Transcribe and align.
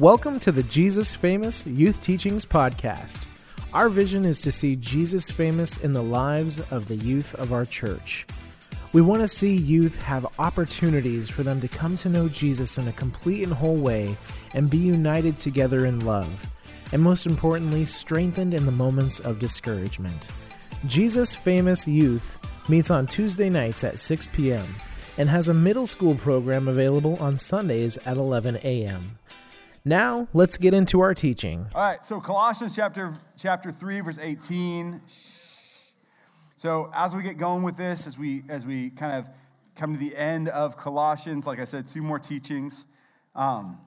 Welcome 0.00 0.40
to 0.40 0.50
the 0.50 0.64
Jesus 0.64 1.14
Famous 1.14 1.64
Youth 1.68 2.00
Teachings 2.00 2.44
Podcast. 2.44 3.26
Our 3.72 3.88
vision 3.88 4.24
is 4.24 4.40
to 4.40 4.50
see 4.50 4.74
Jesus 4.74 5.30
famous 5.30 5.78
in 5.78 5.92
the 5.92 6.02
lives 6.02 6.58
of 6.72 6.88
the 6.88 6.96
youth 6.96 7.32
of 7.36 7.52
our 7.52 7.64
church. 7.64 8.26
We 8.92 9.02
want 9.02 9.20
to 9.20 9.28
see 9.28 9.54
youth 9.54 10.02
have 10.02 10.26
opportunities 10.40 11.30
for 11.30 11.44
them 11.44 11.60
to 11.60 11.68
come 11.68 11.96
to 11.98 12.08
know 12.08 12.28
Jesus 12.28 12.76
in 12.76 12.88
a 12.88 12.92
complete 12.92 13.44
and 13.44 13.52
whole 13.52 13.76
way 13.76 14.16
and 14.52 14.68
be 14.68 14.78
united 14.78 15.38
together 15.38 15.86
in 15.86 16.00
love, 16.00 16.44
and 16.90 17.00
most 17.00 17.24
importantly, 17.24 17.84
strengthened 17.84 18.52
in 18.52 18.66
the 18.66 18.72
moments 18.72 19.20
of 19.20 19.38
discouragement. 19.38 20.26
Jesus 20.86 21.36
Famous 21.36 21.86
Youth 21.86 22.40
meets 22.68 22.90
on 22.90 23.06
Tuesday 23.06 23.48
nights 23.48 23.84
at 23.84 24.00
6 24.00 24.26
p.m. 24.32 24.74
and 25.18 25.28
has 25.28 25.46
a 25.46 25.54
middle 25.54 25.86
school 25.86 26.16
program 26.16 26.66
available 26.66 27.16
on 27.20 27.38
Sundays 27.38 27.96
at 27.98 28.16
11 28.16 28.56
a.m. 28.64 29.18
Now, 29.86 30.28
let's 30.32 30.56
get 30.56 30.72
into 30.72 31.00
our 31.00 31.12
teaching. 31.12 31.66
All 31.74 31.82
right, 31.82 32.02
so 32.02 32.18
Colossians 32.18 32.74
chapter 32.74 33.18
chapter 33.36 33.70
3 33.70 34.00
verse 34.00 34.18
18. 34.18 35.02
So, 36.56 36.90
as 36.94 37.14
we 37.14 37.22
get 37.22 37.36
going 37.36 37.62
with 37.62 37.76
this 37.76 38.06
as 38.06 38.16
we 38.16 38.44
as 38.48 38.64
we 38.64 38.88
kind 38.88 39.18
of 39.18 39.26
come 39.76 39.92
to 39.92 39.98
the 39.98 40.16
end 40.16 40.48
of 40.48 40.78
Colossians, 40.78 41.46
like 41.46 41.58
I 41.60 41.64
said, 41.64 41.86
two 41.86 42.00
more 42.00 42.18
teachings. 42.18 42.86
Um, 43.34 43.78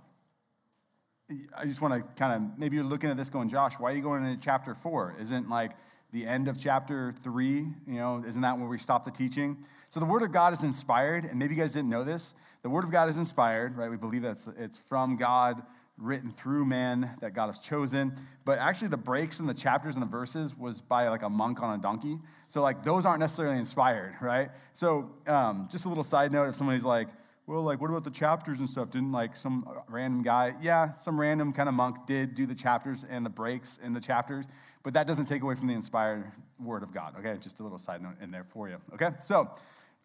I 1.57 1.65
just 1.65 1.81
want 1.81 1.95
to 1.95 2.07
kind 2.13 2.35
of 2.35 2.59
maybe 2.59 2.75
you're 2.75 2.85
looking 2.85 3.09
at 3.09 3.17
this 3.17 3.31
going, 3.31 3.49
Josh, 3.49 3.73
why 3.79 3.91
are 3.91 3.95
you 3.95 4.03
going 4.03 4.23
into 4.23 4.39
chapter 4.39 4.75
4? 4.75 5.15
Isn't 5.19 5.49
like 5.49 5.71
the 6.13 6.27
end 6.27 6.47
of 6.47 6.59
chapter 6.59 7.15
3, 7.23 7.53
you 7.53 7.73
know, 7.87 8.23
isn't 8.25 8.41
that 8.41 8.59
where 8.59 8.67
we 8.67 8.77
stop 8.77 9.03
the 9.03 9.09
teaching? 9.09 9.57
So 9.89 9.99
the 9.99 10.05
word 10.05 10.21
of 10.21 10.31
God 10.31 10.53
is 10.53 10.61
inspired, 10.61 11.25
and 11.25 11.39
maybe 11.39 11.55
you 11.55 11.61
guys 11.61 11.73
didn't 11.73 11.89
know 11.89 12.03
this. 12.03 12.35
The 12.61 12.69
word 12.69 12.83
of 12.83 12.91
God 12.91 13.09
is 13.09 13.17
inspired, 13.17 13.75
right? 13.75 13.89
We 13.89 13.97
believe 13.97 14.21
that 14.21 14.37
it's 14.59 14.77
from 14.77 15.17
God 15.17 15.63
written 15.97 16.31
through 16.31 16.65
man 16.65 17.11
that 17.21 17.33
God 17.33 17.47
has 17.47 17.59
chosen. 17.59 18.13
But 18.45 18.59
actually, 18.59 18.89
the 18.89 18.97
breaks 18.97 19.39
in 19.39 19.47
the 19.47 19.53
chapters 19.53 19.95
and 19.95 20.01
the 20.01 20.07
verses 20.07 20.55
was 20.55 20.81
by 20.81 21.09
like 21.09 21.23
a 21.23 21.29
monk 21.29 21.61
on 21.61 21.77
a 21.77 21.81
donkey. 21.81 22.19
So, 22.49 22.61
like, 22.61 22.83
those 22.83 23.05
aren't 23.05 23.19
necessarily 23.19 23.57
inspired, 23.57 24.15
right? 24.21 24.51
So, 24.73 25.11
um, 25.25 25.67
just 25.71 25.85
a 25.85 25.89
little 25.89 26.03
side 26.03 26.31
note 26.31 26.49
if 26.49 26.55
somebody's 26.55 26.85
like, 26.85 27.09
well, 27.47 27.63
like, 27.63 27.79
what 27.81 27.89
about 27.89 28.03
the 28.03 28.11
chapters 28.11 28.59
and 28.59 28.69
stuff? 28.69 28.91
Didn't 28.91 29.11
like 29.11 29.35
some 29.35 29.67
random 29.87 30.21
guy, 30.21 30.53
yeah, 30.61 30.93
some 30.95 31.19
random 31.19 31.53
kind 31.53 31.69
of 31.69 31.75
monk 31.75 32.05
did 32.05 32.35
do 32.35 32.45
the 32.45 32.55
chapters 32.55 33.05
and 33.09 33.25
the 33.25 33.29
breaks 33.29 33.79
in 33.81 33.93
the 33.93 34.01
chapters, 34.01 34.45
but 34.83 34.93
that 34.93 35.07
doesn't 35.07 35.25
take 35.25 35.41
away 35.41 35.55
from 35.55 35.67
the 35.67 35.73
inspired 35.73 36.29
word 36.59 36.83
of 36.83 36.93
God, 36.93 37.15
okay? 37.19 37.37
Just 37.39 37.59
a 37.61 37.63
little 37.63 37.77
side 37.77 38.01
note 38.01 38.15
in 38.21 38.31
there 38.31 38.43
for 38.43 38.67
you, 38.67 38.77
okay? 38.93 39.11
So, 39.23 39.49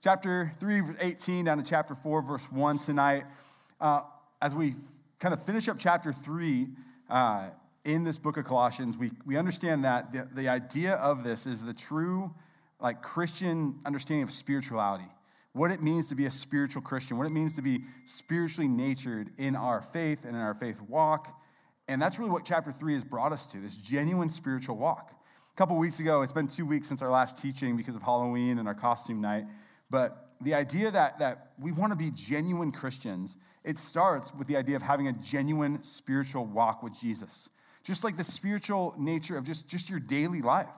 chapter 0.03 0.53
3, 0.61 0.83
18 1.01 1.45
down 1.45 1.59
to 1.59 1.69
chapter 1.69 1.97
4, 1.97 2.23
verse 2.23 2.45
1 2.51 2.79
tonight. 2.79 3.25
Uh, 3.81 4.03
as 4.41 4.55
we 4.55 4.75
kind 5.23 5.33
of 5.33 5.41
finish 5.45 5.69
up 5.69 5.77
chapter 5.79 6.13
three 6.13 6.67
uh, 7.09 7.49
in 7.85 8.03
this 8.03 8.19
book 8.19 8.37
of 8.37 8.45
Colossians, 8.45 8.97
we, 8.97 9.13
we 9.25 9.37
understand 9.37 9.85
that 9.85 10.13
the, 10.13 10.29
the 10.35 10.49
idea 10.49 10.95
of 10.95 11.23
this 11.23 11.47
is 11.47 11.65
the 11.65 11.73
true 11.73 12.35
like 12.81 13.03
Christian 13.03 13.79
understanding 13.87 14.25
of 14.25 14.33
spirituality. 14.33 15.07
What 15.53 15.71
it 15.71 15.81
means 15.81 16.09
to 16.09 16.17
be 16.17 16.27
a 16.27 16.31
spiritual 16.31 16.83
Christian, 16.83 17.19
what 17.19 17.29
it 17.29 17.33
means 17.33 17.55
to 17.55 17.63
be 17.63 17.85
spiritually 18.05 18.67
natured 18.67 19.31
in 19.39 19.55
our 19.55 19.81
faith 19.81 20.25
and 20.25 20.35
in 20.35 20.43
our 20.43 20.55
faith 20.55 20.81
walk. 20.81 21.29
And 21.87 22.03
that's 22.03 22.19
really 22.19 22.33
what 22.33 22.45
chapter 22.45 22.73
three 22.73 22.95
has 22.95 23.05
brought 23.05 23.33
us 23.33 23.47
to 23.47 23.59
this 23.59 23.77
genuine 23.77 24.29
spiritual 24.29 24.77
walk. 24.77 25.13
A 25.55 25.57
couple 25.57 25.77
weeks 25.77 26.01
ago, 26.01 26.23
it's 26.23 26.33
been 26.33 26.49
two 26.49 26.67
weeks 26.67 26.89
since 26.89 27.01
our 27.01 27.11
last 27.13 27.39
teaching 27.39 27.77
because 27.77 27.95
of 27.95 28.03
Halloween 28.03 28.59
and 28.59 28.67
our 28.67 28.75
costume 28.75 29.21
night. 29.21 29.45
But 29.89 30.31
the 30.41 30.55
idea 30.55 30.91
that, 30.91 31.21
that 31.21 31.53
we 31.61 31.71
want 31.71 31.93
to 31.93 31.97
be 31.97 32.11
genuine 32.11 32.73
Christians 32.73 33.37
it 33.65 33.79
starts 33.79 34.33
with 34.35 34.49
the 34.49 34.57
idea 34.57 34.77
of 34.77 34.83
having 34.83 35.09
a 35.09 35.13
genuine 35.13 35.83
spiritual 35.83 36.45
walk 36.45 36.83
with 36.83 36.99
Jesus. 36.99 37.49
Just 37.85 38.05
like 38.05 38.17
the 38.17 38.25
spiritual 38.25 38.95
nature 38.99 39.37
of 39.37 39.45
just, 39.45 39.69
just 39.69 39.91
your 39.91 40.01
daily 40.01 40.41
life. 40.41 40.69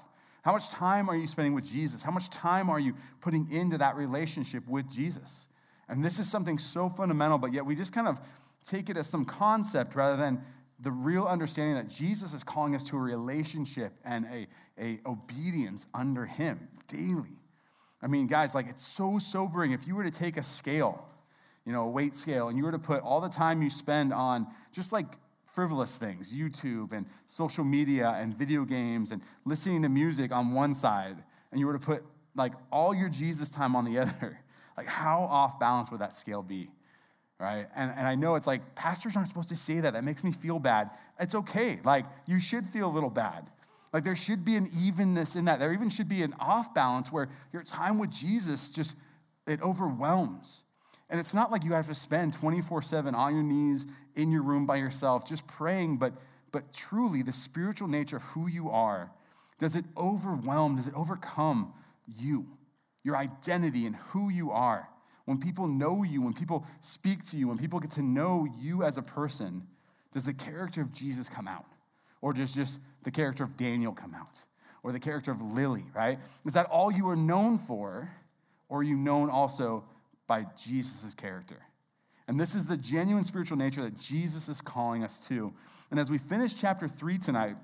How 0.42 0.52
much 0.52 0.68
time 0.68 1.08
are 1.08 1.16
you 1.16 1.26
spending 1.26 1.54
with 1.54 1.66
Jesus? 1.66 2.02
How 2.02 2.10
much 2.10 2.28
time 2.28 2.68
are 2.68 2.78
you 2.78 2.94
putting 3.22 3.50
into 3.50 3.78
that 3.78 3.96
relationship 3.96 4.66
with 4.68 4.90
Jesus? 4.90 5.48
And 5.88 6.04
this 6.04 6.18
is 6.18 6.30
something 6.30 6.58
so 6.58 6.88
fundamental, 6.88 7.38
but 7.38 7.52
yet 7.52 7.64
we 7.64 7.74
just 7.74 7.92
kind 7.92 8.08
of 8.08 8.20
take 8.66 8.90
it 8.90 8.96
as 8.96 9.06
some 9.06 9.24
concept 9.24 9.94
rather 9.94 10.16
than 10.16 10.42
the 10.80 10.90
real 10.90 11.24
understanding 11.24 11.76
that 11.76 11.88
Jesus 11.88 12.34
is 12.34 12.44
calling 12.44 12.74
us 12.74 12.84
to 12.84 12.96
a 12.96 13.00
relationship 13.00 13.92
and 14.04 14.26
a, 14.26 14.46
a 14.78 15.00
obedience 15.06 15.86
under 15.94 16.26
him 16.26 16.68
daily. 16.88 17.38
I 18.02 18.06
mean, 18.06 18.26
guys, 18.26 18.54
like 18.54 18.68
it's 18.68 18.86
so 18.86 19.18
sobering. 19.18 19.72
If 19.72 19.86
you 19.86 19.94
were 19.94 20.04
to 20.04 20.10
take 20.10 20.36
a 20.36 20.42
scale 20.42 21.06
you 21.66 21.72
know, 21.72 21.84
a 21.84 21.90
weight 21.90 22.14
scale, 22.14 22.48
and 22.48 22.58
you 22.58 22.64
were 22.64 22.72
to 22.72 22.78
put 22.78 23.02
all 23.02 23.20
the 23.20 23.28
time 23.28 23.62
you 23.62 23.70
spend 23.70 24.12
on 24.12 24.46
just 24.72 24.92
like 24.92 25.06
frivolous 25.54 25.96
things, 25.96 26.32
YouTube 26.32 26.92
and 26.92 27.06
social 27.28 27.64
media 27.64 28.16
and 28.18 28.36
video 28.36 28.64
games 28.64 29.12
and 29.12 29.22
listening 29.44 29.82
to 29.82 29.88
music 29.88 30.32
on 30.32 30.52
one 30.52 30.74
side, 30.74 31.16
and 31.50 31.60
you 31.60 31.66
were 31.66 31.72
to 31.72 31.78
put 31.78 32.04
like 32.34 32.52
all 32.72 32.94
your 32.94 33.08
Jesus 33.08 33.48
time 33.48 33.76
on 33.76 33.84
the 33.84 33.98
other, 34.00 34.40
like 34.76 34.86
how 34.86 35.22
off 35.22 35.58
balance 35.58 35.90
would 35.90 36.00
that 36.00 36.16
scale 36.16 36.42
be? 36.42 36.70
Right? 37.38 37.66
And, 37.74 37.92
and 37.96 38.06
I 38.06 38.14
know 38.14 38.36
it's 38.36 38.46
like, 38.46 38.74
pastors 38.74 39.16
aren't 39.16 39.28
supposed 39.28 39.48
to 39.48 39.56
say 39.56 39.80
that. 39.80 39.92
That 39.92 40.04
makes 40.04 40.22
me 40.22 40.32
feel 40.32 40.58
bad. 40.58 40.90
It's 41.18 41.34
okay. 41.34 41.80
Like, 41.84 42.06
you 42.26 42.40
should 42.40 42.68
feel 42.68 42.88
a 42.88 42.92
little 42.92 43.10
bad. 43.10 43.50
Like, 43.92 44.04
there 44.04 44.16
should 44.16 44.44
be 44.44 44.56
an 44.56 44.70
evenness 44.76 45.36
in 45.36 45.44
that. 45.44 45.60
There 45.60 45.72
even 45.72 45.90
should 45.90 46.08
be 46.08 46.22
an 46.22 46.34
off 46.40 46.74
balance 46.74 47.12
where 47.12 47.28
your 47.52 47.62
time 47.62 47.98
with 47.98 48.10
Jesus 48.10 48.70
just, 48.70 48.96
it 49.46 49.60
overwhelms. 49.62 50.63
And 51.14 51.20
it's 51.20 51.32
not 51.32 51.52
like 51.52 51.62
you 51.62 51.74
have 51.74 51.86
to 51.86 51.94
spend 51.94 52.32
24 52.32 52.82
7 52.82 53.14
on 53.14 53.34
your 53.34 53.44
knees 53.44 53.86
in 54.16 54.32
your 54.32 54.42
room 54.42 54.66
by 54.66 54.74
yourself 54.74 55.24
just 55.24 55.46
praying, 55.46 55.98
but, 55.98 56.12
but 56.50 56.72
truly 56.72 57.22
the 57.22 57.30
spiritual 57.32 57.86
nature 57.86 58.16
of 58.16 58.24
who 58.24 58.48
you 58.48 58.68
are, 58.68 59.12
does 59.60 59.76
it 59.76 59.84
overwhelm, 59.96 60.74
does 60.74 60.88
it 60.88 60.94
overcome 60.96 61.72
you, 62.08 62.48
your 63.04 63.16
identity 63.16 63.86
and 63.86 63.94
who 64.08 64.28
you 64.28 64.50
are? 64.50 64.88
When 65.24 65.38
people 65.38 65.68
know 65.68 66.02
you, 66.02 66.20
when 66.20 66.32
people 66.32 66.66
speak 66.80 67.24
to 67.30 67.36
you, 67.36 67.46
when 67.46 67.58
people 67.58 67.78
get 67.78 67.92
to 67.92 68.02
know 68.02 68.48
you 68.60 68.82
as 68.82 68.98
a 68.98 69.02
person, 69.02 69.68
does 70.12 70.24
the 70.24 70.34
character 70.34 70.80
of 70.80 70.92
Jesus 70.92 71.28
come 71.28 71.46
out? 71.46 71.66
Or 72.22 72.32
does 72.32 72.52
just 72.52 72.80
the 73.04 73.12
character 73.12 73.44
of 73.44 73.56
Daniel 73.56 73.92
come 73.92 74.16
out? 74.16 74.34
Or 74.82 74.90
the 74.90 74.98
character 74.98 75.30
of 75.30 75.40
Lily, 75.40 75.84
right? 75.94 76.18
Is 76.44 76.54
that 76.54 76.66
all 76.66 76.90
you 76.90 77.08
are 77.08 77.14
known 77.14 77.60
for? 77.60 78.10
Or 78.68 78.80
are 78.80 78.82
you 78.82 78.96
known 78.96 79.30
also 79.30 79.84
by 80.26 80.46
Jesus' 80.62 81.14
character. 81.14 81.62
And 82.26 82.40
this 82.40 82.54
is 82.54 82.66
the 82.66 82.76
genuine 82.76 83.24
spiritual 83.24 83.58
nature 83.58 83.82
that 83.82 83.98
Jesus 83.98 84.48
is 84.48 84.60
calling 84.60 85.04
us 85.04 85.20
to. 85.28 85.52
And 85.90 86.00
as 86.00 86.10
we 86.10 86.18
finish 86.18 86.54
chapter 86.54 86.88
three 86.88 87.18
tonight, 87.18 87.56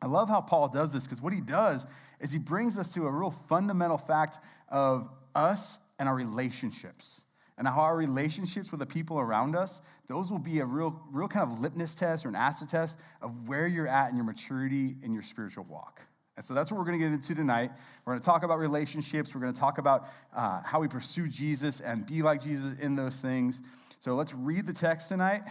I 0.00 0.06
love 0.06 0.28
how 0.28 0.40
Paul 0.40 0.68
does 0.68 0.92
this 0.92 1.04
because 1.04 1.20
what 1.20 1.32
he 1.32 1.40
does 1.40 1.86
is 2.20 2.32
he 2.32 2.38
brings 2.38 2.78
us 2.78 2.92
to 2.94 3.06
a 3.06 3.10
real 3.10 3.30
fundamental 3.30 3.98
fact 3.98 4.38
of 4.68 5.08
us 5.34 5.78
and 5.98 6.08
our 6.08 6.14
relationships. 6.14 7.22
And 7.56 7.68
how 7.68 7.82
our 7.82 7.96
relationships 7.96 8.72
with 8.72 8.80
the 8.80 8.86
people 8.86 9.20
around 9.20 9.54
us, 9.54 9.80
those 10.08 10.32
will 10.32 10.40
be 10.40 10.58
a 10.58 10.66
real, 10.66 11.00
real 11.12 11.28
kind 11.28 11.48
of 11.48 11.60
litmus 11.60 11.94
test 11.94 12.26
or 12.26 12.28
an 12.30 12.34
acid 12.34 12.68
test 12.68 12.96
of 13.20 13.46
where 13.46 13.68
you're 13.68 13.86
at 13.86 14.10
in 14.10 14.16
your 14.16 14.24
maturity 14.24 14.96
in 15.02 15.12
your 15.12 15.22
spiritual 15.22 15.64
walk. 15.64 16.00
And 16.36 16.44
so 16.44 16.54
that's 16.54 16.70
what 16.70 16.78
we're 16.78 16.86
going 16.86 16.98
to 16.98 17.04
get 17.04 17.12
into 17.12 17.34
tonight. 17.34 17.70
We're 18.04 18.14
going 18.14 18.20
to 18.20 18.24
talk 18.24 18.42
about 18.42 18.58
relationships. 18.58 19.34
We're 19.34 19.42
going 19.42 19.52
to 19.52 19.60
talk 19.60 19.78
about 19.78 20.08
uh, 20.34 20.62
how 20.64 20.80
we 20.80 20.88
pursue 20.88 21.28
Jesus 21.28 21.80
and 21.80 22.06
be 22.06 22.22
like 22.22 22.42
Jesus 22.42 22.78
in 22.80 22.96
those 22.96 23.16
things. 23.16 23.60
So 24.00 24.14
let's 24.14 24.32
read 24.32 24.66
the 24.66 24.72
text 24.72 25.08
tonight. 25.08 25.42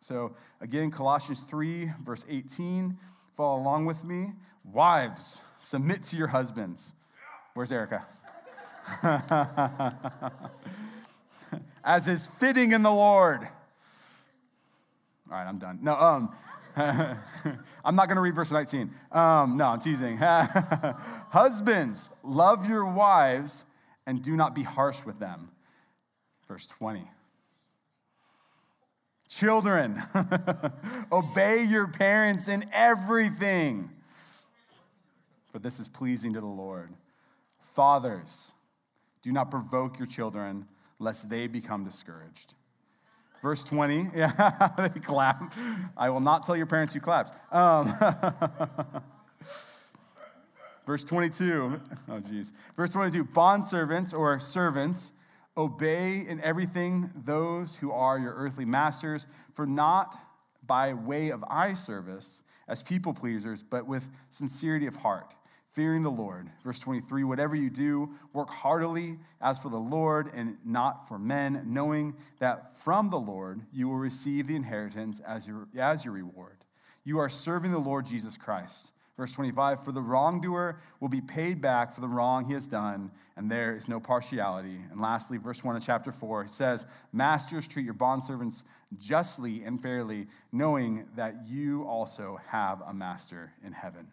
So 0.00 0.36
again, 0.60 0.90
Colossians 0.90 1.40
3, 1.40 1.92
verse 2.04 2.24
18. 2.28 2.96
Follow 3.36 3.60
along 3.60 3.86
with 3.86 4.04
me. 4.04 4.32
Wives, 4.64 5.40
submit 5.60 6.04
to 6.04 6.16
your 6.16 6.28
husbands. 6.28 6.92
Where's 7.54 7.72
Erica? 7.72 8.06
As 11.84 12.06
is 12.06 12.26
fitting 12.26 12.72
in 12.72 12.82
the 12.82 12.92
Lord. 12.92 13.42
All 15.30 15.36
right, 15.36 15.46
I'm 15.46 15.58
done. 15.58 15.80
No, 15.82 15.94
um, 15.94 16.32
I'm 17.84 17.96
not 17.96 18.06
going 18.06 18.16
to 18.16 18.20
read 18.20 18.34
verse 18.34 18.50
19. 18.50 18.90
Um, 19.10 19.56
no, 19.56 19.66
I'm 19.66 19.80
teasing. 19.80 20.16
Husbands, 21.30 22.10
love 22.22 22.68
your 22.68 22.84
wives 22.84 23.64
and 24.06 24.22
do 24.22 24.36
not 24.36 24.54
be 24.54 24.62
harsh 24.62 25.04
with 25.04 25.18
them. 25.18 25.50
Verse 26.46 26.66
20. 26.66 27.08
Children, 29.28 30.02
obey 31.12 31.62
your 31.62 31.86
parents 31.88 32.48
in 32.48 32.64
everything, 32.72 33.90
for 35.52 35.58
this 35.58 35.78
is 35.78 35.86
pleasing 35.86 36.32
to 36.32 36.40
the 36.40 36.46
Lord. 36.46 36.94
Fathers, 37.60 38.52
do 39.20 39.30
not 39.30 39.50
provoke 39.50 39.98
your 39.98 40.06
children, 40.06 40.66
lest 40.98 41.28
they 41.28 41.46
become 41.46 41.84
discouraged. 41.84 42.54
Verse 43.42 43.62
20, 43.64 44.10
yeah, 44.16 44.70
they 44.76 45.00
clap. 45.00 45.54
I 45.96 46.10
will 46.10 46.20
not 46.20 46.44
tell 46.44 46.56
your 46.56 46.66
parents 46.66 46.94
you 46.94 47.00
clapped. 47.00 47.54
Um, 47.54 47.94
verse 50.86 51.04
22, 51.04 51.80
oh 52.08 52.20
geez. 52.20 52.52
Verse 52.76 52.90
22, 52.90 53.24
bondservants 53.24 54.12
or 54.12 54.40
servants, 54.40 55.12
obey 55.56 56.26
in 56.26 56.40
everything 56.40 57.10
those 57.14 57.76
who 57.76 57.92
are 57.92 58.18
your 58.18 58.34
earthly 58.34 58.64
masters, 58.64 59.26
for 59.54 59.66
not 59.66 60.18
by 60.66 60.94
way 60.94 61.30
of 61.30 61.44
eye 61.44 61.74
service 61.74 62.42
as 62.68 62.82
people 62.82 63.14
pleasers, 63.14 63.62
but 63.62 63.86
with 63.86 64.10
sincerity 64.30 64.86
of 64.86 64.96
heart, 64.96 65.34
fearing 65.78 66.02
the 66.02 66.10
Lord. 66.10 66.50
Verse 66.64 66.80
23 66.80 67.22
Whatever 67.22 67.54
you 67.54 67.70
do, 67.70 68.10
work 68.32 68.50
heartily 68.50 69.16
as 69.40 69.60
for 69.60 69.68
the 69.68 69.76
Lord 69.76 70.28
and 70.34 70.56
not 70.64 71.06
for 71.06 71.20
men, 71.20 71.62
knowing 71.66 72.16
that 72.40 72.76
from 72.76 73.10
the 73.10 73.16
Lord 73.16 73.60
you 73.72 73.86
will 73.86 73.94
receive 73.94 74.48
the 74.48 74.56
inheritance 74.56 75.20
as 75.24 75.46
your, 75.46 75.68
as 75.78 76.04
your 76.04 76.14
reward. 76.14 76.56
You 77.04 77.20
are 77.20 77.28
serving 77.28 77.70
the 77.70 77.78
Lord 77.78 78.06
Jesus 78.06 78.36
Christ. 78.36 78.90
Verse 79.16 79.30
25, 79.30 79.84
for 79.84 79.92
the 79.92 80.00
wrongdoer 80.00 80.80
will 80.98 81.08
be 81.08 81.20
paid 81.20 81.60
back 81.60 81.94
for 81.94 82.00
the 82.00 82.08
wrong 82.08 82.44
he 82.44 82.54
has 82.54 82.66
done, 82.66 83.12
and 83.36 83.48
there 83.48 83.76
is 83.76 83.86
no 83.86 84.00
partiality. 84.00 84.80
And 84.90 85.00
lastly, 85.00 85.38
verse 85.38 85.62
1 85.62 85.76
of 85.76 85.86
chapter 85.86 86.10
4, 86.10 86.42
it 86.42 86.52
says, 86.52 86.86
Masters, 87.12 87.68
treat 87.68 87.84
your 87.84 87.94
bondservants 87.94 88.64
justly 88.98 89.62
and 89.62 89.80
fairly, 89.80 90.26
knowing 90.50 91.06
that 91.14 91.46
you 91.46 91.84
also 91.84 92.40
have 92.48 92.80
a 92.80 92.92
master 92.92 93.52
in 93.64 93.70
heaven. 93.70 94.08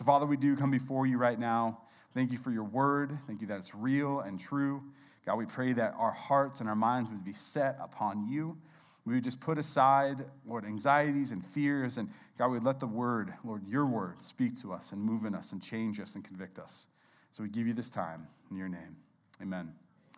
So, 0.00 0.06
Father, 0.06 0.24
we 0.24 0.38
do 0.38 0.56
come 0.56 0.70
before 0.70 1.06
you 1.06 1.18
right 1.18 1.38
now. 1.38 1.82
Thank 2.14 2.32
you 2.32 2.38
for 2.38 2.50
your 2.50 2.64
word. 2.64 3.18
Thank 3.26 3.42
you 3.42 3.46
that 3.48 3.58
it's 3.58 3.74
real 3.74 4.20
and 4.20 4.40
true. 4.40 4.82
God, 5.26 5.36
we 5.36 5.44
pray 5.44 5.74
that 5.74 5.94
our 5.98 6.10
hearts 6.10 6.60
and 6.60 6.70
our 6.70 6.74
minds 6.74 7.10
would 7.10 7.22
be 7.22 7.34
set 7.34 7.76
upon 7.82 8.26
you. 8.26 8.56
We 9.04 9.12
would 9.12 9.24
just 9.24 9.40
put 9.40 9.58
aside, 9.58 10.24
Lord, 10.46 10.64
anxieties 10.64 11.32
and 11.32 11.44
fears, 11.44 11.98
and 11.98 12.08
God, 12.38 12.46
we 12.46 12.54
would 12.54 12.64
let 12.64 12.80
the 12.80 12.86
word, 12.86 13.34
Lord, 13.44 13.68
your 13.68 13.84
word, 13.84 14.22
speak 14.22 14.58
to 14.62 14.72
us 14.72 14.90
and 14.92 15.02
move 15.02 15.26
in 15.26 15.34
us 15.34 15.52
and 15.52 15.62
change 15.62 16.00
us 16.00 16.14
and 16.14 16.24
convict 16.24 16.58
us. 16.58 16.86
So 17.32 17.42
we 17.42 17.50
give 17.50 17.66
you 17.66 17.74
this 17.74 17.90
time 17.90 18.26
in 18.50 18.56
your 18.56 18.70
name. 18.70 18.96
Amen. 19.42 19.70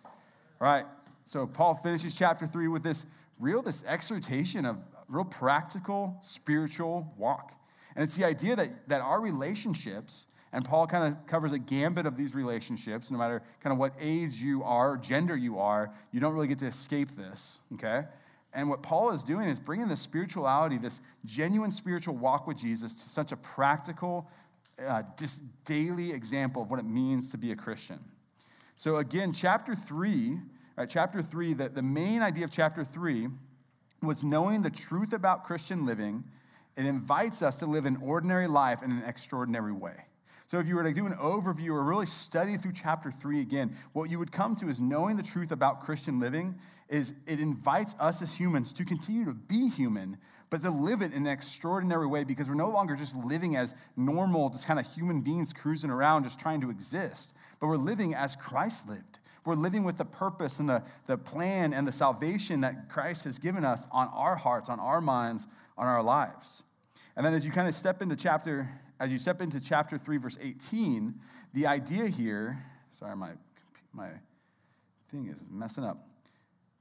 All 0.04 0.12
right, 0.60 0.86
so 1.24 1.44
Paul 1.44 1.74
finishes 1.74 2.14
chapter 2.14 2.46
three 2.46 2.68
with 2.68 2.84
this 2.84 3.04
real, 3.40 3.62
this 3.62 3.82
exhortation 3.84 4.64
of 4.64 4.78
real 5.08 5.24
practical 5.24 6.20
spiritual 6.22 7.12
walk. 7.18 7.58
And 7.94 8.02
it's 8.04 8.16
the 8.16 8.24
idea 8.24 8.56
that, 8.56 8.88
that 8.88 9.00
our 9.00 9.20
relationships, 9.20 10.26
and 10.52 10.64
Paul 10.64 10.86
kind 10.86 11.12
of 11.12 11.26
covers 11.26 11.52
a 11.52 11.58
gambit 11.58 12.06
of 12.06 12.16
these 12.16 12.34
relationships, 12.34 13.10
no 13.10 13.18
matter 13.18 13.42
kind 13.60 13.72
of 13.72 13.78
what 13.78 13.94
age 14.00 14.36
you 14.36 14.62
are, 14.62 14.96
gender 14.96 15.36
you 15.36 15.58
are, 15.58 15.92
you 16.12 16.20
don't 16.20 16.34
really 16.34 16.48
get 16.48 16.58
to 16.60 16.66
escape 16.66 17.16
this, 17.16 17.60
okay? 17.74 18.04
And 18.54 18.68
what 18.68 18.82
Paul 18.82 19.10
is 19.12 19.22
doing 19.22 19.48
is 19.48 19.58
bringing 19.58 19.88
this 19.88 20.00
spirituality, 20.00 20.76
this 20.76 21.00
genuine 21.24 21.70
spiritual 21.70 22.16
walk 22.16 22.46
with 22.46 22.58
Jesus, 22.58 22.92
to 22.92 23.08
such 23.08 23.32
a 23.32 23.36
practical, 23.36 24.28
uh, 24.86 25.02
just 25.18 25.42
daily 25.64 26.12
example 26.12 26.62
of 26.62 26.70
what 26.70 26.78
it 26.78 26.84
means 26.84 27.30
to 27.30 27.38
be 27.38 27.52
a 27.52 27.56
Christian. 27.56 27.98
So, 28.76 28.96
again, 28.96 29.32
chapter 29.32 29.74
three, 29.74 30.38
right, 30.76 30.88
chapter 30.88 31.22
three, 31.22 31.54
the, 31.54 31.68
the 31.68 31.82
main 31.82 32.20
idea 32.20 32.44
of 32.44 32.50
chapter 32.50 32.84
three 32.84 33.28
was 34.02 34.24
knowing 34.24 34.62
the 34.62 34.70
truth 34.70 35.12
about 35.12 35.44
Christian 35.44 35.86
living. 35.86 36.24
It 36.76 36.86
invites 36.86 37.42
us 37.42 37.58
to 37.58 37.66
live 37.66 37.84
an 37.84 37.98
ordinary 38.02 38.46
life 38.46 38.82
in 38.82 38.90
an 38.90 39.02
extraordinary 39.06 39.72
way. 39.72 40.06
So, 40.48 40.58
if 40.58 40.66
you 40.66 40.74
were 40.74 40.82
to 40.82 40.92
do 40.92 41.06
an 41.06 41.14
overview 41.14 41.70
or 41.70 41.82
really 41.82 42.06
study 42.06 42.56
through 42.56 42.72
chapter 42.72 43.10
three 43.10 43.40
again, 43.40 43.76
what 43.92 44.10
you 44.10 44.18
would 44.18 44.32
come 44.32 44.54
to 44.56 44.68
is 44.68 44.80
knowing 44.80 45.16
the 45.16 45.22
truth 45.22 45.50
about 45.50 45.82
Christian 45.82 46.20
living 46.20 46.58
is 46.88 47.14
it 47.26 47.40
invites 47.40 47.94
us 47.98 48.20
as 48.20 48.34
humans 48.34 48.70
to 48.74 48.84
continue 48.84 49.24
to 49.24 49.32
be 49.32 49.70
human, 49.70 50.18
but 50.50 50.60
to 50.62 50.70
live 50.70 51.00
it 51.00 51.14
in 51.14 51.26
an 51.26 51.32
extraordinary 51.32 52.06
way 52.06 52.22
because 52.22 52.48
we're 52.48 52.54
no 52.54 52.68
longer 52.68 52.94
just 52.94 53.16
living 53.16 53.56
as 53.56 53.74
normal, 53.96 54.50
just 54.50 54.66
kind 54.66 54.78
of 54.78 54.86
human 54.92 55.22
beings 55.22 55.54
cruising 55.54 55.88
around, 55.88 56.24
just 56.24 56.38
trying 56.38 56.60
to 56.60 56.68
exist, 56.68 57.32
but 57.58 57.68
we're 57.68 57.78
living 57.78 58.14
as 58.14 58.36
Christ 58.36 58.86
lived. 58.86 59.20
We're 59.44 59.54
living 59.54 59.84
with 59.84 59.96
the 59.96 60.04
purpose 60.04 60.60
and 60.60 60.68
the, 60.68 60.82
the 61.06 61.16
plan 61.16 61.72
and 61.72 61.88
the 61.88 61.92
salvation 61.92 62.60
that 62.60 62.90
Christ 62.90 63.24
has 63.24 63.38
given 63.38 63.64
us 63.64 63.88
on 63.90 64.08
our 64.08 64.36
hearts, 64.36 64.68
on 64.68 64.78
our 64.78 65.00
minds, 65.00 65.46
on 65.76 65.86
our 65.86 66.02
lives. 66.02 66.62
And 67.16 67.24
then 67.24 67.34
as 67.34 67.44
you 67.44 67.52
kind 67.52 67.68
of 67.68 67.74
step 67.74 68.02
into 68.02 68.16
chapter, 68.16 68.68
as 68.98 69.10
you 69.10 69.18
step 69.18 69.40
into 69.40 69.60
chapter 69.60 69.98
3, 69.98 70.16
verse 70.16 70.38
18, 70.40 71.14
the 71.54 71.66
idea 71.66 72.08
here, 72.08 72.64
sorry, 72.90 73.16
my, 73.16 73.32
my 73.92 74.08
thing 75.10 75.28
is 75.28 75.44
messing 75.50 75.84
up. 75.84 76.08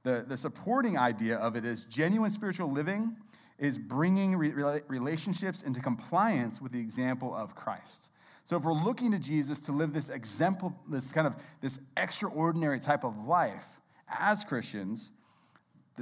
The, 0.04 0.24
the 0.26 0.36
supporting 0.36 0.98
idea 0.98 1.36
of 1.36 1.54
it 1.56 1.64
is 1.64 1.86
genuine 1.86 2.30
spiritual 2.30 2.72
living 2.72 3.16
is 3.58 3.78
bringing 3.78 4.36
re- 4.36 4.80
relationships 4.88 5.62
into 5.62 5.80
compliance 5.80 6.60
with 6.60 6.72
the 6.72 6.80
example 6.80 7.34
of 7.34 7.54
Christ. 7.54 8.08
So 8.44 8.56
if 8.56 8.64
we're 8.64 8.72
looking 8.72 9.12
to 9.12 9.18
Jesus 9.18 9.60
to 9.62 9.72
live 9.72 9.92
this 9.92 10.08
example, 10.08 10.74
this 10.90 11.12
kind 11.12 11.28
of 11.28 11.36
this 11.60 11.78
extraordinary 11.96 12.80
type 12.80 13.04
of 13.04 13.24
life 13.24 13.80
as 14.08 14.44
Christians, 14.44 15.10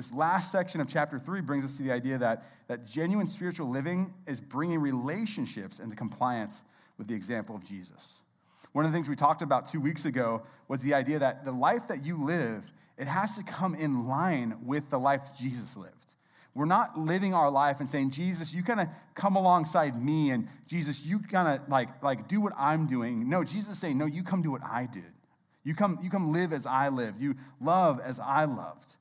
this 0.00 0.14
last 0.14 0.50
section 0.50 0.80
of 0.80 0.88
chapter 0.88 1.18
three 1.18 1.42
brings 1.42 1.62
us 1.62 1.76
to 1.76 1.82
the 1.82 1.92
idea 1.92 2.16
that, 2.16 2.46
that 2.68 2.86
genuine 2.86 3.28
spiritual 3.28 3.68
living 3.68 4.14
is 4.26 4.40
bringing 4.40 4.78
relationships 4.78 5.78
into 5.78 5.94
compliance 5.94 6.62
with 6.96 7.06
the 7.06 7.14
example 7.14 7.54
of 7.54 7.62
Jesus. 7.62 8.20
One 8.72 8.86
of 8.86 8.92
the 8.92 8.96
things 8.96 9.10
we 9.10 9.16
talked 9.16 9.42
about 9.42 9.70
two 9.70 9.78
weeks 9.78 10.06
ago 10.06 10.42
was 10.68 10.80
the 10.80 10.94
idea 10.94 11.18
that 11.18 11.44
the 11.44 11.52
life 11.52 11.88
that 11.88 12.02
you 12.02 12.24
live 12.24 12.72
it 12.96 13.08
has 13.08 13.36
to 13.36 13.42
come 13.42 13.74
in 13.74 14.06
line 14.06 14.56
with 14.64 14.88
the 14.88 14.98
life 14.98 15.22
Jesus 15.38 15.76
lived. 15.76 15.94
We're 16.54 16.64
not 16.64 16.98
living 16.98 17.34
our 17.34 17.50
life 17.50 17.80
and 17.80 17.88
saying, 17.88 18.12
Jesus, 18.12 18.54
you 18.54 18.62
kind 18.62 18.80
of 18.80 18.88
come 19.14 19.36
alongside 19.36 20.02
me, 20.02 20.30
and 20.30 20.48
Jesus, 20.66 21.04
you 21.04 21.18
kind 21.18 21.60
of 21.60 21.68
like, 21.68 22.02
like 22.02 22.26
do 22.26 22.40
what 22.40 22.52
I'm 22.58 22.86
doing. 22.86 23.28
No, 23.28 23.44
Jesus 23.44 23.72
is 23.72 23.78
saying, 23.78 23.98
no, 23.98 24.06
you 24.06 24.22
come 24.22 24.40
do 24.40 24.50
what 24.50 24.62
I 24.62 24.86
did. 24.86 25.12
You 25.62 25.74
come, 25.74 25.98
you 26.02 26.10
come 26.10 26.32
live 26.32 26.52
as 26.52 26.64
I 26.64 26.88
lived. 26.88 27.20
You 27.20 27.36
love 27.60 28.00
as 28.00 28.18
I 28.18 28.44
loved. 28.46 28.96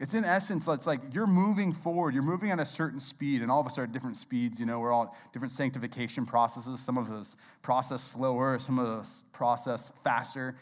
It's 0.00 0.14
in 0.14 0.24
essence, 0.24 0.68
it's 0.68 0.86
like 0.86 1.00
you're 1.12 1.26
moving 1.26 1.72
forward, 1.72 2.14
you're 2.14 2.22
moving 2.22 2.52
at 2.52 2.60
a 2.60 2.64
certain 2.64 3.00
speed, 3.00 3.42
and 3.42 3.50
all 3.50 3.60
of 3.60 3.66
us 3.66 3.78
are 3.78 3.84
at 3.84 3.92
different 3.92 4.16
speeds. 4.16 4.60
You 4.60 4.66
know, 4.66 4.78
we're 4.78 4.92
all 4.92 5.16
different 5.32 5.52
sanctification 5.52 6.24
processes. 6.24 6.78
Some 6.78 6.96
of 6.96 7.10
us 7.10 7.34
process 7.62 8.02
slower, 8.02 8.60
some 8.60 8.78
of 8.78 8.86
us 8.86 9.24
process 9.32 9.92
faster. 10.04 10.56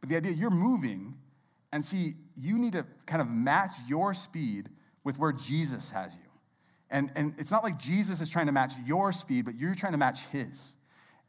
But 0.00 0.08
the 0.08 0.16
idea, 0.16 0.32
you're 0.32 0.50
moving, 0.50 1.14
and 1.72 1.84
see, 1.84 2.14
you 2.36 2.58
need 2.58 2.72
to 2.72 2.84
kind 3.06 3.22
of 3.22 3.28
match 3.28 3.74
your 3.86 4.12
speed 4.12 4.68
with 5.04 5.18
where 5.18 5.32
Jesus 5.32 5.90
has 5.90 6.12
you. 6.14 6.20
And, 6.90 7.12
and 7.14 7.34
it's 7.38 7.52
not 7.52 7.62
like 7.62 7.78
Jesus 7.78 8.20
is 8.20 8.28
trying 8.28 8.46
to 8.46 8.52
match 8.52 8.72
your 8.84 9.12
speed, 9.12 9.44
but 9.44 9.54
you're 9.54 9.76
trying 9.76 9.92
to 9.92 9.98
match 9.98 10.20
his. 10.32 10.74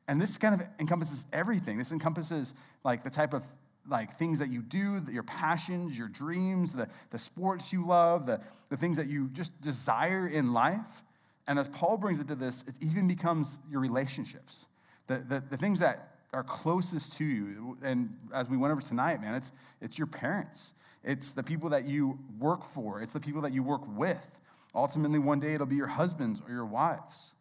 And 0.08 0.20
this 0.20 0.38
kind 0.40 0.60
of 0.60 0.68
encompasses 0.80 1.26
everything. 1.32 1.78
This 1.78 1.92
encompasses 1.92 2.56
like 2.84 3.04
the 3.04 3.12
type 3.12 3.36
of 3.36 3.44
like 3.90 4.18
things 4.18 4.40
that 4.40 4.52
you 4.52 4.62
do, 4.62 5.04
your 5.12 5.24
passions, 5.24 5.98
your 5.98 6.08
dreams, 6.08 6.74
the, 6.74 6.88
the 7.10 7.20
sports 7.20 7.74
you 7.74 7.86
love, 7.86 8.26
the, 8.26 8.40
the 8.70 8.78
things 8.78 8.98
that 8.98 9.08
you 9.08 9.30
just 9.30 9.60
desire 9.62 10.28
in 10.28 10.54
life. 10.54 11.04
And 11.48 11.58
as 11.58 11.68
Paul 11.68 11.98
brings 11.98 12.20
it 12.20 12.28
to 12.28 12.36
this, 12.36 12.64
it 12.68 12.76
even 12.80 13.08
becomes 13.08 13.60
your 13.70 13.82
relationships. 13.82 14.66
The, 15.08 15.18
the, 15.18 15.44
the 15.50 15.58
things 15.58 15.80
that 15.80 16.12
are 16.34 16.44
closest 16.44 17.18
to 17.18 17.26
you. 17.26 17.78
And 17.82 18.16
as 18.34 18.50
we 18.50 18.56
went 18.56 18.72
over 18.72 18.82
tonight, 18.82 19.22
man, 19.22 19.36
it's, 19.36 19.52
it's 19.82 19.98
your 19.98 20.08
parents, 20.08 20.74
it's 21.04 21.32
the 21.32 21.44
people 21.44 21.70
that 21.70 21.86
you 21.86 22.20
work 22.40 22.64
for, 22.64 23.02
it's 23.02 23.14
the 23.14 23.20
people 23.20 23.42
that 23.42 23.52
you 23.52 23.64
work 23.64 23.82
with. 23.88 24.26
Ultimately, 24.74 25.20
one 25.20 25.40
day 25.40 25.54
it'll 25.54 25.66
be 25.66 25.76
your 25.76 25.88
husbands 25.88 26.42
or 26.48 26.54
your 26.54 26.66
wives. 26.66 27.34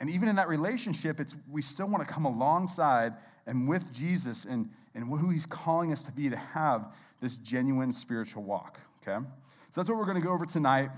And 0.00 0.08
even 0.08 0.28
in 0.28 0.36
that 0.36 0.48
relationship, 0.48 1.20
it's, 1.20 1.34
we 1.50 1.60
still 1.60 1.88
want 1.88 2.06
to 2.06 2.12
come 2.12 2.24
alongside 2.24 3.14
and 3.46 3.68
with 3.68 3.92
Jesus 3.92 4.44
and, 4.44 4.70
and 4.98 5.08
who 5.18 5.30
he's 5.30 5.46
calling 5.46 5.92
us 5.92 6.02
to 6.02 6.12
be 6.12 6.28
to 6.28 6.36
have 6.36 6.92
this 7.20 7.36
genuine 7.36 7.92
spiritual 7.92 8.42
walk. 8.42 8.80
Okay? 9.02 9.24
So 9.70 9.80
that's 9.80 9.88
what 9.88 9.98
we're 9.98 10.04
going 10.04 10.20
to 10.20 10.26
go 10.26 10.32
over 10.32 10.46
tonight 10.46 10.90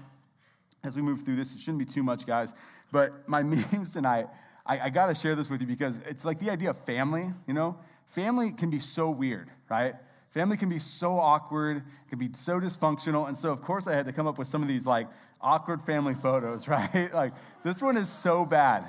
as 0.83 0.97
we 0.97 1.03
move 1.03 1.23
through 1.23 1.37
this. 1.37 1.55
It 1.55 1.61
shouldn't 1.61 1.79
be 1.79 1.85
too 1.85 2.03
much, 2.03 2.27
guys. 2.27 2.55
But 2.91 3.29
my 3.29 3.43
memes 3.73 3.91
tonight 3.91 4.27
I, 4.67 4.79
I 4.79 4.91
got 4.91 5.07
to 5.07 5.15
share 5.15 5.35
this 5.35 5.51
with 5.51 5.61
you 5.61 5.67
because 5.67 6.01
it's 6.07 6.25
like 6.25 6.39
the 6.39 6.51
idea 6.51 6.71
of 6.71 6.79
family, 6.85 7.33
you 7.47 7.55
know? 7.55 7.77
Family 8.07 8.53
can 8.53 8.71
be 8.71 8.79
so 8.79 9.11
weird, 9.11 9.51
right? 9.69 9.95
Family 10.31 10.57
can 10.57 10.69
be 10.69 10.79
so 10.79 11.19
awkward, 11.19 11.83
can 12.09 12.19
be 12.19 12.31
so 12.35 12.61
dysfunctional. 12.61 13.27
And 13.27 13.37
so, 13.37 13.51
of 13.51 13.63
course, 13.63 13.87
I 13.87 13.95
had 13.95 14.07
to 14.07 14.13
come 14.13 14.27
up 14.27 14.39
with 14.39 14.49
some 14.49 14.63
of 14.63 14.69
these 14.69 14.87
like 14.87 15.09
awkward 15.41 15.83
family 15.83 16.15
photos, 16.15 16.69
right? 16.69 17.13
like, 17.13 17.33
this 17.65 17.83
one 17.83 17.97
is 17.97 18.09
so 18.09 18.45
bad. 18.45 18.89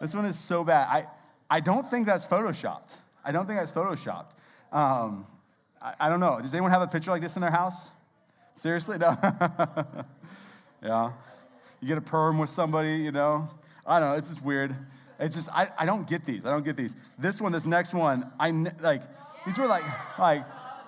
This 0.00 0.14
one 0.14 0.26
is 0.26 0.38
so 0.38 0.64
bad. 0.64 0.88
I, 0.88 1.06
I 1.48 1.60
don't 1.60 1.88
think 1.88 2.06
that's 2.06 2.26
photoshopped. 2.26 2.96
I 3.24 3.32
don't 3.32 3.46
think 3.46 3.58
that's 3.58 3.72
photoshopped. 3.72 4.30
Um, 4.74 5.26
I, 5.80 5.94
I 6.00 6.08
don't 6.08 6.20
know. 6.20 6.40
Does 6.40 6.52
anyone 6.52 6.72
have 6.72 6.82
a 6.82 6.88
picture 6.88 7.12
like 7.12 7.22
this 7.22 7.36
in 7.36 7.42
their 7.42 7.50
house? 7.50 7.90
Seriously? 8.56 8.98
No. 10.82 10.90
yeah. 10.90 11.12
You 11.80 11.88
get 11.88 11.96
a 11.96 12.02
perm 12.02 12.38
with 12.38 12.50
somebody, 12.50 12.96
you 12.96 13.12
know? 13.12 13.48
I 13.86 14.00
don't 14.00 14.10
know. 14.10 14.16
It's 14.16 14.28
just 14.28 14.42
weird. 14.44 14.74
It's 15.18 15.36
just, 15.36 15.48
I, 15.50 15.68
I 15.78 15.86
don't 15.86 16.06
get 16.06 16.24
these. 16.24 16.44
I 16.44 16.50
don't 16.50 16.64
get 16.64 16.76
these. 16.76 16.94
This 17.18 17.40
one, 17.40 17.52
this 17.52 17.64
next 17.64 17.94
one, 17.94 18.30
I 18.38 18.50
like, 18.80 19.02
these 19.46 19.56
were 19.56 19.66
like, 19.66 19.84
like, 20.18 20.44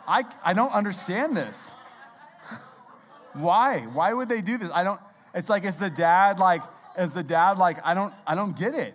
I, 0.06 0.24
I 0.44 0.52
don't 0.52 0.72
understand 0.72 1.36
this. 1.36 1.70
Why? 3.34 3.80
Why 3.80 4.12
would 4.12 4.28
they 4.28 4.42
do 4.42 4.58
this? 4.58 4.70
I 4.74 4.84
don't, 4.84 5.00
it's 5.34 5.48
like, 5.48 5.64
is 5.64 5.76
the 5.76 5.90
dad 5.90 6.38
like, 6.38 6.62
is 6.98 7.12
the 7.12 7.22
dad 7.22 7.56
like, 7.56 7.78
I 7.84 7.94
don't, 7.94 8.12
I 8.26 8.34
don't 8.34 8.58
get 8.58 8.74
it. 8.74 8.94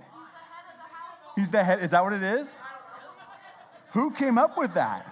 He's 1.36 1.50
the 1.50 1.63
head, 1.63 1.79
is 1.79 1.91
that 1.91 2.03
what 2.03 2.13
it 2.13 2.24
is? 2.24 2.55
Who 3.91 4.12
came 4.12 4.38
up 4.38 4.57
with 4.57 4.74
that? 4.74 5.05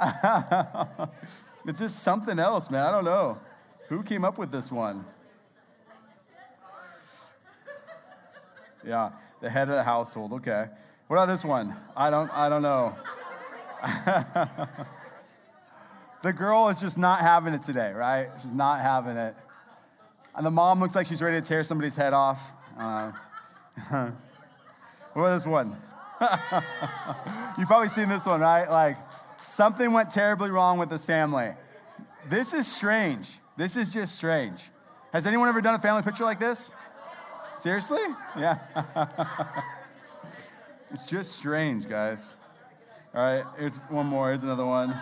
it's 1.66 1.78
just 1.78 2.00
something 2.00 2.38
else, 2.38 2.70
man. 2.70 2.84
I 2.84 2.90
don't 2.90 3.04
know. 3.04 3.38
Who 3.88 4.02
came 4.02 4.24
up 4.24 4.38
with 4.38 4.50
this 4.50 4.72
one? 4.72 5.04
Yeah, 8.84 9.10
the 9.40 9.50
head 9.50 9.68
of 9.68 9.76
the 9.76 9.82
household. 9.82 10.32
Okay. 10.32 10.66
What 11.06 11.16
about 11.16 11.26
this 11.26 11.44
one? 11.44 11.76
I 11.96 12.10
don't 12.10 12.30
I 12.30 12.48
don't 12.48 12.62
know. 12.62 12.96
the 16.22 16.32
girl 16.32 16.68
is 16.68 16.80
just 16.80 16.96
not 16.96 17.20
having 17.20 17.52
it 17.54 17.62
today, 17.62 17.92
right? 17.92 18.30
She's 18.42 18.52
not 18.52 18.80
having 18.80 19.16
it. 19.16 19.36
And 20.34 20.46
the 20.46 20.50
mom 20.50 20.80
looks 20.80 20.94
like 20.94 21.06
she's 21.06 21.20
ready 21.20 21.40
to 21.40 21.46
tear 21.46 21.62
somebody's 21.64 21.96
head 21.96 22.14
off. 22.14 22.50
Uh, 22.78 23.12
what 23.90 24.12
about 25.14 25.34
this 25.34 25.46
one? 25.46 25.76
You've 27.58 27.68
probably 27.68 27.88
seen 27.88 28.08
this 28.08 28.24
one, 28.26 28.40
right? 28.40 28.70
Like, 28.70 28.96
something 29.42 29.92
went 29.92 30.10
terribly 30.10 30.50
wrong 30.50 30.78
with 30.78 30.90
this 30.90 31.04
family. 31.04 31.52
This 32.28 32.54
is 32.54 32.70
strange. 32.70 33.38
This 33.56 33.76
is 33.76 33.92
just 33.92 34.14
strange. 34.14 34.60
Has 35.12 35.26
anyone 35.26 35.48
ever 35.48 35.60
done 35.60 35.74
a 35.74 35.78
family 35.78 36.02
picture 36.02 36.24
like 36.24 36.40
this? 36.40 36.72
Seriously? 37.58 38.00
Yeah. 38.38 38.58
it's 40.92 41.04
just 41.04 41.32
strange, 41.32 41.88
guys. 41.88 42.34
All 43.14 43.22
right, 43.22 43.44
here's 43.58 43.76
one 43.90 44.06
more. 44.06 44.28
Here's 44.28 44.42
another 44.42 44.64
one. 44.64 44.90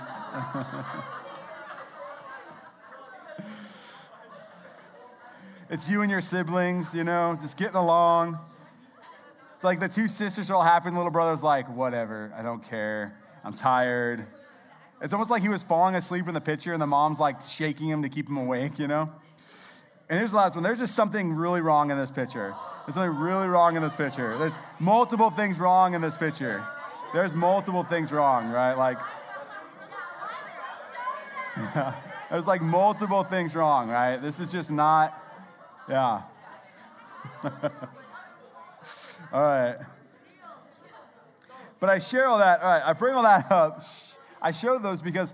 it's 5.71 5.89
you 5.89 6.03
and 6.03 6.11
your 6.11 6.21
siblings, 6.21 6.93
you 6.93 7.05
know, 7.05 7.39
just 7.41 7.57
getting 7.57 7.77
along. 7.77 8.39
It's 9.61 9.64
like 9.67 9.79
the 9.79 9.90
two 9.90 10.09
sisters 10.09 10.49
are 10.49 10.55
all 10.55 10.62
happy, 10.62 10.88
and 10.88 10.97
the 10.97 11.00
little 11.00 11.12
brother's 11.12 11.43
like, 11.43 11.69
whatever, 11.69 12.33
I 12.35 12.40
don't 12.40 12.67
care. 12.67 13.14
I'm 13.45 13.52
tired. 13.52 14.25
It's 15.02 15.12
almost 15.12 15.31
like 15.31 15.43
he 15.43 15.50
was 15.50 15.62
falling 15.62 15.95
asleep 15.97 16.26
in 16.29 16.33
the 16.33 16.40
picture, 16.40 16.73
and 16.73 16.81
the 16.81 16.87
mom's 16.87 17.21
like 17.21 17.43
shaking 17.43 17.87
him 17.87 18.00
to 18.00 18.09
keep 18.09 18.26
him 18.26 18.38
awake, 18.38 18.79
you 18.79 18.88
know? 18.88 19.12
And 20.09 20.19
here's 20.19 20.31
the 20.31 20.38
last 20.38 20.55
one. 20.55 20.64
There's 20.64 20.79
just 20.79 20.95
something 20.95 21.35
really 21.35 21.61
wrong 21.61 21.90
in 21.90 21.99
this 21.99 22.11
picture. 22.11 22.55
There's 22.87 22.95
something 22.95 23.14
really 23.19 23.49
wrong 23.49 23.76
in 23.76 23.83
this 23.83 23.93
picture. 23.93 24.38
There's 24.38 24.55
multiple 24.79 25.29
things 25.29 25.59
wrong 25.59 25.93
in 25.93 26.00
this 26.00 26.17
picture. 26.17 26.64
There's 27.12 27.35
multiple 27.35 27.85
things 27.85 28.12
wrong, 28.12 28.49
right? 28.49 28.73
Like, 28.73 28.97
there's 32.31 32.47
like 32.47 32.62
multiple 32.62 33.25
things 33.25 33.55
wrong, 33.55 33.90
right? 33.90 34.17
This 34.17 34.40
is 34.40 34.50
just 34.50 34.71
not, 34.71 35.23
yeah. 35.87 36.23
all 39.33 39.43
right. 39.43 39.77
But 41.79 41.89
I 41.89 41.99
share 41.99 42.27
all 42.27 42.39
that, 42.39 42.61
all 42.61 42.69
right, 42.69 42.83
I 42.85 42.93
bring 42.93 43.15
all 43.15 43.23
that 43.23 43.51
up. 43.53 43.83
I 44.43 44.51
show 44.51 44.79
those 44.79 45.01
because 45.03 45.33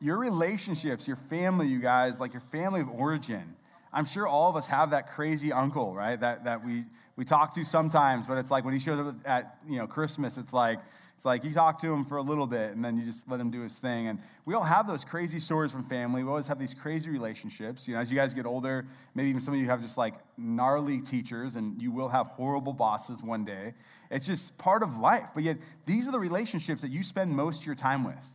your 0.00 0.16
relationships, 0.16 1.06
your 1.06 1.16
family, 1.16 1.68
you 1.68 1.80
guys, 1.80 2.20
like 2.20 2.32
your 2.32 2.42
family 2.52 2.80
of 2.80 2.88
origin, 2.88 3.56
I'm 3.92 4.06
sure 4.06 4.26
all 4.26 4.48
of 4.48 4.56
us 4.56 4.66
have 4.68 4.90
that 4.90 5.12
crazy 5.12 5.52
uncle, 5.52 5.94
right? 5.94 6.18
That, 6.18 6.44
that 6.44 6.64
we, 6.64 6.84
we 7.16 7.24
talk 7.24 7.54
to 7.54 7.64
sometimes, 7.64 8.26
but 8.26 8.38
it's 8.38 8.50
like 8.50 8.64
when 8.64 8.74
he 8.74 8.80
shows 8.80 8.98
up 8.98 9.14
at 9.24 9.58
you 9.68 9.78
know 9.78 9.86
Christmas, 9.86 10.38
it's 10.38 10.52
like 10.52 10.80
it's 11.22 11.24
like 11.24 11.44
you 11.44 11.54
talk 11.54 11.80
to 11.82 11.92
him 11.92 12.04
for 12.04 12.16
a 12.16 12.22
little 12.22 12.48
bit 12.48 12.72
and 12.72 12.84
then 12.84 12.98
you 12.98 13.04
just 13.04 13.30
let 13.30 13.38
him 13.38 13.52
do 13.52 13.60
his 13.60 13.78
thing. 13.78 14.08
And 14.08 14.18
we 14.44 14.54
all 14.54 14.64
have 14.64 14.88
those 14.88 15.04
crazy 15.04 15.38
stories 15.38 15.70
from 15.70 15.84
family. 15.84 16.24
We 16.24 16.28
always 16.28 16.48
have 16.48 16.58
these 16.58 16.74
crazy 16.74 17.10
relationships. 17.10 17.86
You 17.86 17.94
know, 17.94 18.00
as 18.00 18.10
you 18.10 18.16
guys 18.16 18.34
get 18.34 18.44
older, 18.44 18.86
maybe 19.14 19.28
even 19.28 19.40
some 19.40 19.54
of 19.54 19.60
you 19.60 19.66
have 19.66 19.80
just 19.80 19.96
like 19.96 20.14
gnarly 20.36 21.00
teachers 21.00 21.54
and 21.54 21.80
you 21.80 21.92
will 21.92 22.08
have 22.08 22.26
horrible 22.26 22.72
bosses 22.72 23.22
one 23.22 23.44
day. 23.44 23.74
It's 24.10 24.26
just 24.26 24.58
part 24.58 24.82
of 24.82 24.98
life. 24.98 25.28
But 25.32 25.44
yet, 25.44 25.58
these 25.86 26.08
are 26.08 26.10
the 26.10 26.18
relationships 26.18 26.82
that 26.82 26.90
you 26.90 27.04
spend 27.04 27.30
most 27.30 27.60
of 27.60 27.66
your 27.66 27.76
time 27.76 28.02
with. 28.02 28.28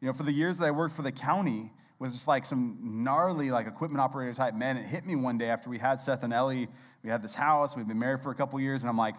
You 0.00 0.08
know, 0.08 0.12
for 0.12 0.24
the 0.24 0.32
years 0.32 0.58
that 0.58 0.64
I 0.64 0.72
worked 0.72 0.96
for 0.96 1.02
the 1.02 1.12
county, 1.12 1.70
was 2.00 2.12
just 2.12 2.26
like 2.26 2.44
some 2.44 3.04
gnarly, 3.04 3.52
like 3.52 3.68
equipment 3.68 4.00
operator 4.00 4.34
type 4.34 4.52
men. 4.52 4.76
It 4.76 4.86
hit 4.86 5.06
me 5.06 5.14
one 5.14 5.38
day 5.38 5.48
after 5.48 5.70
we 5.70 5.78
had 5.78 6.00
Seth 6.00 6.24
and 6.24 6.32
Ellie. 6.32 6.66
We 7.04 7.08
had 7.08 7.22
this 7.22 7.34
house. 7.34 7.76
We've 7.76 7.86
been 7.86 8.00
married 8.00 8.20
for 8.20 8.32
a 8.32 8.34
couple 8.34 8.58
years, 8.58 8.82
and 8.82 8.90
I'm 8.90 8.98
like, 8.98 9.14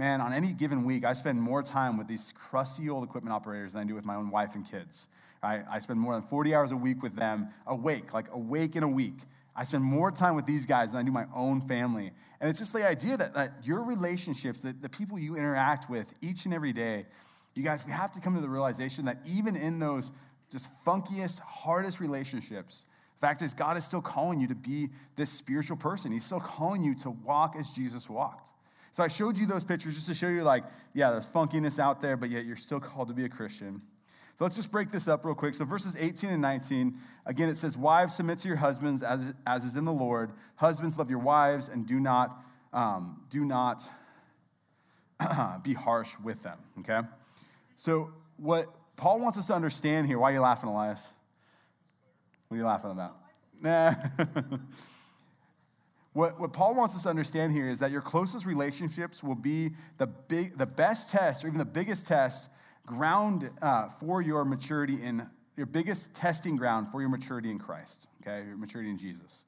man, 0.00 0.22
on 0.22 0.32
any 0.32 0.54
given 0.54 0.84
week, 0.86 1.04
I 1.04 1.12
spend 1.12 1.42
more 1.42 1.62
time 1.62 1.98
with 1.98 2.08
these 2.08 2.32
crusty 2.34 2.88
old 2.88 3.04
equipment 3.04 3.34
operators 3.34 3.74
than 3.74 3.82
I 3.82 3.84
do 3.84 3.94
with 3.94 4.06
my 4.06 4.16
own 4.16 4.30
wife 4.30 4.54
and 4.54 4.68
kids. 4.68 5.06
I, 5.42 5.60
I 5.70 5.78
spend 5.80 6.00
more 6.00 6.14
than 6.14 6.22
40 6.22 6.54
hours 6.54 6.72
a 6.72 6.76
week 6.76 7.02
with 7.02 7.14
them, 7.14 7.48
awake, 7.66 8.14
like 8.14 8.24
awake 8.32 8.76
in 8.76 8.82
a 8.82 8.88
week. 8.88 9.18
I 9.54 9.64
spend 9.64 9.84
more 9.84 10.10
time 10.10 10.36
with 10.36 10.46
these 10.46 10.64
guys 10.64 10.92
than 10.92 11.00
I 11.00 11.02
do 11.02 11.12
my 11.12 11.26
own 11.36 11.60
family. 11.60 12.12
And 12.40 12.48
it's 12.48 12.58
just 12.58 12.72
the 12.72 12.86
idea 12.86 13.18
that, 13.18 13.34
that 13.34 13.52
your 13.62 13.82
relationships, 13.82 14.62
that 14.62 14.80
the 14.80 14.88
people 14.88 15.18
you 15.18 15.36
interact 15.36 15.90
with 15.90 16.06
each 16.22 16.46
and 16.46 16.54
every 16.54 16.72
day, 16.72 17.04
you 17.54 17.62
guys, 17.62 17.84
we 17.84 17.92
have 17.92 18.10
to 18.12 18.20
come 18.20 18.34
to 18.36 18.40
the 18.40 18.48
realization 18.48 19.04
that 19.04 19.18
even 19.26 19.54
in 19.54 19.80
those 19.80 20.10
just 20.50 20.66
funkiest, 20.86 21.40
hardest 21.40 22.00
relationships, 22.00 22.86
the 23.20 23.26
fact 23.26 23.42
is, 23.42 23.52
God 23.52 23.76
is 23.76 23.84
still 23.84 24.00
calling 24.00 24.40
you 24.40 24.48
to 24.48 24.54
be 24.54 24.88
this 25.16 25.30
spiritual 25.30 25.76
person. 25.76 26.10
He's 26.10 26.24
still 26.24 26.40
calling 26.40 26.82
you 26.82 26.94
to 27.00 27.10
walk 27.10 27.54
as 27.58 27.70
Jesus 27.70 28.08
walked. 28.08 28.50
So 28.92 29.04
I 29.04 29.08
showed 29.08 29.38
you 29.38 29.46
those 29.46 29.64
pictures 29.64 29.94
just 29.94 30.08
to 30.08 30.14
show 30.14 30.28
you, 30.28 30.42
like, 30.42 30.64
yeah, 30.94 31.10
there's 31.10 31.26
funkiness 31.26 31.78
out 31.78 32.00
there, 32.00 32.16
but 32.16 32.30
yet 32.30 32.44
you're 32.44 32.56
still 32.56 32.80
called 32.80 33.08
to 33.08 33.14
be 33.14 33.24
a 33.24 33.28
Christian. 33.28 33.80
So 33.80 34.44
let's 34.44 34.56
just 34.56 34.72
break 34.72 34.90
this 34.90 35.06
up 35.06 35.24
real 35.24 35.34
quick. 35.34 35.54
So 35.54 35.64
verses 35.64 35.96
18 35.98 36.30
and 36.30 36.42
19, 36.42 36.98
again, 37.26 37.48
it 37.48 37.56
says, 37.56 37.76
Wives, 37.76 38.16
submit 38.16 38.38
to 38.38 38.48
your 38.48 38.56
husbands 38.56 39.02
as, 39.02 39.34
as 39.46 39.64
is 39.64 39.76
in 39.76 39.84
the 39.84 39.92
Lord. 39.92 40.32
Husbands, 40.56 40.98
love 40.98 41.10
your 41.10 41.18
wives 41.18 41.68
and 41.68 41.86
do 41.86 42.00
not, 42.00 42.42
um, 42.72 43.22
do 43.30 43.44
not 43.44 43.82
be 45.62 45.74
harsh 45.74 46.08
with 46.24 46.42
them, 46.42 46.58
okay? 46.80 47.00
So 47.76 48.12
what 48.38 48.74
Paul 48.96 49.20
wants 49.20 49.38
us 49.38 49.46
to 49.48 49.54
understand 49.54 50.06
here, 50.06 50.18
why 50.18 50.30
are 50.30 50.34
you 50.34 50.40
laughing, 50.40 50.68
Elias? 50.68 51.06
What 52.48 52.56
are 52.56 52.58
you 52.58 52.66
laughing 52.66 52.90
about? 52.90 53.16
Nah. 53.62 53.94
What, 56.12 56.40
what 56.40 56.52
Paul 56.52 56.74
wants 56.74 56.96
us 56.96 57.04
to 57.04 57.08
understand 57.08 57.52
here 57.52 57.68
is 57.68 57.78
that 57.78 57.90
your 57.90 58.00
closest 58.00 58.44
relationships 58.44 59.22
will 59.22 59.36
be 59.36 59.70
the, 59.98 60.06
big, 60.06 60.58
the 60.58 60.66
best 60.66 61.08
test, 61.08 61.44
or 61.44 61.48
even 61.48 61.58
the 61.58 61.64
biggest 61.64 62.06
test, 62.06 62.48
ground 62.86 63.48
uh, 63.62 63.88
for 64.00 64.20
your 64.20 64.44
maturity 64.44 65.00
in 65.00 65.24
your 65.56 65.66
biggest 65.66 66.12
testing 66.14 66.56
ground 66.56 66.88
for 66.90 67.00
your 67.00 67.10
maturity 67.10 67.50
in 67.50 67.58
Christ, 67.58 68.08
okay, 68.22 68.46
your 68.46 68.56
maturity 68.56 68.90
in 68.90 68.98
Jesus. 68.98 69.44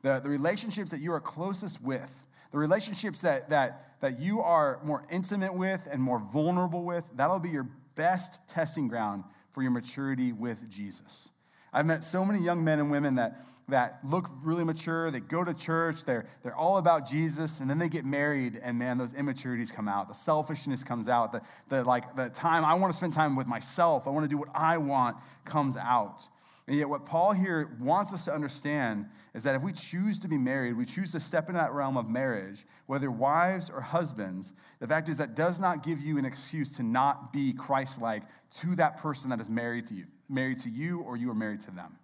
The, 0.00 0.18
the 0.18 0.28
relationships 0.28 0.90
that 0.90 1.00
you 1.00 1.12
are 1.12 1.20
closest 1.20 1.80
with, 1.82 2.10
the 2.50 2.58
relationships 2.58 3.20
that, 3.20 3.50
that, 3.50 4.00
that 4.00 4.18
you 4.18 4.40
are 4.40 4.80
more 4.82 5.04
intimate 5.10 5.54
with 5.54 5.86
and 5.90 6.02
more 6.02 6.18
vulnerable 6.18 6.82
with, 6.84 7.04
that'll 7.14 7.38
be 7.38 7.50
your 7.50 7.68
best 7.94 8.40
testing 8.48 8.88
ground 8.88 9.24
for 9.52 9.62
your 9.62 9.70
maturity 9.70 10.32
with 10.32 10.68
Jesus. 10.70 11.28
I've 11.72 11.86
met 11.86 12.02
so 12.02 12.24
many 12.24 12.42
young 12.42 12.64
men 12.64 12.78
and 12.78 12.90
women 12.90 13.16
that 13.16 13.44
that 13.72 13.98
look 14.04 14.30
really 14.42 14.64
mature, 14.64 15.10
they 15.10 15.20
go 15.20 15.44
to 15.44 15.52
church, 15.52 16.04
they're, 16.04 16.26
they're 16.42 16.56
all 16.56 16.78
about 16.78 17.08
Jesus, 17.08 17.60
and 17.60 17.68
then 17.68 17.78
they 17.78 17.88
get 17.88 18.04
married, 18.04 18.60
and 18.62 18.78
man, 18.78 18.96
those 18.96 19.12
immaturities 19.12 19.72
come 19.72 19.88
out. 19.88 20.08
The 20.08 20.14
selfishness 20.14 20.84
comes 20.84 21.08
out. 21.08 21.32
The, 21.32 21.42
the, 21.68 21.84
like, 21.84 22.16
the 22.16 22.28
time, 22.28 22.64
I 22.64 22.74
want 22.74 22.92
to 22.92 22.96
spend 22.96 23.12
time 23.12 23.36
with 23.36 23.46
myself, 23.46 24.06
I 24.06 24.10
want 24.10 24.24
to 24.24 24.28
do 24.28 24.38
what 24.38 24.50
I 24.54 24.78
want, 24.78 25.16
comes 25.44 25.76
out. 25.76 26.22
And 26.68 26.76
yet, 26.76 26.88
what 26.88 27.04
Paul 27.04 27.32
here 27.32 27.76
wants 27.80 28.12
us 28.12 28.24
to 28.26 28.32
understand 28.32 29.06
is 29.34 29.42
that 29.42 29.56
if 29.56 29.62
we 29.62 29.72
choose 29.72 30.18
to 30.20 30.28
be 30.28 30.38
married, 30.38 30.76
we 30.76 30.84
choose 30.84 31.10
to 31.12 31.20
step 31.20 31.48
into 31.48 31.60
that 31.60 31.72
realm 31.72 31.96
of 31.96 32.08
marriage, 32.08 32.64
whether 32.86 33.10
wives 33.10 33.68
or 33.68 33.80
husbands, 33.80 34.52
the 34.78 34.86
fact 34.86 35.08
is 35.08 35.16
that 35.16 35.34
does 35.34 35.58
not 35.58 35.82
give 35.82 36.00
you 36.00 36.18
an 36.18 36.24
excuse 36.24 36.70
to 36.76 36.84
not 36.84 37.32
be 37.32 37.52
Christ 37.52 38.00
like 38.00 38.22
to 38.60 38.76
that 38.76 38.98
person 38.98 39.30
that 39.30 39.40
is 39.40 39.48
married 39.48 39.86
to 39.88 39.94
you, 39.94 40.06
married 40.28 40.60
to 40.60 40.70
you, 40.70 41.00
or 41.00 41.16
you 41.16 41.30
are 41.30 41.34
married 41.34 41.60
to 41.62 41.72
them. 41.72 41.96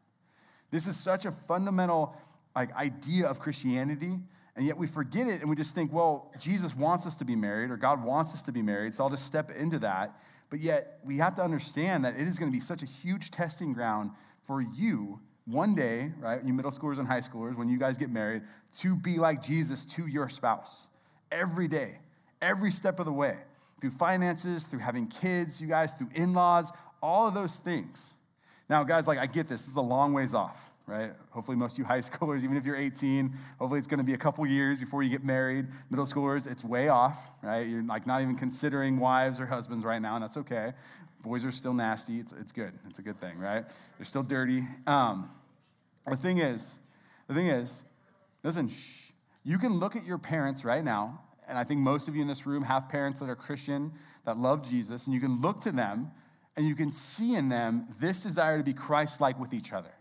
This 0.71 0.87
is 0.87 0.97
such 0.97 1.25
a 1.25 1.33
fundamental 1.33 2.17
like, 2.55 2.75
idea 2.75 3.27
of 3.27 3.41
Christianity, 3.41 4.19
and 4.57 4.67
yet 4.67 4.77
we 4.77 4.87
forget 4.87 5.29
it 5.29 5.41
and 5.41 5.49
we 5.49 5.57
just 5.57 5.75
think, 5.75 5.93
well, 5.93 6.33
Jesus 6.39 6.75
wants 6.75 7.07
us 7.07 7.15
to 7.17 7.25
be 7.25 7.37
married 7.37 7.71
or 7.71 7.77
God 7.77 8.03
wants 8.03 8.35
us 8.35 8.43
to 8.43 8.53
be 8.53 8.63
married, 8.63 8.95
so 8.95 9.05
I'll 9.05 9.11
just 9.11 9.27
step 9.27 9.51
into 9.51 9.79
that. 9.81 10.21
But 10.51 10.61
yet 10.61 10.99
we 11.05 11.19
have 11.19 11.35
to 11.37 11.43
understand 11.43 12.05
that 12.05 12.15
it 12.19 12.27
is 12.27 12.39
going 12.39 12.51
to 12.51 12.57
be 12.57 12.61
such 12.61 12.83
a 12.83 12.87
huge 12.87 13.31
testing 13.31 13.73
ground 13.73 14.11
for 14.47 14.61
you 14.61 15.21
one 15.45 15.75
day, 15.75 16.13
right, 16.21 16.45
you 16.45 16.53
middle 16.53 16.71
schoolers 16.71 16.99
and 16.99 17.07
high 17.07 17.21
schoolers, 17.21 17.57
when 17.57 17.69
you 17.69 17.79
guys 17.79 17.97
get 17.97 18.11
married, 18.11 18.43
to 18.81 18.95
be 18.95 19.17
like 19.17 19.43
Jesus 19.43 19.87
to 19.87 20.07
your 20.07 20.29
spouse 20.29 20.87
every 21.33 21.69
day, 21.69 21.99
every 22.43 22.71
step 22.71 22.99
of 22.99 23.07
the 23.07 23.13
way, 23.13 23.37
through 23.81 23.93
finances, 23.93 24.65
through 24.65 24.81
having 24.81 25.07
kids, 25.07 25.61
you 25.61 25.67
guys, 25.67 25.93
through 25.93 26.11
in 26.15 26.35
laws, 26.35 26.71
all 27.03 27.27
of 27.27 27.35
those 27.35 27.57
things. 27.59 28.15
Now, 28.69 28.85
guys, 28.85 29.07
like, 29.07 29.19
I 29.19 29.27
get 29.27 29.49
this. 29.49 29.63
This 29.63 29.71
is 29.71 29.77
a 29.77 29.81
long 29.81 30.13
ways 30.13 30.35
off, 30.35 30.59
right? 30.87 31.13
Hopefully, 31.31 31.57
most 31.57 31.73
of 31.73 31.79
you 31.79 31.85
high 31.85 32.01
schoolers, 32.01 32.45
even 32.45 32.57
if 32.57 32.65
you're 32.65 32.77
18, 32.77 33.35
hopefully 33.59 33.79
it's 33.79 33.89
going 33.89 33.99
to 33.99 34.05
be 34.05 34.15
a 34.15 34.19
couple 34.19 34.47
years 34.47 34.79
before 34.79 35.03
you 35.03 35.11
get 35.11 35.25
married. 35.25 35.67
Middle 35.91 36.07
schoolers, 36.07 36.47
it's 36.51 36.63
way 36.63 36.89
off, 36.89 37.17
right? 37.43 37.67
You're 37.67 37.83
like 37.83 38.07
not 38.07 38.21
even 38.21 38.37
considering 38.37 38.99
wives 38.99 39.41
or 39.41 39.47
husbands 39.47 39.85
right 39.85 40.01
now, 40.01 40.17
and 40.17 40.23
that's 40.23 40.37
okay. 40.37 40.73
Boys 41.23 41.45
are 41.45 41.51
still 41.51 41.75
nasty. 41.75 42.21
It's, 42.21 42.33
it's 42.33 42.53
good. 42.53 42.73
It's 42.89 42.99
a 42.99 43.03
good 43.03 43.19
thing, 43.21 43.39
right? 43.39 43.65
They're 43.97 44.05
still 44.05 44.23
dirty. 44.23 44.67
Um, 44.87 45.31
the 46.07 46.17
thing 46.17 46.39
is, 46.39 46.79
the 47.27 47.35
thing 47.35 47.49
is, 47.49 47.83
listen, 48.45 48.69
shh, 48.69 49.13
you 49.45 49.59
can 49.59 49.79
look 49.79 49.97
at 49.97 50.05
your 50.05 50.19
parents 50.19 50.65
right 50.65 50.85
now, 50.85 51.23
and 51.49 51.57
I 51.57 51.65
think 51.65 51.81
most 51.81 52.07
of 52.07 52.15
you 52.15 52.23
in 52.23 52.29
this 52.29 52.47
room 52.47 52.63
have 52.65 52.89
parents 52.89 53.19
that 53.21 53.29
are 53.29 53.37
Christian, 53.37 53.93
that 54.27 54.37
love 54.37 54.69
Jesus, 54.69 55.07
and 55.07 55.15
you 55.15 55.21
can 55.21 55.41
look 55.41 55.63
to 55.63 55.73
them 55.73 56.13
and 56.59 56.67
you 56.67 56.75
can 56.75 56.91
see 56.91 57.37
in 57.37 57.49
them 57.49 57.87
this 58.01 58.21
desire 58.21 58.59
to 58.59 58.65
be 58.65 58.75
Christ 58.75 59.21
like 59.21 59.39
with 59.39 59.55
each 59.55 59.73
other. 59.73 59.93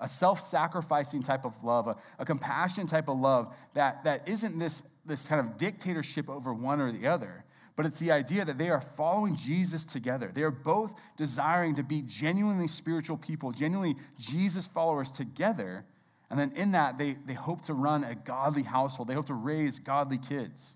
A 0.00 0.08
self 0.08 0.40
sacrificing 0.40 1.22
type 1.22 1.44
of 1.44 1.62
love, 1.62 1.86
a, 1.86 1.96
a 2.18 2.24
compassion 2.24 2.86
type 2.86 3.08
of 3.08 3.18
love 3.18 3.54
that, 3.74 4.04
that 4.04 4.26
isn't 4.26 4.58
this 4.58 4.82
this 5.04 5.28
kind 5.28 5.40
of 5.40 5.58
dictatorship 5.58 6.30
over 6.30 6.54
one 6.54 6.80
or 6.80 6.92
the 6.92 7.06
other, 7.06 7.44
but 7.76 7.84
it's 7.84 7.98
the 7.98 8.10
idea 8.10 8.44
that 8.46 8.56
they 8.56 8.70
are 8.70 8.80
following 8.80 9.36
Jesus 9.36 9.84
together. 9.84 10.30
They 10.32 10.42
are 10.42 10.50
both 10.50 10.94
desiring 11.18 11.74
to 11.76 11.82
be 11.82 12.00
genuinely 12.02 12.68
spiritual 12.68 13.18
people, 13.18 13.52
genuinely 13.52 13.96
Jesus 14.18 14.66
followers 14.66 15.10
together. 15.10 15.84
And 16.30 16.38
then 16.40 16.52
in 16.56 16.72
that, 16.72 16.96
they, 16.96 17.16
they 17.26 17.34
hope 17.34 17.62
to 17.66 17.74
run 17.74 18.04
a 18.04 18.14
godly 18.14 18.62
household. 18.62 19.08
They 19.08 19.14
hope 19.14 19.26
to 19.26 19.34
raise 19.34 19.78
godly 19.78 20.18
kids. 20.18 20.74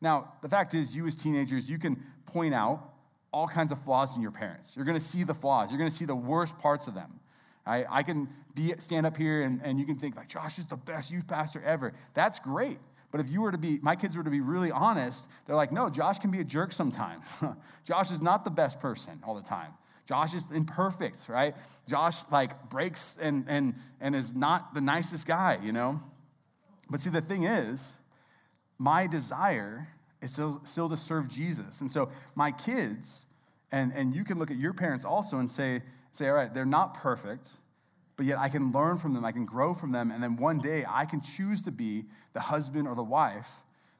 Now, 0.00 0.32
the 0.42 0.48
fact 0.48 0.74
is, 0.74 0.96
you 0.96 1.06
as 1.06 1.14
teenagers, 1.14 1.70
you 1.70 1.78
can 1.78 2.02
point 2.26 2.54
out 2.54 2.91
all 3.32 3.48
kinds 3.48 3.72
of 3.72 3.82
flaws 3.82 4.14
in 4.14 4.22
your 4.22 4.30
parents. 4.30 4.74
You're 4.76 4.84
going 4.84 4.98
to 4.98 5.04
see 5.04 5.24
the 5.24 5.34
flaws. 5.34 5.70
You're 5.70 5.78
going 5.78 5.90
to 5.90 5.96
see 5.96 6.04
the 6.04 6.14
worst 6.14 6.58
parts 6.58 6.86
of 6.86 6.94
them. 6.94 7.20
I, 7.64 7.84
I 7.88 8.02
can 8.02 8.28
be, 8.54 8.74
stand 8.78 9.06
up 9.06 9.16
here 9.16 9.42
and, 9.42 9.60
and 9.62 9.78
you 9.78 9.86
can 9.86 9.96
think 9.96 10.16
like, 10.16 10.28
Josh 10.28 10.58
is 10.58 10.66
the 10.66 10.76
best 10.76 11.10
youth 11.10 11.26
pastor 11.26 11.62
ever. 11.64 11.94
That's 12.14 12.38
great. 12.40 12.78
But 13.10 13.20
if 13.20 13.28
you 13.28 13.42
were 13.42 13.52
to 13.52 13.58
be, 13.58 13.78
my 13.82 13.94
kids 13.94 14.16
were 14.16 14.24
to 14.24 14.30
be 14.30 14.40
really 14.40 14.70
honest, 14.70 15.28
they're 15.46 15.56
like, 15.56 15.70
no, 15.70 15.90
Josh 15.90 16.18
can 16.18 16.30
be 16.30 16.40
a 16.40 16.44
jerk 16.44 16.72
sometimes. 16.72 17.24
Josh 17.84 18.10
is 18.10 18.20
not 18.20 18.44
the 18.44 18.50
best 18.50 18.80
person 18.80 19.22
all 19.26 19.34
the 19.34 19.42
time. 19.42 19.72
Josh 20.06 20.34
is 20.34 20.50
imperfect, 20.50 21.28
right? 21.28 21.54
Josh 21.88 22.16
like 22.30 22.68
breaks 22.68 23.16
and 23.20 23.44
and 23.48 23.74
and 24.00 24.16
is 24.16 24.34
not 24.34 24.74
the 24.74 24.80
nicest 24.80 25.26
guy, 25.26 25.58
you 25.62 25.72
know? 25.72 26.00
But 26.90 27.00
see, 27.00 27.10
the 27.10 27.20
thing 27.20 27.44
is, 27.44 27.92
my 28.78 29.06
desire 29.06 29.88
is 30.22 30.32
still, 30.32 30.60
still 30.64 30.88
to 30.88 30.96
serve 30.96 31.28
Jesus. 31.28 31.80
And 31.80 31.90
so 31.90 32.10
my 32.34 32.52
kids, 32.52 33.26
and, 33.70 33.92
and 33.92 34.14
you 34.14 34.24
can 34.24 34.38
look 34.38 34.50
at 34.50 34.56
your 34.56 34.72
parents 34.72 35.04
also 35.04 35.38
and 35.38 35.50
say, 35.50 35.82
say, 36.12 36.28
all 36.28 36.34
right, 36.34 36.52
they're 36.52 36.64
not 36.64 36.94
perfect, 36.94 37.48
but 38.16 38.26
yet 38.26 38.38
I 38.38 38.48
can 38.48 38.72
learn 38.72 38.98
from 38.98 39.14
them, 39.14 39.24
I 39.24 39.32
can 39.32 39.44
grow 39.44 39.74
from 39.74 39.92
them, 39.92 40.10
and 40.10 40.22
then 40.22 40.36
one 40.36 40.58
day 40.58 40.84
I 40.88 41.06
can 41.06 41.20
choose 41.20 41.62
to 41.62 41.72
be 41.72 42.04
the 42.34 42.40
husband 42.40 42.86
or 42.86 42.94
the 42.94 43.02
wife 43.02 43.50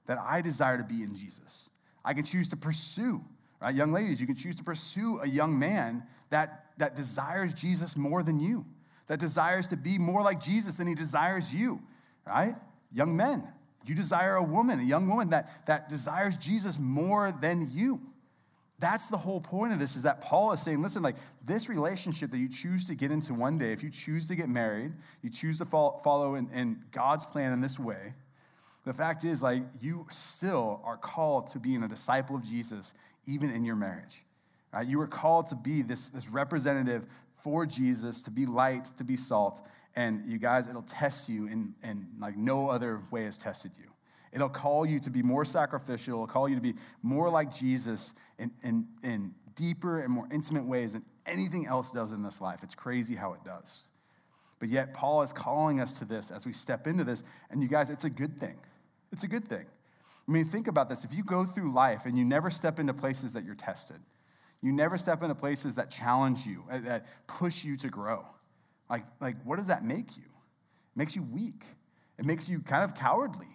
that 0.07 0.19
I 0.19 0.41
desire 0.41 0.79
to 0.79 0.85
be 0.85 1.02
in 1.02 1.14
Jesus. 1.14 1.71
I 2.05 2.14
can 2.14 2.25
choose 2.25 2.49
to 2.49 2.57
pursue, 2.57 3.23
right? 3.61 3.75
Young 3.75 3.93
ladies, 3.93 4.21
you 4.21 4.26
can 4.26 4.37
choose 4.37 4.57
to 4.57 4.64
pursue 4.64 5.21
a 5.21 5.26
young 5.26 5.59
man 5.59 6.05
that, 6.31 6.67
that 6.79 6.97
desires 6.97 7.55
Jesus 7.55 7.97
more 7.97 8.23
than 8.23 8.38
you, 8.38 8.67
that 9.07 9.19
desires 9.19 9.67
to 9.69 9.76
be 9.76 9.99
more 9.99 10.23
like 10.23 10.41
Jesus 10.41 10.76
than 10.76 10.87
he 10.87 10.95
desires 10.95 11.52
you, 11.52 11.81
right? 12.26 12.55
Young 12.93 13.17
men, 13.17 13.49
you 13.87 13.95
desire 13.95 14.37
a 14.37 14.43
woman, 14.43 14.81
a 14.81 14.85
young 14.85 15.09
woman 15.09 15.31
that, 15.31 15.67
that 15.67 15.89
desires 15.89 16.37
Jesus 16.37 16.79
more 16.79 17.33
than 17.33 17.71
you. 17.73 18.01
That's 18.79 19.09
the 19.09 19.17
whole 19.17 19.41
point 19.41 19.73
of 19.73 19.79
this 19.79 19.95
is 19.95 20.03
that 20.03 20.21
Paul 20.21 20.53
is 20.53 20.61
saying, 20.61 20.83
listen, 20.83 21.03
like 21.03 21.15
this 21.45 21.69
relationship 21.69 22.33
that 22.33 22.39
you 22.39 22.49
choose 22.49 22.85
to 22.87 22.97
get 22.97 23.12
into 23.12 23.33
one 23.33 23.57
day, 23.57 23.73
if 23.73 23.83
you 23.83 23.91
choose 23.91 24.27
to 24.27 24.35
get 24.35 24.49
married, 24.49 24.93
you 25.23 25.31
choose 25.31 25.59
to 25.59 25.65
follow 25.65 26.35
in, 26.35 26.51
in 26.51 26.83
God's 26.91 27.25
plan 27.25 27.53
in 27.53 27.61
this 27.61 27.79
way, 27.79 28.15
the 28.85 28.93
fact 28.93 29.25
is, 29.25 29.41
like, 29.41 29.62
you 29.81 30.07
still 30.11 30.81
are 30.85 30.97
called 30.97 31.47
to 31.53 31.61
being 31.61 31.85
a 31.85 31.89
disciple 31.89 32.35
of 32.35 32.45
Jesus, 32.45 32.93
even 33.27 33.51
in 33.51 33.62
your 33.62 33.77
marriage. 33.77 34.25
Right? 34.73 34.87
You 34.87 35.01
are 35.01 35.07
called 35.07 35.47
to 35.49 35.55
be 35.55 35.83
this, 35.83 36.09
this 36.09 36.29
representative 36.29 37.07
for 37.43 37.67
Jesus, 37.67 38.23
to 38.23 38.31
be 38.31 38.47
light, 38.47 38.89
to 38.97 39.05
be 39.05 39.17
salt. 39.17 39.65
And 39.94 40.25
you 40.26 40.38
guys, 40.38 40.66
it'll 40.66 40.82
test 40.82 41.28
you 41.28 41.46
in, 41.46 41.75
in 41.82 42.06
like 42.18 42.37
no 42.37 42.68
other 42.68 43.02
way 43.11 43.25
has 43.25 43.37
tested 43.37 43.72
you. 43.78 43.87
It'll 44.32 44.49
call 44.49 44.87
you 44.87 44.99
to 45.00 45.11
be 45.11 45.22
more 45.22 45.44
sacrificial. 45.44 46.14
It'll 46.14 46.26
call 46.26 46.49
you 46.49 46.54
to 46.54 46.61
be 46.62 46.75
more 47.02 47.28
like 47.28 47.54
Jesus 47.54 48.14
in, 48.38 48.50
in, 48.62 48.87
in 49.02 49.34
deeper 49.54 50.00
and 50.00 50.11
more 50.11 50.26
intimate 50.32 50.64
ways 50.64 50.94
than 50.94 51.04
anything 51.26 51.66
else 51.66 51.90
does 51.90 52.12
in 52.12 52.22
this 52.22 52.40
life. 52.40 52.61
It's 52.62 52.75
crazy 52.75 53.14
how 53.14 53.34
it 53.34 53.44
does. 53.44 53.84
But 54.58 54.70
yet, 54.70 54.94
Paul 54.94 55.22
is 55.22 55.32
calling 55.32 55.80
us 55.80 55.92
to 55.94 56.04
this 56.04 56.30
as 56.30 56.46
we 56.46 56.52
step 56.52 56.87
into 56.87 57.04
this. 57.04 57.22
And 57.50 57.62
you 57.62 57.68
guys, 57.68 57.90
it's 57.90 58.04
a 58.04 58.11
good 58.11 58.40
thing. 58.40 58.56
It's 59.12 59.24
a 59.24 59.28
good 59.28 59.46
thing. 59.46 59.66
I 60.26 60.33
mean, 60.33 60.46
think 60.46 60.68
about 60.68 60.88
this. 60.88 61.05
If 61.05 61.12
you 61.12 61.24
go 61.24 61.44
through 61.44 61.74
life 61.74 62.02
and 62.07 62.16
you 62.16 62.24
never 62.24 62.48
step 62.48 62.78
into 62.78 62.94
places 62.94 63.33
that 63.33 63.44
you're 63.44 63.55
tested, 63.55 63.98
you 64.62 64.72
never 64.72 64.96
step 64.96 65.22
into 65.22 65.35
places 65.35 65.74
that 65.74 65.90
challenge 65.90 66.46
you, 66.46 66.62
that 66.70 67.26
push 67.26 67.64
you 67.64 67.76
to 67.78 67.88
grow, 67.88 68.24
like, 68.92 69.07
like 69.20 69.37
what 69.44 69.57
does 69.57 69.68
that 69.68 69.85
make 69.85 70.16
you? 70.16 70.22
It 70.22 70.96
makes 70.96 71.16
you 71.16 71.22
weak. 71.22 71.64
It 72.18 72.26
makes 72.26 72.46
you 72.48 72.61
kind 72.61 72.85
of 72.85 72.94
cowardly 72.94 73.48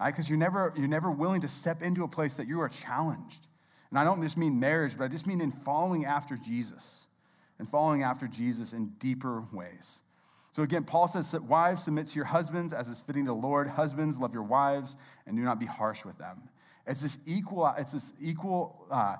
right? 0.00 0.10
because 0.10 0.28
you're 0.28 0.38
never, 0.38 0.72
you're 0.76 0.88
never 0.88 1.10
willing 1.10 1.42
to 1.42 1.48
step 1.48 1.82
into 1.82 2.04
a 2.04 2.08
place 2.08 2.34
that 2.34 2.48
you 2.48 2.60
are 2.60 2.70
challenged. 2.70 3.46
And 3.90 3.98
I 3.98 4.04
don't 4.04 4.22
just 4.22 4.38
mean 4.38 4.58
marriage, 4.58 4.96
but 4.96 5.04
I 5.04 5.08
just 5.08 5.26
mean 5.26 5.42
in 5.42 5.52
following 5.52 6.06
after 6.06 6.36
Jesus 6.36 7.04
and 7.58 7.68
following 7.68 8.02
after 8.02 8.26
Jesus 8.26 8.72
in 8.72 8.94
deeper 8.98 9.44
ways. 9.52 10.00
So 10.52 10.62
again, 10.62 10.84
Paul 10.84 11.06
says 11.06 11.32
wives 11.34 11.84
submit 11.84 12.06
to 12.08 12.16
your 12.16 12.24
husbands 12.24 12.72
as 12.72 12.88
is 12.88 13.00
fitting 13.00 13.26
to 13.26 13.32
the 13.32 13.34
Lord. 13.34 13.68
Husbands, 13.68 14.18
love 14.18 14.32
your 14.32 14.42
wives 14.42 14.96
and 15.26 15.36
do 15.36 15.42
not 15.42 15.60
be 15.60 15.66
harsh 15.66 16.04
with 16.04 16.16
them. 16.16 16.48
It's 16.86 17.02
this 17.02 17.18
equal, 17.26 17.72
it's 17.76 17.92
this 17.92 18.14
equal 18.18 18.86
uh, 18.90 19.16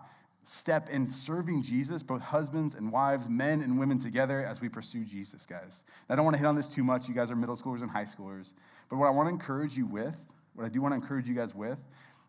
step 0.48 0.88
in 0.88 1.06
serving 1.06 1.62
Jesus, 1.62 2.02
both 2.02 2.22
husbands 2.22 2.74
and 2.74 2.90
wives, 2.90 3.28
men 3.28 3.61
and 3.61 3.78
women 3.78 3.98
together 3.98 4.44
as 4.44 4.61
we 4.61 4.68
pursue 4.68 5.04
Jesus, 5.04 5.44
guys. 5.44 5.82
I 6.08 6.16
don't 6.16 6.24
want 6.24 6.34
to 6.34 6.38
hit 6.38 6.46
on 6.46 6.56
this 6.56 6.68
too 6.68 6.82
much. 6.82 7.08
You 7.08 7.14
guys 7.14 7.30
are 7.30 7.37
middle 7.37 7.56
schoolers 7.56 7.82
and 7.82 7.90
high 7.90 8.06
schoolers. 8.06 8.52
But 8.88 8.96
what 8.96 9.06
I 9.06 9.11
want 9.11 9.26
to 9.26 9.30
encourage 9.30 9.76
you 9.76 9.87
with 9.87 10.16
what 10.58 10.64
I 10.64 10.70
do 10.70 10.82
want 10.82 10.90
to 10.90 10.96
encourage 10.96 11.28
you 11.28 11.37
guys 11.37 11.54
with 11.54 11.78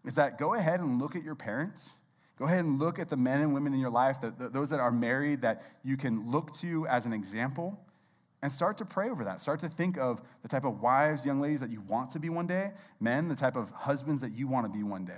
is 0.06 0.14
that 0.14 0.38
go 0.38 0.54
ahead 0.54 0.82
and 0.82 1.02
look 1.02 1.16
at 1.16 1.24
your 1.24 1.34
parents. 1.34 1.94
Go 2.38 2.46
ahead 2.46 2.64
and 2.64 2.78
look 2.78 3.00
at 3.00 3.10
the 3.10 3.18
men 3.18 3.42
and 3.42 3.56
women 3.56 3.74
in 3.74 3.80
your 3.80 3.90
life, 3.90 4.22
the, 4.22 4.30
the, 4.30 4.50
those 4.50 4.70
that 4.70 4.80
are 4.80 4.92
married 4.92 5.42
that 5.42 5.64
you 5.84 5.98
can 5.98 6.30
look 6.30 6.56
to 6.58 6.86
as 6.86 7.08
an 7.08 7.12
example, 7.12 7.80
and 8.44 8.52
start 8.52 8.78
to 8.78 8.86
pray 8.86 9.10
over 9.10 9.24
that. 9.24 9.42
Start 9.42 9.62
to 9.62 9.68
think 9.68 9.98
of 9.98 10.22
the 10.44 10.48
type 10.48 10.64
of 10.64 10.80
wives, 10.80 11.26
young 11.26 11.42
ladies 11.42 11.60
that 11.62 11.72
you 11.72 11.82
want 11.82 12.12
to 12.12 12.20
be 12.20 12.30
one 12.30 12.46
day, 12.46 12.72
men, 13.00 13.30
the 13.30 13.36
type 13.36 13.56
of 13.56 13.72
husbands 13.72 14.22
that 14.22 14.38
you 14.38 14.48
want 14.48 14.66
to 14.66 14.72
be 14.72 14.84
one 14.84 15.06
day. 15.06 15.18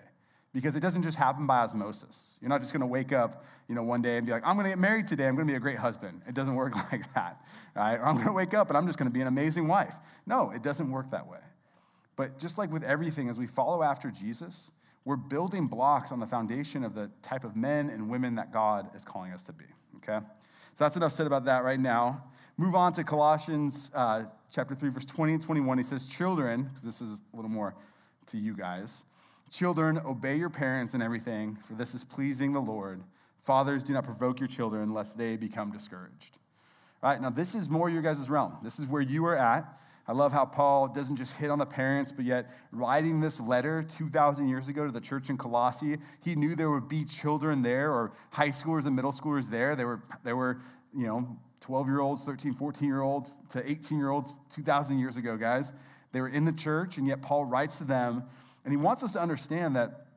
Because 0.53 0.75
it 0.75 0.81
doesn't 0.81 1.03
just 1.03 1.17
happen 1.17 1.47
by 1.47 1.59
osmosis. 1.59 2.37
You're 2.41 2.49
not 2.49 2.59
just 2.59 2.73
going 2.73 2.81
to 2.81 2.87
wake 2.87 3.13
up, 3.13 3.45
you 3.69 3.75
know, 3.75 3.83
one 3.83 4.01
day 4.01 4.17
and 4.17 4.25
be 4.25 4.33
like, 4.33 4.43
"I'm 4.45 4.55
going 4.55 4.65
to 4.65 4.71
get 4.71 4.79
married 4.79 5.07
today. 5.07 5.27
I'm 5.27 5.35
going 5.35 5.47
to 5.47 5.51
be 5.51 5.55
a 5.55 5.61
great 5.61 5.77
husband." 5.77 6.21
It 6.27 6.33
doesn't 6.33 6.55
work 6.55 6.75
like 6.91 7.13
that, 7.13 7.41
right? 7.75 7.95
Or 7.95 8.05
I'm 8.05 8.15
going 8.15 8.27
to 8.27 8.33
wake 8.33 8.53
up 8.53 8.69
and 8.69 8.77
I'm 8.77 8.85
just 8.85 8.99
going 8.99 9.09
to 9.09 9.13
be 9.13 9.21
an 9.21 9.27
amazing 9.27 9.67
wife. 9.67 9.95
No, 10.25 10.51
it 10.51 10.61
doesn't 10.61 10.91
work 10.91 11.11
that 11.11 11.27
way. 11.27 11.39
But 12.15 12.37
just 12.37 12.57
like 12.57 12.71
with 12.71 12.83
everything, 12.83 13.29
as 13.29 13.37
we 13.37 13.47
follow 13.47 13.81
after 13.81 14.11
Jesus, 14.11 14.71
we're 15.05 15.15
building 15.15 15.67
blocks 15.67 16.11
on 16.11 16.19
the 16.19 16.27
foundation 16.27 16.83
of 16.83 16.93
the 16.93 17.09
type 17.23 17.43
of 17.43 17.55
men 17.55 17.89
and 17.89 18.09
women 18.09 18.35
that 18.35 18.51
God 18.51 18.89
is 18.95 19.03
calling 19.03 19.31
us 19.31 19.41
to 19.43 19.53
be. 19.53 19.65
Okay? 19.97 20.23
So 20.75 20.85
that's 20.85 20.95
enough 20.95 21.13
said 21.13 21.27
about 21.27 21.45
that 21.45 21.63
right 21.63 21.79
now. 21.79 22.23
Move 22.57 22.75
on 22.75 22.93
to 22.93 23.03
Colossians 23.03 23.89
uh, 23.95 24.23
chapter 24.53 24.75
3, 24.75 24.89
verse 24.89 25.05
20 25.05 25.33
and 25.33 25.41
21. 25.41 25.77
He 25.77 25.83
says, 25.83 26.05
Children, 26.05 26.63
because 26.63 26.83
this 26.83 27.01
is 27.01 27.21
a 27.33 27.35
little 27.35 27.49
more 27.49 27.73
to 28.27 28.37
you 28.37 28.55
guys, 28.55 29.03
children, 29.51 29.99
obey 30.05 30.37
your 30.37 30.49
parents 30.49 30.93
in 30.93 31.01
everything, 31.01 31.57
for 31.67 31.73
this 31.73 31.93
is 31.93 32.03
pleasing 32.03 32.53
the 32.53 32.61
Lord. 32.61 33.03
Fathers, 33.43 33.83
do 33.83 33.93
not 33.93 34.05
provoke 34.05 34.39
your 34.39 34.47
children, 34.47 34.93
lest 34.93 35.17
they 35.17 35.35
become 35.35 35.71
discouraged. 35.71 36.37
All 37.03 37.09
right, 37.09 37.21
now 37.21 37.29
this 37.29 37.53
is 37.53 37.69
more 37.69 37.89
your 37.89 38.01
guys' 38.01 38.29
realm. 38.29 38.57
This 38.63 38.79
is 38.79 38.87
where 38.87 39.01
you 39.01 39.25
are 39.25 39.37
at. 39.37 39.77
I 40.07 40.13
love 40.13 40.31
how 40.31 40.45
Paul 40.45 40.87
doesn't 40.87 41.17
just 41.17 41.33
hit 41.35 41.49
on 41.49 41.59
the 41.59 41.65
parents, 41.65 42.11
but 42.11 42.25
yet 42.25 42.51
writing 42.71 43.19
this 43.19 43.39
letter 43.39 43.83
2,000 43.83 44.47
years 44.47 44.67
ago 44.67 44.85
to 44.85 44.91
the 44.91 45.01
church 45.01 45.29
in 45.29 45.37
Colossae, 45.37 45.97
he 46.23 46.35
knew 46.35 46.55
there 46.55 46.71
would 46.71 46.89
be 46.89 47.05
children 47.05 47.61
there 47.61 47.91
or 47.91 48.13
high 48.29 48.49
schoolers 48.49 48.85
and 48.85 48.95
middle 48.95 49.11
schoolers 49.11 49.49
there. 49.49 49.75
There 49.75 49.87
were, 49.87 50.03
there 50.23 50.35
were 50.35 50.61
you 50.95 51.07
know, 51.07 51.37
12 51.61 51.87
year 51.87 51.99
olds, 52.01 52.23
13, 52.23 52.53
14 52.53 52.87
year 52.87 53.01
olds 53.01 53.31
to 53.49 53.69
18 53.69 53.97
year 53.97 54.09
olds 54.09 54.33
2,000 54.53 54.99
years 54.99 55.17
ago, 55.17 55.37
guys. 55.37 55.71
They 56.11 56.19
were 56.19 56.29
in 56.29 56.45
the 56.45 56.51
church, 56.51 56.97
and 56.97 57.07
yet 57.07 57.21
Paul 57.21 57.45
writes 57.45 57.77
to 57.77 57.83
them, 57.83 58.23
and 58.63 58.73
he 58.73 58.77
wants 58.77 59.03
us 59.03 59.13
to 59.13 59.21
understand 59.21 59.75
that, 59.75 60.07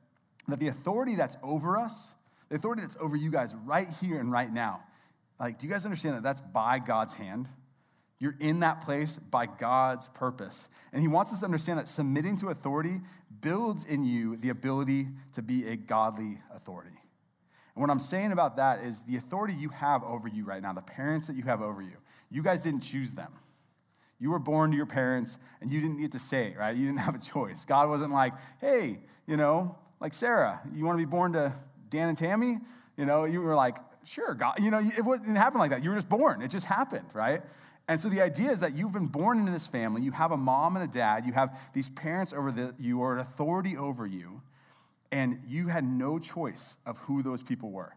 that 0.48 0.59
the 0.59 0.68
authority 0.68 1.16
that's 1.16 1.37
over 1.42 1.76
us, 1.76 2.14
the 2.48 2.57
authority 2.57 2.83
that's 2.83 2.96
over 3.00 3.16
you 3.16 3.30
guys 3.30 3.54
right 3.64 3.88
here 4.00 4.20
and 4.20 4.30
right 4.30 4.52
now, 4.52 4.83
like, 5.40 5.59
do 5.59 5.66
you 5.66 5.72
guys 5.72 5.85
understand 5.85 6.16
that 6.16 6.22
that's 6.22 6.40
by 6.40 6.78
God's 6.78 7.14
hand? 7.14 7.48
You're 8.20 8.37
in 8.38 8.61
that 8.61 8.83
place 8.83 9.18
by 9.30 9.46
God's 9.46 10.09
purpose. 10.09 10.68
And 10.92 11.02
he 11.02 11.09
wants 11.09 11.33
us 11.33 11.40
to 11.40 11.44
understand 11.44 11.78
that 11.78 11.88
submitting 11.88 12.38
to 12.38 12.48
authority 12.48 13.00
builds 13.40 13.85
in 13.85 14.04
you 14.04 14.37
the 14.37 14.50
ability 14.50 15.09
to 15.35 15.42
be 15.42 15.66
a 15.66 15.76
godly 15.76 16.38
authority. 16.54 16.96
And 17.74 17.83
what 17.83 17.90
I'm 17.90 18.00
saying 18.00 18.33
about 18.33 18.57
that 18.57 18.85
is 18.85 19.02
the 19.02 19.16
authority 19.16 19.54
you 19.54 19.70
have 19.70 20.04
over 20.04 20.28
you 20.28 20.44
right 20.44 20.62
now, 20.62 20.72
the 20.72 20.80
parents 20.80 21.26
that 21.26 21.37
you 21.37 21.42
have 21.42 21.61
over 21.61 21.83
you, 21.83 21.96
you 22.30 22.42
guys 22.42 22.62
didn't 22.62 22.80
choose 22.80 23.12
them. 23.14 23.33
You 24.24 24.30
were 24.30 24.38
born 24.38 24.70
to 24.70 24.76
your 24.78 24.87
parents 24.87 25.37
and 25.60 25.70
you 25.70 25.82
didn't 25.82 26.00
get 26.00 26.12
to 26.12 26.18
say 26.18 26.46
it, 26.46 26.56
right? 26.56 26.74
You 26.74 26.87
didn't 26.87 27.00
have 27.08 27.14
a 27.14 27.18
choice. 27.18 27.66
God 27.66 27.90
wasn't 27.90 28.10
like, 28.10 28.32
hey, 28.58 28.98
you 29.26 29.37
know, 29.37 29.76
like 30.00 30.14
Sarah, 30.14 30.62
you 30.74 30.87
want 30.87 30.98
to 30.98 31.04
be 31.04 31.10
born 31.10 31.34
to 31.34 31.52
Dan 31.90 32.08
and 32.08 32.16
Tammy? 32.16 32.56
You 32.96 33.04
know, 33.04 33.24
you 33.24 33.42
were 33.42 33.54
like, 33.54 33.76
sure, 34.02 34.32
God, 34.32 34.54
you 34.60 34.70
know, 34.70 34.78
it 34.78 34.96
didn't 34.96 35.37
happen 35.37 35.58
like 35.58 35.72
that. 35.72 35.84
You 35.84 35.90
were 35.90 35.96
just 35.96 36.08
born. 36.08 36.40
It 36.40 36.50
just 36.50 36.64
happened, 36.64 37.04
right? 37.12 37.42
And 37.87 38.00
so 38.00 38.08
the 38.08 38.22
idea 38.22 38.50
is 38.50 38.60
that 38.60 38.74
you've 38.74 38.92
been 38.92 39.08
born 39.08 39.40
into 39.40 39.52
this 39.52 39.66
family. 39.66 40.00
You 40.00 40.12
have 40.12 40.32
a 40.32 40.38
mom 40.38 40.76
and 40.76 40.88
a 40.88 40.90
dad. 40.90 41.26
You 41.26 41.34
have 41.34 41.58
these 41.74 41.90
parents 41.90 42.32
over 42.32 42.50
the, 42.50 42.74
you 42.78 43.00
or 43.00 43.12
an 43.12 43.18
authority 43.18 43.76
over 43.76 44.06
you. 44.06 44.40
And 45.12 45.42
you 45.46 45.68
had 45.68 45.84
no 45.84 46.18
choice 46.18 46.78
of 46.87 46.96
who 47.00 47.22
those 47.22 47.42
people 47.42 47.70
were. 47.70 47.94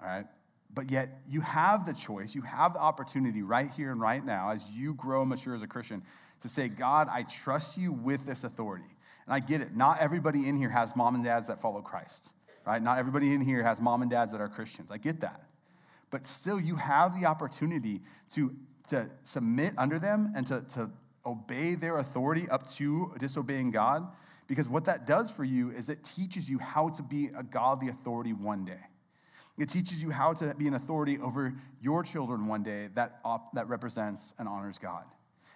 All 0.00 0.06
right? 0.06 0.26
But 0.74 0.90
yet 0.90 1.20
you 1.28 1.42
have 1.42 1.84
the 1.84 1.92
choice, 1.92 2.34
you 2.34 2.42
have 2.42 2.74
the 2.74 2.80
opportunity 2.80 3.42
right 3.42 3.70
here 3.70 3.92
and 3.92 4.00
right 4.00 4.24
now 4.24 4.50
as 4.50 4.66
you 4.70 4.94
grow 4.94 5.20
and 5.20 5.30
mature 5.30 5.54
as 5.54 5.62
a 5.62 5.66
Christian 5.66 6.02
to 6.40 6.48
say, 6.48 6.68
God, 6.68 7.08
I 7.10 7.24
trust 7.24 7.76
you 7.76 7.92
with 7.92 8.24
this 8.26 8.44
authority. 8.44 8.96
And 9.26 9.34
I 9.34 9.40
get 9.40 9.60
it. 9.60 9.76
Not 9.76 10.00
everybody 10.00 10.48
in 10.48 10.56
here 10.56 10.70
has 10.70 10.96
mom 10.96 11.14
and 11.14 11.22
dads 11.22 11.46
that 11.48 11.60
follow 11.60 11.80
Christ, 11.82 12.30
right? 12.66 12.82
Not 12.82 12.98
everybody 12.98 13.32
in 13.32 13.40
here 13.40 13.62
has 13.62 13.80
mom 13.80 14.02
and 14.02 14.10
dads 14.10 14.32
that 14.32 14.40
are 14.40 14.48
Christians. 14.48 14.90
I 14.90 14.98
get 14.98 15.20
that. 15.20 15.44
But 16.10 16.26
still, 16.26 16.60
you 16.60 16.76
have 16.76 17.18
the 17.18 17.26
opportunity 17.26 18.00
to, 18.34 18.54
to 18.88 19.08
submit 19.24 19.74
under 19.78 19.98
them 19.98 20.32
and 20.34 20.46
to, 20.48 20.62
to 20.74 20.90
obey 21.24 21.74
their 21.74 21.98
authority 21.98 22.48
up 22.48 22.68
to 22.72 23.12
disobeying 23.18 23.70
God. 23.70 24.06
Because 24.48 24.68
what 24.68 24.86
that 24.86 25.06
does 25.06 25.30
for 25.30 25.44
you 25.44 25.70
is 25.70 25.88
it 25.88 26.02
teaches 26.02 26.50
you 26.50 26.58
how 26.58 26.88
to 26.90 27.02
be 27.02 27.30
a 27.36 27.42
godly 27.42 27.88
authority 27.88 28.32
one 28.32 28.64
day. 28.64 28.80
It 29.58 29.68
teaches 29.68 30.02
you 30.02 30.10
how 30.10 30.32
to 30.34 30.54
be 30.54 30.66
an 30.66 30.74
authority 30.74 31.18
over 31.18 31.54
your 31.80 32.02
children 32.02 32.46
one 32.46 32.62
day 32.62 32.88
that, 32.94 33.20
that 33.54 33.68
represents 33.68 34.32
and 34.38 34.48
honors 34.48 34.78
God. 34.78 35.04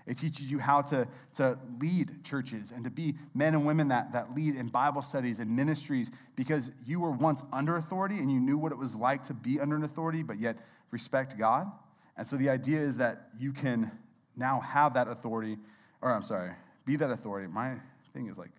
It 0.06 0.18
teaches 0.18 0.50
you 0.50 0.60
how 0.60 0.82
to, 0.82 1.08
to 1.34 1.58
lead 1.80 2.22
churches 2.22 2.72
and 2.72 2.84
to 2.84 2.90
be 2.90 3.16
men 3.34 3.54
and 3.54 3.66
women 3.66 3.88
that, 3.88 4.12
that 4.12 4.34
lead 4.34 4.54
in 4.54 4.68
Bible 4.68 5.02
studies 5.02 5.40
and 5.40 5.50
ministries 5.50 6.12
because 6.36 6.70
you 6.86 7.00
were 7.00 7.10
once 7.10 7.42
under 7.52 7.76
authority 7.76 8.18
and 8.18 8.30
you 8.30 8.38
knew 8.38 8.56
what 8.56 8.70
it 8.70 8.78
was 8.78 8.94
like 8.94 9.24
to 9.24 9.34
be 9.34 9.58
under 9.58 9.74
an 9.74 9.82
authority, 9.82 10.22
but 10.22 10.38
yet 10.38 10.58
respect 10.92 11.36
God. 11.36 11.72
And 12.16 12.26
so 12.26 12.36
the 12.36 12.48
idea 12.48 12.80
is 12.80 12.98
that 12.98 13.30
you 13.38 13.52
can 13.52 13.90
now 14.36 14.60
have 14.60 14.94
that 14.94 15.08
authority, 15.08 15.58
or 16.00 16.12
I'm 16.12 16.22
sorry, 16.22 16.52
be 16.84 16.94
that 16.96 17.10
authority. 17.10 17.48
My 17.48 17.74
thing 18.14 18.28
is 18.28 18.38
like 18.38 18.50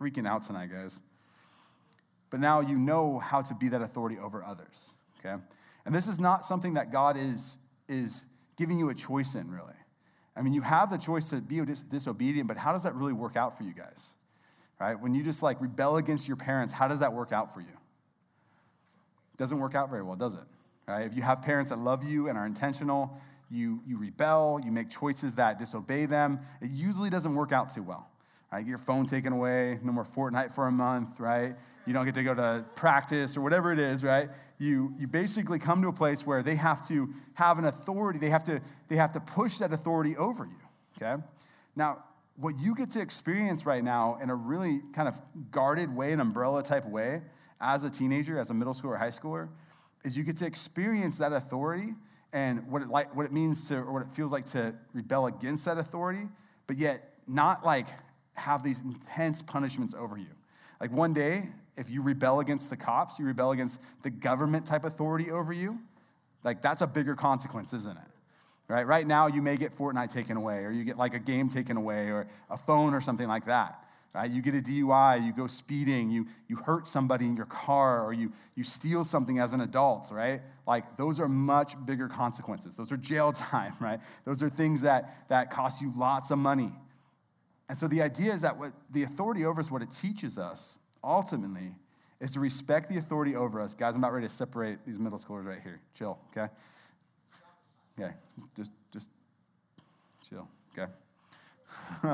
freaking 0.00 0.26
out 0.26 0.42
tonight, 0.42 0.70
guys. 0.72 1.00
But 2.36 2.42
now 2.42 2.60
you 2.60 2.76
know 2.76 3.18
how 3.18 3.40
to 3.40 3.54
be 3.54 3.70
that 3.70 3.80
authority 3.80 4.18
over 4.18 4.44
others, 4.44 4.92
okay? 5.18 5.42
And 5.86 5.94
this 5.94 6.06
is 6.06 6.20
not 6.20 6.44
something 6.44 6.74
that 6.74 6.92
God 6.92 7.16
is, 7.16 7.56
is 7.88 8.26
giving 8.58 8.78
you 8.78 8.90
a 8.90 8.94
choice 8.94 9.36
in, 9.36 9.50
really. 9.50 9.72
I 10.36 10.42
mean, 10.42 10.52
you 10.52 10.60
have 10.60 10.90
the 10.90 10.98
choice 10.98 11.30
to 11.30 11.36
be 11.40 11.64
dis- 11.64 11.80
disobedient, 11.80 12.46
but 12.46 12.58
how 12.58 12.74
does 12.74 12.82
that 12.82 12.94
really 12.94 13.14
work 13.14 13.36
out 13.38 13.56
for 13.56 13.64
you 13.64 13.72
guys? 13.72 14.12
Right? 14.78 15.00
When 15.00 15.14
you 15.14 15.22
just 15.22 15.42
like 15.42 15.58
rebel 15.62 15.96
against 15.96 16.28
your 16.28 16.36
parents, 16.36 16.74
how 16.74 16.88
does 16.88 16.98
that 16.98 17.14
work 17.14 17.32
out 17.32 17.54
for 17.54 17.60
you? 17.60 17.68
It 19.32 19.38
doesn't 19.38 19.58
work 19.58 19.74
out 19.74 19.88
very 19.88 20.02
well, 20.02 20.16
does 20.16 20.34
it? 20.34 20.44
Right? 20.86 21.06
If 21.06 21.16
you 21.16 21.22
have 21.22 21.40
parents 21.40 21.70
that 21.70 21.78
love 21.78 22.04
you 22.04 22.28
and 22.28 22.36
are 22.36 22.44
intentional, 22.44 23.18
you, 23.50 23.80
you 23.86 23.96
rebel, 23.96 24.60
you 24.62 24.70
make 24.70 24.90
choices 24.90 25.36
that 25.36 25.58
disobey 25.58 26.04
them, 26.04 26.40
it 26.60 26.70
usually 26.70 27.08
doesn't 27.08 27.34
work 27.34 27.52
out 27.52 27.74
too 27.74 27.82
well. 27.82 28.10
Right? 28.52 28.66
Your 28.66 28.76
phone 28.76 29.06
taken 29.06 29.32
away, 29.32 29.78
no 29.82 29.90
more 29.90 30.04
Fortnite 30.04 30.52
for 30.52 30.66
a 30.66 30.70
month, 30.70 31.18
right? 31.18 31.56
You 31.86 31.92
don't 31.92 32.04
get 32.04 32.14
to 32.14 32.22
go 32.22 32.34
to 32.34 32.64
practice 32.74 33.36
or 33.36 33.40
whatever 33.40 33.72
it 33.72 33.78
is, 33.78 34.02
right? 34.02 34.28
you, 34.58 34.94
you 34.98 35.06
basically 35.06 35.58
come 35.58 35.82
to 35.82 35.88
a 35.88 35.92
place 35.92 36.24
where 36.24 36.42
they 36.42 36.56
have 36.56 36.86
to 36.88 37.12
have 37.34 37.58
an 37.58 37.66
authority. 37.66 38.18
They 38.18 38.30
have 38.30 38.44
to, 38.44 38.60
they 38.88 38.96
have 38.96 39.12
to 39.12 39.20
push 39.20 39.58
that 39.58 39.72
authority 39.72 40.16
over 40.16 40.46
you, 40.46 40.56
okay? 40.96 41.22
Now, 41.74 42.04
what 42.36 42.58
you 42.58 42.74
get 42.74 42.90
to 42.92 43.00
experience 43.00 43.66
right 43.66 43.84
now 43.84 44.18
in 44.22 44.30
a 44.30 44.34
really 44.34 44.80
kind 44.94 45.08
of 45.08 45.20
guarded 45.50 45.94
way, 45.94 46.12
an 46.12 46.20
umbrella 46.20 46.62
type 46.62 46.86
way, 46.86 47.22
as 47.60 47.84
a 47.84 47.90
teenager, 47.90 48.38
as 48.38 48.50
a 48.50 48.54
middle 48.54 48.74
schooler, 48.74 48.98
high 48.98 49.10
schooler, 49.10 49.48
is 50.04 50.16
you 50.16 50.24
get 50.24 50.36
to 50.38 50.46
experience 50.46 51.16
that 51.18 51.32
authority 51.32 51.94
and 52.32 52.70
what 52.70 52.82
it, 52.82 52.88
like, 52.88 53.14
what 53.14 53.24
it 53.24 53.32
means 53.32 53.68
to, 53.68 53.76
or 53.76 53.92
what 53.92 54.02
it 54.02 54.10
feels 54.10 54.32
like 54.32 54.46
to 54.46 54.74
rebel 54.92 55.26
against 55.26 55.64
that 55.64 55.78
authority, 55.78 56.28
but 56.66 56.76
yet 56.76 57.14
not 57.26 57.64
like 57.64 57.88
have 58.34 58.62
these 58.62 58.80
intense 58.80 59.40
punishments 59.42 59.94
over 59.94 60.18
you. 60.18 60.26
Like 60.80 60.92
one 60.92 61.14
day, 61.14 61.48
if 61.76 61.90
you 61.90 62.02
rebel 62.02 62.40
against 62.40 62.70
the 62.70 62.76
cops, 62.76 63.18
you 63.18 63.26
rebel 63.26 63.52
against 63.52 63.78
the 64.02 64.10
government 64.10 64.66
type 64.66 64.84
authority 64.84 65.30
over 65.30 65.52
you, 65.52 65.78
like 66.44 66.62
that's 66.62 66.80
a 66.80 66.86
bigger 66.86 67.14
consequence, 67.14 67.72
isn't 67.72 67.96
it? 67.96 68.04
Right? 68.68 68.86
Right 68.86 69.06
now, 69.06 69.26
you 69.26 69.42
may 69.42 69.56
get 69.56 69.76
Fortnite 69.76 70.12
taken 70.12 70.36
away, 70.36 70.64
or 70.64 70.70
you 70.70 70.84
get 70.84 70.96
like 70.96 71.14
a 71.14 71.18
game 71.18 71.48
taken 71.48 71.76
away, 71.76 72.08
or 72.08 72.28
a 72.50 72.56
phone, 72.56 72.94
or 72.94 73.00
something 73.00 73.28
like 73.28 73.46
that. 73.46 73.82
Right? 74.14 74.30
You 74.30 74.40
get 74.40 74.54
a 74.54 74.62
DUI, 74.62 75.24
you 75.24 75.32
go 75.32 75.46
speeding, 75.46 76.10
you, 76.10 76.26
you 76.48 76.56
hurt 76.56 76.88
somebody 76.88 77.26
in 77.26 77.36
your 77.36 77.46
car, 77.46 78.02
or 78.02 78.12
you, 78.12 78.32
you 78.54 78.64
steal 78.64 79.04
something 79.04 79.38
as 79.38 79.52
an 79.52 79.60
adult, 79.60 80.10
right? 80.10 80.40
Like 80.66 80.96
those 80.96 81.20
are 81.20 81.28
much 81.28 81.74
bigger 81.84 82.08
consequences. 82.08 82.76
Those 82.76 82.90
are 82.92 82.96
jail 82.96 83.32
time, 83.50 83.74
right? 83.78 84.00
Those 84.24 84.42
are 84.42 84.48
things 84.48 84.80
that, 84.82 85.28
that 85.28 85.50
cost 85.50 85.82
you 85.82 85.92
lots 85.96 86.30
of 86.30 86.38
money. 86.38 86.72
And 87.68 87.76
so 87.76 87.88
the 87.88 88.00
idea 88.00 88.32
is 88.32 88.40
that 88.42 88.58
what 88.58 88.72
the 88.90 89.02
authority 89.02 89.44
over 89.44 89.60
us, 89.60 89.70
what 89.70 89.82
it 89.82 89.90
teaches 89.90 90.38
us 90.38 90.78
ultimately 91.06 91.72
is 92.20 92.32
to 92.32 92.40
respect 92.40 92.88
the 92.90 92.98
authority 92.98 93.36
over 93.36 93.60
us. 93.60 93.74
Guys, 93.74 93.94
I'm 93.94 94.00
about 94.00 94.12
ready 94.12 94.26
to 94.26 94.32
separate 94.32 94.78
these 94.86 94.98
middle 94.98 95.18
schoolers 95.18 95.46
right 95.46 95.60
here. 95.62 95.80
Chill, 95.94 96.18
okay? 96.36 96.52
Yeah, 97.98 98.12
just 98.56 98.72
just 98.92 99.10
chill, 100.28 100.48
okay? 100.76 100.90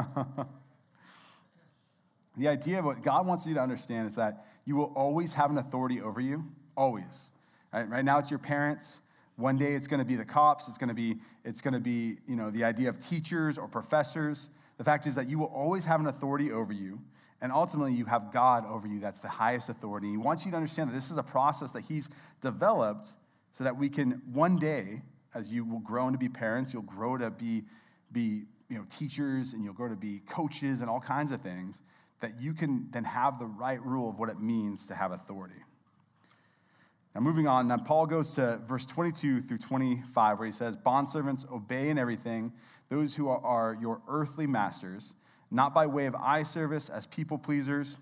the 2.37 2.49
idea 2.49 2.79
of 2.79 2.85
what 2.85 3.03
God 3.03 3.27
wants 3.27 3.47
you 3.47 3.55
to 3.55 3.61
understand 3.61 4.07
is 4.07 4.15
that 4.17 4.47
you 4.65 4.77
will 4.77 4.93
always 4.95 5.33
have 5.33 5.51
an 5.51 5.59
authority 5.59 6.01
over 6.01 6.21
you, 6.21 6.45
always. 6.77 7.31
Right, 7.73 7.89
right 7.89 8.05
now 8.05 8.19
it's 8.19 8.31
your 8.31 8.39
parents. 8.39 9.01
One 9.37 9.57
day 9.57 9.73
it's 9.75 9.89
going 9.89 9.99
to 9.99 10.05
be 10.05 10.15
the 10.15 10.25
cops. 10.25 10.69
It's 10.69 10.79
going 10.79 10.89
to 10.89 10.95
be 10.95 11.17
it's 11.45 11.61
going 11.61 11.75
to 11.75 11.81
be 11.81 12.19
you 12.29 12.37
know 12.37 12.51
the 12.51 12.65
idea 12.65 12.89
of 12.89 13.01
teachers 13.01 13.59
or 13.59 13.67
professors. 13.67 14.51
The 14.79 14.85
fact 14.85 15.07
is 15.07 15.15
that 15.15 15.29
you 15.29 15.39
will 15.39 15.47
always 15.47 15.85
have 15.85 16.01
an 16.01 16.07
authority 16.07 16.53
over 16.53 16.73
you. 16.73 17.01
And 17.43 17.51
ultimately, 17.51 17.93
you 17.93 18.05
have 18.05 18.33
God 18.33 18.65
over 18.67 18.87
you. 18.87 19.01
That's 19.01 19.19
the 19.19 19.29
highest 19.29 19.69
authority. 19.69 20.09
He 20.09 20.17
wants 20.17 20.45
you 20.45 20.53
to 20.53 20.57
understand 20.57 20.91
that 20.91 20.95
this 20.95 21.11
is 21.11 21.19
a 21.19 21.25
process 21.25 21.73
that 21.73 21.83
He's 21.83 22.09
developed 22.41 23.09
so 23.53 23.65
that 23.65 23.77
we 23.77 23.89
can 23.89 24.23
one 24.33 24.59
day, 24.59 25.03
as 25.35 25.53
you 25.53 25.65
will 25.65 25.81
grow 25.81 26.09
to 26.09 26.17
be 26.17 26.29
parents, 26.29 26.73
you'll 26.73 26.83
grow 26.83 27.19
to 27.19 27.31
be, 27.31 27.65
be 28.13 28.45
you 28.69 28.79
know, 28.79 28.87
teachers 28.89 29.55
and 29.55 29.65
you'll 29.65 29.75
grow 29.75 29.89
to 29.89 29.97
be 29.97 30.21
coaches 30.29 30.83
and 30.83 30.89
all 30.89 31.01
kinds 31.01 31.33
of 31.33 31.41
things, 31.41 31.83
that 32.21 32.41
you 32.41 32.55
can 32.55 32.87
then 32.93 33.03
have 33.03 33.41
the 33.41 33.47
right 33.47 33.85
rule 33.85 34.09
of 34.09 34.21
what 34.21 34.29
it 34.29 34.39
means 34.39 34.87
to 34.87 34.95
have 34.95 35.11
authority. 35.11 35.57
Now, 37.13 37.23
moving 37.23 37.49
on, 37.49 37.67
now 37.67 37.77
Paul 37.77 38.07
goes 38.07 38.37
to 38.37 38.61
verse 38.65 38.87
22 38.87 39.43
through 39.43 39.59
25, 39.59 40.39
where 40.39 40.47
he 40.47 40.53
says, 40.53 40.77
Bondservants, 40.77 41.51
obey 41.53 41.91
in 41.91 41.99
everything 41.99 42.53
those 42.89 43.17
who 43.17 43.29
are 43.29 43.77
your 43.81 44.01
earthly 44.07 44.47
masters 44.47 45.13
not 45.53 45.75
by 45.75 45.87
way 45.87 46.07
of 46.07 46.15
eye 46.15 46.43
service 46.43 46.89
as 46.89 47.07
people 47.07 47.39
pleasers, 47.39 47.99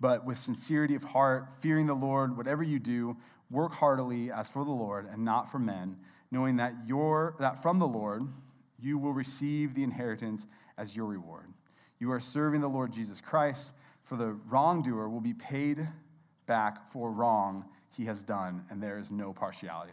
but 0.00 0.24
with 0.24 0.38
sincerity 0.38 0.94
of 0.94 1.04
heart, 1.04 1.48
fearing 1.60 1.86
the 1.86 1.94
Lord, 1.94 2.36
whatever 2.36 2.62
you 2.62 2.78
do, 2.78 3.16
work 3.50 3.72
heartily 3.72 4.30
as 4.30 4.50
for 4.50 4.64
the 4.64 4.70
Lord 4.70 5.08
and 5.10 5.24
not 5.24 5.50
for 5.50 5.58
men, 5.58 5.96
knowing 6.30 6.56
that, 6.56 6.74
your, 6.86 7.36
that 7.38 7.62
from 7.62 7.78
the 7.78 7.86
Lord 7.86 8.24
you 8.78 8.98
will 8.98 9.12
receive 9.12 9.74
the 9.74 9.82
inheritance 9.82 10.46
as 10.76 10.94
your 10.94 11.06
reward. 11.06 11.46
You 11.98 12.12
are 12.12 12.20
serving 12.20 12.60
the 12.60 12.68
Lord 12.68 12.92
Jesus 12.92 13.20
Christ, 13.20 13.72
for 14.02 14.16
the 14.16 14.36
wrongdoer 14.48 15.08
will 15.08 15.20
be 15.20 15.32
paid 15.32 15.88
back 16.46 16.90
for 16.92 17.10
wrong 17.10 17.64
he 17.96 18.04
has 18.04 18.22
done, 18.22 18.64
and 18.68 18.82
there 18.82 18.98
is 18.98 19.10
no 19.10 19.32
partiality. 19.32 19.92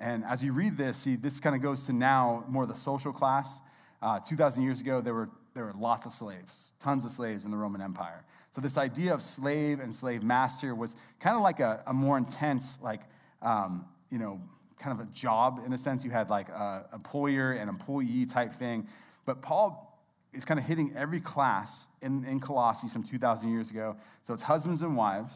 And 0.00 0.24
as 0.24 0.42
you 0.42 0.52
read 0.52 0.76
this, 0.76 0.98
see, 0.98 1.16
this 1.16 1.38
kind 1.38 1.54
of 1.54 1.62
goes 1.62 1.84
to 1.84 1.92
now 1.92 2.44
more 2.48 2.66
the 2.66 2.74
social 2.74 3.12
class. 3.12 3.60
Uh, 4.00 4.20
2,000 4.20 4.62
years 4.62 4.80
ago, 4.80 5.00
there 5.00 5.14
were, 5.14 5.28
there 5.54 5.64
were 5.64 5.74
lots 5.78 6.06
of 6.06 6.12
slaves, 6.12 6.72
tons 6.78 7.04
of 7.04 7.10
slaves 7.10 7.44
in 7.44 7.50
the 7.50 7.56
Roman 7.56 7.80
Empire. 7.80 8.24
So 8.50 8.60
this 8.60 8.78
idea 8.78 9.12
of 9.12 9.22
slave 9.22 9.80
and 9.80 9.94
slave 9.94 10.22
master 10.22 10.74
was 10.74 10.96
kind 11.20 11.36
of 11.36 11.42
like 11.42 11.60
a, 11.60 11.82
a 11.86 11.92
more 11.92 12.16
intense, 12.16 12.78
like, 12.82 13.02
um, 13.42 13.84
you 14.10 14.18
know, 14.18 14.40
kind 14.78 14.98
of 14.98 15.06
a 15.06 15.10
job 15.10 15.60
in 15.66 15.72
a 15.72 15.78
sense. 15.78 16.04
You 16.04 16.10
had 16.10 16.30
like 16.30 16.48
a 16.48 16.86
employer 16.92 17.52
and 17.52 17.68
employee 17.68 18.26
type 18.26 18.52
thing. 18.52 18.86
But 19.26 19.42
Paul 19.42 20.00
is 20.32 20.44
kind 20.44 20.58
of 20.60 20.66
hitting 20.66 20.92
every 20.96 21.20
class 21.20 21.86
in, 22.02 22.24
in 22.24 22.40
Colossae 22.40 22.88
some 22.88 23.02
2,000 23.02 23.50
years 23.50 23.70
ago. 23.70 23.96
So 24.22 24.34
it's 24.34 24.42
husbands 24.42 24.82
and 24.82 24.96
wives, 24.96 25.32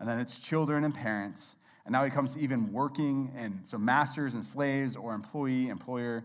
and 0.00 0.08
then 0.08 0.18
it's 0.18 0.38
children 0.38 0.84
and 0.84 0.94
parents. 0.94 1.56
And 1.84 1.92
now 1.92 2.04
he 2.04 2.10
comes 2.10 2.34
to 2.34 2.40
even 2.40 2.72
working, 2.72 3.32
and 3.36 3.60
so 3.64 3.78
masters 3.78 4.34
and 4.34 4.44
slaves, 4.44 4.96
or 4.96 5.14
employee, 5.14 5.68
employer. 5.68 6.24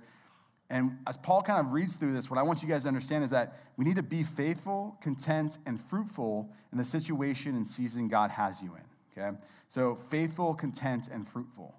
And 0.74 0.98
as 1.06 1.18
Paul 1.18 1.44
kind 1.44 1.60
of 1.60 1.72
reads 1.72 1.98
through 1.98 2.14
this, 2.16 2.32
what 2.32 2.40
I 2.40 2.42
want 2.42 2.64
you 2.64 2.68
guys 2.68 2.82
to 2.82 2.88
understand 2.88 3.24
is 3.24 3.30
that 3.30 3.60
we 3.78 3.86
need 3.86 3.98
to 3.98 4.02
be 4.04 4.24
faithful, 4.24 4.98
content, 5.02 5.60
and 5.68 5.80
fruitful 5.80 6.50
in 6.72 6.80
the 6.80 6.84
situation 6.84 7.56
and 7.56 7.68
season 7.68 8.08
God 8.08 8.32
has 8.32 8.60
you 8.60 8.74
in. 8.76 9.22
Okay? 9.24 9.38
So, 9.70 10.00
faithful, 10.10 10.56
content, 10.56 11.10
and 11.12 11.28
fruitful. 11.28 11.76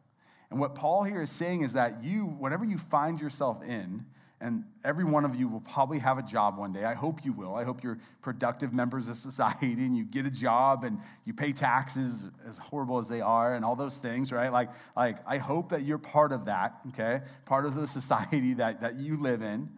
And 0.48 0.60
what 0.60 0.76
Paul 0.76 1.02
here 1.02 1.22
is 1.22 1.30
saying 1.30 1.62
is 1.62 1.72
that 1.72 2.04
you, 2.04 2.24
whatever 2.24 2.64
you 2.64 2.78
find 2.78 3.20
yourself 3.20 3.64
in, 3.64 4.04
and 4.44 4.62
every 4.84 5.04
one 5.04 5.24
of 5.24 5.34
you 5.34 5.48
will 5.48 5.62
probably 5.62 5.98
have 6.00 6.18
a 6.18 6.22
job 6.22 6.58
one 6.58 6.70
day. 6.70 6.84
I 6.84 6.92
hope 6.92 7.24
you 7.24 7.32
will. 7.32 7.54
I 7.54 7.64
hope 7.64 7.82
you're 7.82 7.98
productive 8.20 8.74
members 8.74 9.08
of 9.08 9.16
society 9.16 9.72
and 9.72 9.96
you 9.96 10.04
get 10.04 10.26
a 10.26 10.30
job 10.30 10.84
and 10.84 10.98
you 11.24 11.32
pay 11.32 11.52
taxes, 11.52 12.28
as 12.46 12.58
horrible 12.58 12.98
as 12.98 13.08
they 13.08 13.22
are, 13.22 13.54
and 13.54 13.64
all 13.64 13.74
those 13.74 13.96
things, 13.96 14.32
right? 14.32 14.52
Like, 14.52 14.68
like 14.94 15.16
I 15.26 15.38
hope 15.38 15.70
that 15.70 15.84
you're 15.84 15.96
part 15.96 16.30
of 16.30 16.44
that, 16.44 16.74
okay? 16.88 17.22
Part 17.46 17.64
of 17.64 17.74
the 17.74 17.86
society 17.86 18.52
that, 18.54 18.82
that 18.82 18.96
you 18.96 19.16
live 19.16 19.40
in. 19.40 19.70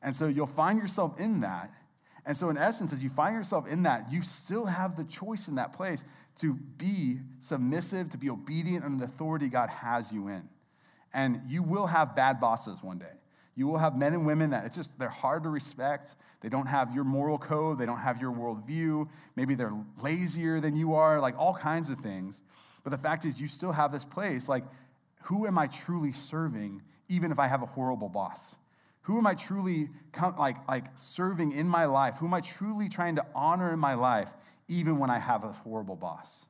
And 0.00 0.16
so 0.16 0.28
you'll 0.28 0.46
find 0.46 0.78
yourself 0.78 1.20
in 1.20 1.40
that. 1.40 1.70
And 2.24 2.38
so, 2.38 2.48
in 2.48 2.56
essence, 2.56 2.94
as 2.94 3.04
you 3.04 3.10
find 3.10 3.36
yourself 3.36 3.66
in 3.66 3.82
that, 3.82 4.10
you 4.10 4.22
still 4.22 4.64
have 4.64 4.96
the 4.96 5.04
choice 5.04 5.46
in 5.46 5.56
that 5.56 5.74
place 5.74 6.04
to 6.36 6.54
be 6.54 7.18
submissive, 7.38 8.08
to 8.10 8.18
be 8.18 8.30
obedient 8.30 8.82
under 8.82 9.04
the 9.04 9.12
authority 9.12 9.48
God 9.48 9.68
has 9.68 10.10
you 10.10 10.28
in. 10.28 10.48
And 11.12 11.42
you 11.48 11.62
will 11.62 11.86
have 11.86 12.16
bad 12.16 12.40
bosses 12.40 12.82
one 12.82 12.98
day. 12.98 13.19
You 13.60 13.66
will 13.66 13.76
have 13.76 13.94
men 13.94 14.14
and 14.14 14.24
women 14.24 14.48
that 14.50 14.64
it's 14.64 14.74
just, 14.74 14.98
they're 14.98 15.10
hard 15.10 15.42
to 15.42 15.50
respect. 15.50 16.14
They 16.40 16.48
don't 16.48 16.64
have 16.64 16.94
your 16.94 17.04
moral 17.04 17.36
code, 17.36 17.78
they 17.78 17.84
don't 17.84 17.98
have 17.98 18.18
your 18.18 18.32
worldview. 18.32 19.06
Maybe 19.36 19.54
they're 19.54 19.74
lazier 20.02 20.60
than 20.60 20.76
you 20.76 20.94
are, 20.94 21.20
like 21.20 21.38
all 21.38 21.52
kinds 21.52 21.90
of 21.90 21.98
things. 21.98 22.40
But 22.84 22.90
the 22.90 22.96
fact 22.96 23.26
is, 23.26 23.38
you 23.38 23.48
still 23.48 23.72
have 23.72 23.92
this 23.92 24.02
place 24.02 24.48
like, 24.48 24.64
who 25.24 25.46
am 25.46 25.58
I 25.58 25.66
truly 25.66 26.12
serving, 26.12 26.80
even 27.10 27.32
if 27.32 27.38
I 27.38 27.48
have 27.48 27.62
a 27.62 27.66
horrible 27.66 28.08
boss? 28.08 28.56
Who 29.02 29.18
am 29.18 29.26
I 29.26 29.34
truly 29.34 29.90
like, 30.38 30.66
like 30.66 30.86
serving 30.94 31.52
in 31.52 31.68
my 31.68 31.84
life? 31.84 32.16
Who 32.16 32.28
am 32.28 32.32
I 32.32 32.40
truly 32.40 32.88
trying 32.88 33.16
to 33.16 33.26
honor 33.34 33.74
in 33.74 33.78
my 33.78 33.92
life, 33.92 34.30
even 34.68 34.98
when 34.98 35.10
I 35.10 35.18
have 35.18 35.44
a 35.44 35.52
horrible 35.52 35.96
boss? 35.96 36.46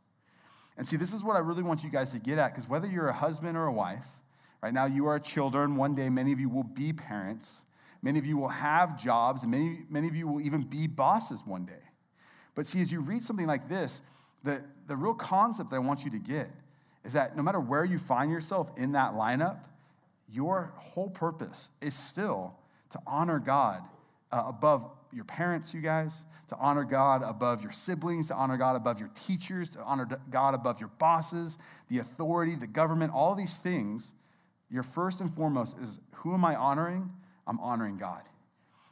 And 0.76 0.86
see, 0.86 0.96
this 0.96 1.12
is 1.12 1.24
what 1.24 1.34
I 1.34 1.40
really 1.40 1.64
want 1.64 1.82
you 1.82 1.90
guys 1.90 2.12
to 2.12 2.20
get 2.20 2.38
at, 2.38 2.54
because 2.54 2.68
whether 2.68 2.86
you're 2.86 3.08
a 3.08 3.12
husband 3.12 3.56
or 3.56 3.66
a 3.66 3.72
wife, 3.72 4.06
right 4.62 4.72
now 4.72 4.86
you 4.86 5.06
are 5.06 5.18
children, 5.18 5.76
one 5.76 5.94
day 5.94 6.08
many 6.08 6.32
of 6.32 6.40
you 6.40 6.48
will 6.48 6.64
be 6.64 6.92
parents, 6.92 7.64
many 8.02 8.18
of 8.18 8.26
you 8.26 8.36
will 8.36 8.48
have 8.48 9.00
jobs, 9.00 9.42
and 9.42 9.50
many, 9.50 9.80
many 9.88 10.08
of 10.08 10.16
you 10.16 10.26
will 10.26 10.40
even 10.40 10.62
be 10.62 10.86
bosses 10.86 11.42
one 11.44 11.64
day. 11.64 11.82
But 12.54 12.66
see, 12.66 12.80
as 12.80 12.90
you 12.90 13.00
read 13.00 13.24
something 13.24 13.46
like 13.46 13.68
this, 13.68 14.00
the, 14.44 14.62
the 14.86 14.96
real 14.96 15.14
concept 15.14 15.70
that 15.70 15.76
I 15.76 15.80
want 15.80 16.04
you 16.04 16.10
to 16.10 16.18
get 16.18 16.50
is 17.04 17.12
that 17.14 17.36
no 17.36 17.42
matter 17.42 17.60
where 17.60 17.84
you 17.84 17.98
find 17.98 18.30
yourself 18.30 18.70
in 18.76 18.92
that 18.92 19.14
lineup, 19.14 19.58
your 20.32 20.72
whole 20.76 21.10
purpose 21.10 21.70
is 21.80 21.94
still 21.94 22.54
to 22.90 23.00
honor 23.06 23.38
God 23.38 23.82
uh, 24.32 24.44
above 24.46 24.90
your 25.12 25.24
parents, 25.24 25.74
you 25.74 25.80
guys, 25.80 26.24
to 26.48 26.56
honor 26.56 26.84
God 26.84 27.22
above 27.22 27.62
your 27.62 27.72
siblings, 27.72 28.28
to 28.28 28.34
honor 28.34 28.56
God 28.56 28.76
above 28.76 28.98
your 28.98 29.10
teachers, 29.14 29.70
to 29.70 29.80
honor 29.80 30.08
God 30.30 30.54
above 30.54 30.80
your 30.80 30.90
bosses, 30.98 31.58
the 31.88 31.98
authority, 31.98 32.54
the 32.54 32.66
government, 32.66 33.12
all 33.14 33.34
these 33.34 33.56
things. 33.56 34.12
Your 34.70 34.82
first 34.82 35.20
and 35.20 35.34
foremost 35.34 35.76
is 35.82 35.98
who 36.14 36.34
am 36.34 36.44
I 36.44 36.54
honoring? 36.54 37.10
I'm 37.46 37.58
honoring 37.60 37.98
God. 37.98 38.22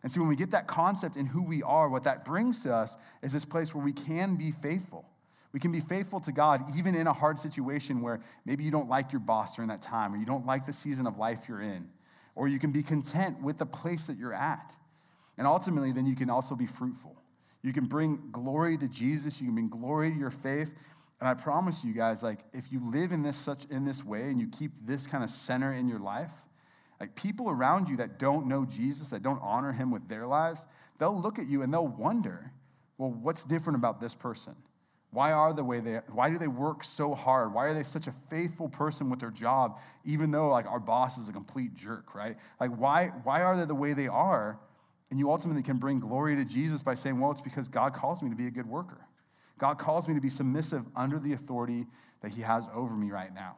And 0.03 0.11
so 0.11 0.21
when 0.21 0.29
we 0.29 0.37
get 0.37 0.51
that 0.53 0.67
concept 0.67 1.17
in 1.17 1.27
who 1.27 1.43
we 1.43 1.63
are, 1.63 1.89
what 1.89 2.05
that 2.05 2.25
brings 2.25 2.63
to 2.63 2.75
us 2.75 2.97
is 3.23 3.33
this 3.33 3.45
place 3.45 3.75
where 3.75 3.85
we 3.85 3.93
can 3.93 4.37
be 4.37 4.51
faithful. 4.51 5.05
We 5.53 5.61
can 5.61 5.73
be 5.73 5.81
faithful 5.81 6.21
to 6.21 6.33
God 6.33 6.77
even 6.77 6.95
in 6.95 7.07
a 7.07 7.13
hard 7.13 7.39
situation 7.39 8.01
where 8.01 8.21
maybe 8.45 8.65
you 8.65 8.71
don't 8.71 8.89
like 8.89 9.13
your 9.13 9.21
boss 9.21 9.57
during 9.57 9.69
that 9.71 9.83
time, 9.83 10.15
or 10.15 10.19
you 10.19 10.27
don't 10.27 10.47
like 10.47 10.67
the 10.67 10.73
season 10.73 11.07
of 11.07 11.19
life 11.19 11.49
you're 11.49 11.63
in, 11.63 11.89
or 12.37 12.49
you 12.49 12.59
can 12.59 12.71
be 12.71 12.83
content 12.83 13.43
with 13.43 13.59
the 13.59 13.67
place 13.67 14.07
that 14.07 14.19
you're 14.19 14.35
at. 14.35 14.73
And 15.37 15.47
ultimately, 15.47 15.93
then 15.93 16.07
you 16.07 16.15
can 16.15 16.31
also 16.31 16.55
be 16.55 16.67
fruitful. 16.67 17.17
You 17.63 17.73
can 17.73 17.87
bring 17.87 18.31
glory 18.31 18.79
to 18.79 18.89
Jesus, 18.89 19.41
you 19.41 19.47
can 19.47 19.55
bring 19.55 19.69
glory 19.69 20.13
to 20.13 20.19
your 20.19 20.31
faith. 20.31 20.73
And 21.21 21.29
I 21.29 21.35
promise 21.35 21.85
you 21.85 21.93
guys, 21.93 22.23
like, 22.23 22.41
if 22.53 22.71
you 22.71 22.81
live 22.91 23.11
in 23.11 23.23
this 23.23 23.37
such 23.37 23.65
in 23.71 23.85
this 23.85 24.05
way 24.05 24.23
and 24.23 24.41
you 24.41 24.49
keep 24.49 24.73
this 24.87 25.07
kind 25.07 25.25
of 25.25 25.31
center 25.31 25.73
in 25.73 25.89
your 25.89 25.99
life, 25.99 26.33
like 27.01 27.15
people 27.15 27.51
around 27.51 27.89
you 27.89 27.97
that 27.97 28.19
don't 28.19 28.47
know 28.47 28.65
Jesus, 28.65 29.09
that 29.09 29.23
don't 29.23 29.41
honor 29.43 29.73
him 29.73 29.91
with 29.91 30.09
their 30.09 30.27
lives, 30.27 30.65
they'll 30.99 31.21
look 31.21 31.39
at 31.39 31.49
you 31.49 31.63
and 31.63 31.73
they'll 31.73 31.87
wonder, 31.89 32.53
well, 32.99 33.11
what's 33.11 33.45
different 33.45 33.79
about 33.79 34.01
this 34.01 34.15
person? 34.15 34.55
Why 35.11 35.33
are 35.33 35.55
the 35.55 35.65
way 35.65 35.81
they 35.81 36.01
why 36.13 36.29
do 36.29 36.39
they 36.39 36.49
work 36.49 36.85
so 36.85 37.15
hard? 37.15 37.55
Why 37.55 37.65
are 37.65 37.75
they 37.75 37.83
such 37.83 38.07
a 38.09 38.13
faithful 38.29 38.69
person 38.69 39.09
with 39.09 39.21
their 39.21 39.31
job, 39.31 39.81
even 40.05 40.31
though 40.31 40.51
like 40.51 40.67
our 40.67 40.81
boss 40.81 41.17
is 41.17 41.29
a 41.29 41.33
complete 41.33 41.75
jerk, 41.75 42.15
right? 42.15 42.37
Like 42.61 42.71
why 42.77 43.07
why 43.25 43.43
are 43.43 43.57
they 43.57 43.65
the 43.65 43.75
way 43.75 43.95
they 43.95 44.09
are? 44.09 44.59
And 45.11 45.19
you 45.19 45.31
ultimately 45.31 45.63
can 45.63 45.79
bring 45.79 46.01
glory 46.01 46.37
to 46.37 46.45
Jesus 46.45 46.83
by 46.83 46.95
saying, 46.95 47.19
well, 47.19 47.31
it's 47.31 47.41
because 47.41 47.69
God 47.69 47.95
calls 47.95 48.23
me 48.23 48.29
to 48.29 48.37
be 48.37 48.47
a 48.47 48.51
good 48.51 48.67
worker. 48.67 49.08
God 49.59 49.79
calls 49.79 50.09
me 50.09 50.15
to 50.15 50.21
be 50.21 50.31
submissive 50.31 50.85
under 50.97 51.19
the 51.19 51.33
authority 51.33 51.87
that 52.23 52.31
He 52.31 52.43
has 52.43 52.65
over 52.75 52.95
me 52.95 53.11
right 53.11 53.35
now. 53.35 53.57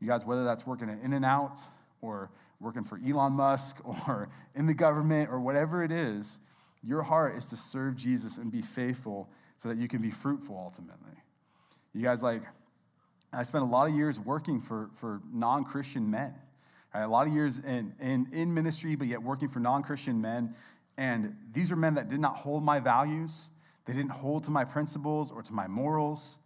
You 0.00 0.08
guys, 0.08 0.24
whether 0.24 0.44
that's 0.44 0.66
working 0.66 0.90
at 0.90 1.00
In-N-Out 1.02 1.58
or 2.00 2.30
working 2.60 2.84
for 2.84 3.00
Elon 3.06 3.32
Musk 3.32 3.78
or 4.08 4.28
in 4.54 4.66
the 4.66 4.74
government 4.74 5.30
or 5.30 5.40
whatever 5.40 5.82
it 5.82 5.92
is, 5.92 6.38
your 6.82 7.02
heart 7.02 7.36
is 7.36 7.46
to 7.46 7.56
serve 7.56 7.96
Jesus 7.96 8.38
and 8.38 8.52
be 8.52 8.62
faithful 8.62 9.28
so 9.56 9.68
that 9.68 9.78
you 9.78 9.88
can 9.88 10.00
be 10.00 10.10
fruitful 10.10 10.56
ultimately. 10.56 11.16
You 11.92 12.02
guys, 12.02 12.22
like, 12.22 12.42
I 13.32 13.42
spent 13.42 13.64
a 13.64 13.66
lot 13.66 13.88
of 13.88 13.94
years 13.94 14.18
working 14.18 14.60
for, 14.60 14.90
for 14.94 15.20
non 15.32 15.64
Christian 15.64 16.10
men. 16.10 16.34
A 16.94 17.06
lot 17.06 17.26
of 17.26 17.32
years 17.32 17.58
in, 17.58 17.92
in, 18.00 18.28
in 18.32 18.52
ministry, 18.52 18.96
but 18.96 19.06
yet 19.06 19.22
working 19.22 19.48
for 19.48 19.60
non 19.60 19.82
Christian 19.82 20.20
men. 20.20 20.54
And 20.96 21.36
these 21.52 21.70
are 21.70 21.76
men 21.76 21.94
that 21.94 22.08
did 22.08 22.20
not 22.20 22.36
hold 22.36 22.64
my 22.64 22.80
values, 22.80 23.50
they 23.88 23.94
didn't 23.94 24.10
hold 24.10 24.44
to 24.44 24.50
my 24.50 24.64
principles 24.64 25.32
or 25.32 25.42
to 25.42 25.52
my 25.54 25.66
morals. 25.66 26.38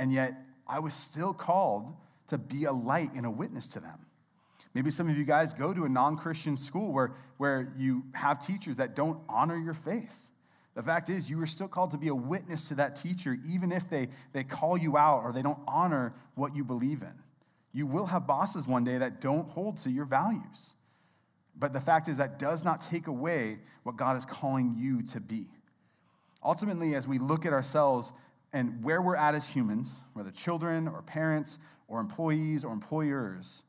And 0.00 0.12
yet, 0.12 0.34
I 0.66 0.80
was 0.80 0.92
still 0.92 1.32
called 1.32 1.94
to 2.26 2.36
be 2.36 2.64
a 2.64 2.72
light 2.72 3.12
and 3.14 3.24
a 3.24 3.30
witness 3.30 3.68
to 3.68 3.80
them. 3.80 4.00
Maybe 4.74 4.90
some 4.90 5.08
of 5.08 5.16
you 5.16 5.24
guys 5.24 5.54
go 5.54 5.72
to 5.72 5.84
a 5.84 5.88
non 5.88 6.16
Christian 6.16 6.56
school 6.56 6.92
where, 6.92 7.14
where 7.36 7.72
you 7.78 8.02
have 8.14 8.44
teachers 8.44 8.78
that 8.78 8.96
don't 8.96 9.20
honor 9.28 9.56
your 9.56 9.74
faith. 9.74 10.28
The 10.74 10.82
fact 10.82 11.08
is, 11.08 11.30
you 11.30 11.40
are 11.40 11.46
still 11.46 11.68
called 11.68 11.92
to 11.92 11.98
be 11.98 12.08
a 12.08 12.14
witness 12.14 12.66
to 12.68 12.74
that 12.74 12.96
teacher, 12.96 13.38
even 13.48 13.70
if 13.70 13.88
they, 13.88 14.08
they 14.32 14.42
call 14.42 14.76
you 14.76 14.96
out 14.96 15.22
or 15.22 15.32
they 15.32 15.42
don't 15.42 15.60
honor 15.68 16.14
what 16.34 16.56
you 16.56 16.64
believe 16.64 17.02
in. 17.02 17.14
You 17.72 17.86
will 17.86 18.06
have 18.06 18.26
bosses 18.26 18.66
one 18.66 18.82
day 18.82 18.98
that 18.98 19.20
don't 19.20 19.48
hold 19.48 19.76
to 19.78 19.90
your 19.90 20.04
values. 20.04 20.74
But 21.56 21.72
the 21.72 21.80
fact 21.80 22.08
is, 22.08 22.16
that 22.16 22.40
does 22.40 22.64
not 22.64 22.80
take 22.80 23.06
away 23.06 23.58
what 23.84 23.96
God 23.96 24.16
is 24.16 24.24
calling 24.24 24.74
you 24.76 25.02
to 25.12 25.20
be. 25.20 25.46
Ultimately, 26.42 26.94
as 26.94 27.06
we 27.06 27.18
look 27.18 27.46
at 27.46 27.52
ourselves 27.52 28.12
and 28.52 28.82
where 28.82 29.02
we're 29.02 29.16
at 29.16 29.34
as 29.34 29.46
humans, 29.46 29.98
whether 30.14 30.30
children 30.30 30.88
or 30.88 31.02
parents 31.02 31.58
or 31.88 32.00
employees 32.00 32.64
or 32.64 32.72
employers, 32.72 33.62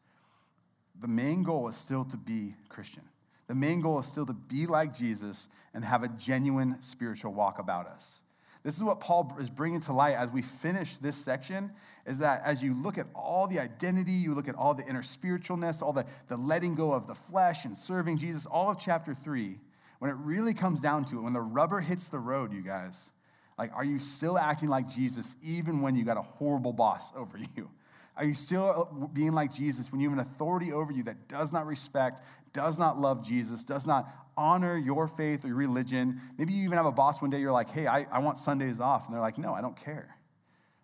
the 1.02 1.08
main 1.08 1.44
goal 1.44 1.68
is 1.68 1.76
still 1.76 2.06
to 2.06 2.18
be 2.18 2.56
Christian. 2.68 3.04
The 3.48 3.56
main 3.56 3.82
goal 3.82 4.00
is 4.00 4.06
still 4.06 4.26
to 4.28 4.34
be 4.34 4.68
like 4.68 4.96
Jesus 4.96 5.48
and 5.74 5.84
have 5.84 6.04
a 6.04 6.08
genuine 6.10 6.78
spiritual 6.82 7.34
walk 7.34 7.60
about 7.60 7.88
us. 7.88 8.20
This 8.64 8.76
is 8.76 8.84
what 8.84 9.00
Paul 9.00 9.36
is 9.40 9.50
bringing 9.50 9.80
to 9.82 9.94
light 9.94 10.16
as 10.16 10.32
we 10.32 10.42
finish 10.42 10.98
this 10.98 11.16
section 11.16 11.72
is 12.06 12.20
that 12.20 12.42
as 12.44 12.62
you 12.62 12.74
look 12.74 12.98
at 12.98 13.08
all 13.16 13.48
the 13.48 13.60
identity, 13.60 14.12
you 14.12 14.36
look 14.36 14.50
at 14.50 14.56
all 14.56 14.74
the 14.74 14.86
inner 14.86 15.02
spiritualness, 15.02 15.82
all 15.82 15.94
the, 15.94 16.06
the 16.28 16.36
letting 16.36 16.76
go 16.76 16.92
of 16.92 17.08
the 17.08 17.16
flesh 17.16 17.66
and 17.66 17.78
serving 17.78 18.18
Jesus, 18.18 18.46
all 18.46 18.70
of 18.70 18.78
chapter 18.78 19.14
three, 19.14 19.60
when 20.00 20.10
it 20.10 20.18
really 20.18 20.54
comes 20.54 20.82
down 20.82 21.06
to 21.06 21.20
it, 21.20 21.22
when 21.22 21.34
the 21.34 21.42
rubber 21.42 21.80
hits 21.80 22.08
the 22.08 22.20
road, 22.20 22.52
you 22.54 22.62
guys, 22.62 23.12
like, 23.58 23.72
are 23.74 23.84
you 23.84 24.00
still 24.00 24.38
acting 24.38 24.70
like 24.70 24.88
Jesus 24.90 25.36
even 25.44 25.82
when 25.82 25.96
you 25.96 26.06
got 26.06 26.18
a 26.18 26.22
horrible 26.22 26.74
boss 26.74 27.12
over 27.16 27.38
you? 27.56 27.70
Are 28.16 28.26
you 28.26 28.34
still 28.34 28.90
uh, 28.92 29.08
being 29.08 29.34
like 29.34 29.54
Jesus 29.54 29.92
when 29.92 30.02
you 30.02 30.10
have 30.10 30.18
an 30.18 30.26
authority 30.26 30.74
over 30.74 30.92
you 30.92 31.04
that 31.04 31.28
does 31.28 31.54
not 31.54 31.66
respect, 31.66 32.22
does 32.52 32.78
not 32.80 33.00
love 33.00 33.26
Jesus, 33.26 33.64
does 33.64 33.86
not 33.86 34.10
honor 34.36 34.78
your 34.78 35.08
faith 35.08 35.46
or 35.46 35.50
your 35.50 35.58
religion? 35.58 36.22
Maybe 36.38 36.54
you 36.54 36.64
even 36.66 36.78
have 36.78 36.86
a 36.86 36.92
boss 36.92 37.22
one 37.22 37.30
day, 37.30 37.40
you're 37.40 37.52
like, 37.52 37.70
hey, 37.70 37.88
I, 37.88 38.08
I 38.12 38.20
want 38.20 38.38
Sundays 38.38 38.80
off. 38.80 39.06
And 39.06 39.14
they're 39.14 39.22
like, 39.22 39.38
no, 39.38 39.54
I 39.54 39.62
don't 39.62 39.78
care. 39.78 40.16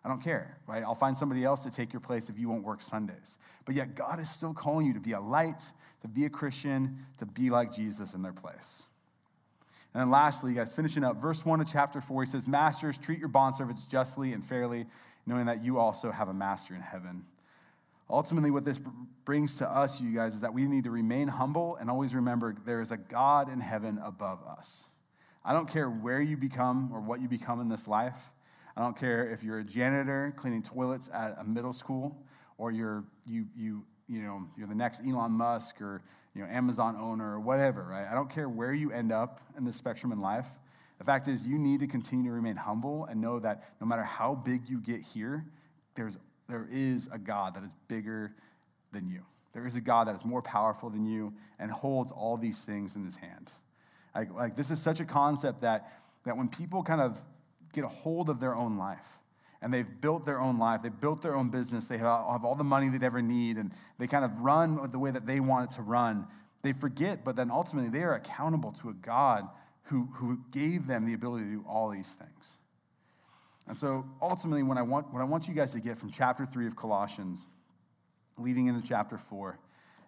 I 0.04 0.08
don't 0.08 0.22
care, 0.22 0.58
right? 0.68 0.84
I'll 0.84 0.96
find 0.96 1.18
somebody 1.18 1.44
else 1.44 1.64
to 1.64 1.72
take 1.72 1.92
your 1.92 2.00
place 2.00 2.30
if 2.30 2.38
you 2.38 2.48
won't 2.48 2.64
work 2.64 2.82
Sundays. 2.82 3.38
But 3.66 3.76
yet, 3.76 3.96
God 3.96 4.20
is 4.20 4.30
still 4.30 4.54
calling 4.54 4.86
you 4.86 4.94
to 4.94 5.00
be 5.00 5.14
a 5.14 5.20
light, 5.20 5.62
to 6.04 6.08
be 6.08 6.26
a 6.26 6.30
Christian, 6.30 7.06
to 7.18 7.26
be 7.26 7.50
like 7.50 7.76
Jesus 7.76 8.14
in 8.14 8.22
their 8.22 8.32
place. 8.32 8.84
And 9.96 10.02
then 10.02 10.10
lastly, 10.10 10.54
guys, 10.54 10.74
finishing 10.74 11.06
up, 11.06 11.22
verse 11.22 11.46
1 11.46 11.62
of 11.62 11.72
chapter 11.72 12.02
4, 12.02 12.24
he 12.24 12.30
says, 12.30 12.48
Masters, 12.50 12.98
treat 12.98 13.18
your 13.18 13.30
bondservants 13.30 13.88
justly 13.88 14.34
and 14.34 14.44
fairly, 14.44 14.88
knowing 15.26 15.46
that 15.46 15.64
you 15.64 15.80
also 15.80 16.12
have 16.12 16.28
a 16.28 16.34
master 16.34 16.76
in 16.76 16.82
heaven. 16.82 17.24
Ultimately, 18.10 18.52
what 18.52 18.66
this 18.66 18.78
brings 19.24 19.58
to 19.60 19.70
us, 19.70 20.02
you 20.02 20.14
guys, 20.14 20.36
is 20.36 20.42
that 20.42 20.54
we 20.54 20.66
need 20.66 20.84
to 20.84 20.92
remain 20.92 21.30
humble 21.30 21.78
and 21.78 21.90
always 21.90 22.14
remember 22.14 22.54
there 22.66 22.82
is 22.82 22.92
a 22.92 22.98
God 22.98 23.50
in 23.50 23.62
heaven 23.62 23.98
above 24.04 24.40
us. 24.46 24.90
I 25.46 25.54
don't 25.54 25.72
care 25.72 25.90
where 25.90 26.20
you 26.20 26.36
become 26.36 26.92
or 26.92 27.00
what 27.00 27.22
you 27.22 27.30
become 27.30 27.62
in 27.62 27.70
this 27.70 27.88
life. 27.88 28.32
I 28.76 28.82
don't 28.82 29.00
care 29.00 29.32
if 29.32 29.46
you're 29.46 29.60
a 29.60 29.64
janitor 29.64 30.34
cleaning 30.36 30.62
toilets 30.62 31.10
at 31.14 31.38
a 31.40 31.46
middle 31.46 31.72
school 31.72 32.18
or 32.58 32.74
you're, 32.74 33.06
you, 33.26 33.46
you, 33.56 33.86
you 34.10 34.24
know, 34.24 34.44
you're 34.58 34.68
the 34.68 34.76
next 34.76 35.04
Elon 35.08 35.32
Musk 35.32 35.82
or 35.82 36.02
you 36.36 36.42
know, 36.42 36.48
Amazon 36.48 36.98
owner 37.00 37.34
or 37.34 37.40
whatever, 37.40 37.84
right? 37.84 38.08
I 38.10 38.14
don't 38.14 38.30
care 38.30 38.50
where 38.50 38.74
you 38.74 38.92
end 38.92 39.12
up 39.12 39.40
in 39.58 39.64
the 39.64 39.74
spectrum 39.74 40.12
in 40.12 40.20
life. 40.20 40.48
The 40.98 41.06
fact 41.06 41.28
is, 41.28 41.48
you 41.48 41.58
need 41.58 41.80
to 41.80 41.88
continue 41.88 42.30
to 42.30 42.36
remain 42.36 42.56
humble 42.56 43.06
and 43.06 43.22
know 43.22 43.40
that 43.40 43.64
no 43.82 43.88
matter 43.88 44.04
how 44.04 44.36
big 44.36 44.70
you 44.70 44.80
get 44.80 45.02
here, 45.02 45.46
there's, 45.96 46.18
there 46.48 46.68
is 46.70 47.08
a 47.12 47.18
God 47.18 47.56
that 47.56 47.64
is 47.64 47.72
bigger 47.88 48.34
than 48.92 49.08
you. 49.08 49.22
There 49.54 49.66
is 49.66 49.76
a 49.76 49.82
God 49.82 50.08
that 50.08 50.16
is 50.16 50.26
more 50.26 50.42
powerful 50.42 50.90
than 50.90 51.06
you 51.06 51.34
and 51.60 51.72
holds 51.72 52.12
all 52.12 52.36
these 52.36 52.60
things 52.60 52.98
in 52.98 53.06
his 53.06 53.16
hand. 53.16 53.50
Like, 54.14 54.34
like 54.34 54.56
this 54.58 54.72
is 54.72 54.82
such 54.82 55.00
a 55.00 55.06
concept 55.06 55.62
that, 55.62 55.92
that 56.26 56.36
when 56.36 56.50
people 56.50 56.84
kind 56.84 57.02
of 57.02 57.22
get 57.74 57.86
a 57.86 57.90
hold 57.90 58.30
of 58.30 58.40
their 58.40 58.56
own 58.56 58.78
life, 58.78 59.06
and 59.62 59.74
they've 59.74 60.02
built 60.02 60.26
their 60.26 60.40
own 60.40 60.60
life. 60.60 60.82
They've 60.82 61.00
built 61.00 61.22
their 61.22 61.36
own 61.36 61.50
business. 61.50 61.88
They 61.88 61.98
have, 61.98 62.06
all 62.08 62.56
the 62.56 62.64
money 62.64 62.90
they'd 62.90 63.04
ever 63.04 63.22
need, 63.22 63.58
and 63.58 63.72
they 63.98 64.08
kind 64.08 64.26
of 64.26 64.40
run 64.40 64.90
the 64.92 65.00
way 65.00 65.12
that 65.12 65.26
they 65.26 65.40
want 65.40 65.72
it 65.72 65.76
to 65.76 65.82
run. 65.82 66.28
They 66.62 66.74
forget, 66.74 67.24
but 67.24 67.36
then 67.36 67.52
ultimately 67.52 67.90
they 67.90 68.04
are 68.04 68.16
accountable 68.16 68.72
to 68.82 68.90
a 68.90 68.94
God 68.94 69.48
who, 69.84 70.10
who 70.16 70.40
gave 70.52 70.88
them 70.88 71.06
the 71.06 71.14
ability 71.14 71.46
to 71.46 71.52
do 71.52 71.66
all 71.68 71.90
these 71.90 72.10
things. 72.10 72.58
And 73.68 73.78
so 73.78 74.06
ultimately, 74.22 74.64
what 74.64 74.78
I, 74.78 74.82
want, 74.82 75.12
what 75.12 75.22
I 75.22 75.26
want 75.26 75.48
you 75.48 75.54
guys 75.54 75.72
to 75.74 75.80
get 75.80 75.98
from 75.98 76.12
chapter 76.12 76.46
3 76.46 76.68
of 76.68 76.76
Colossians, 76.76 77.48
leading 78.38 78.68
into 78.68 78.88
chapter 78.88 79.18
4, 79.18 79.58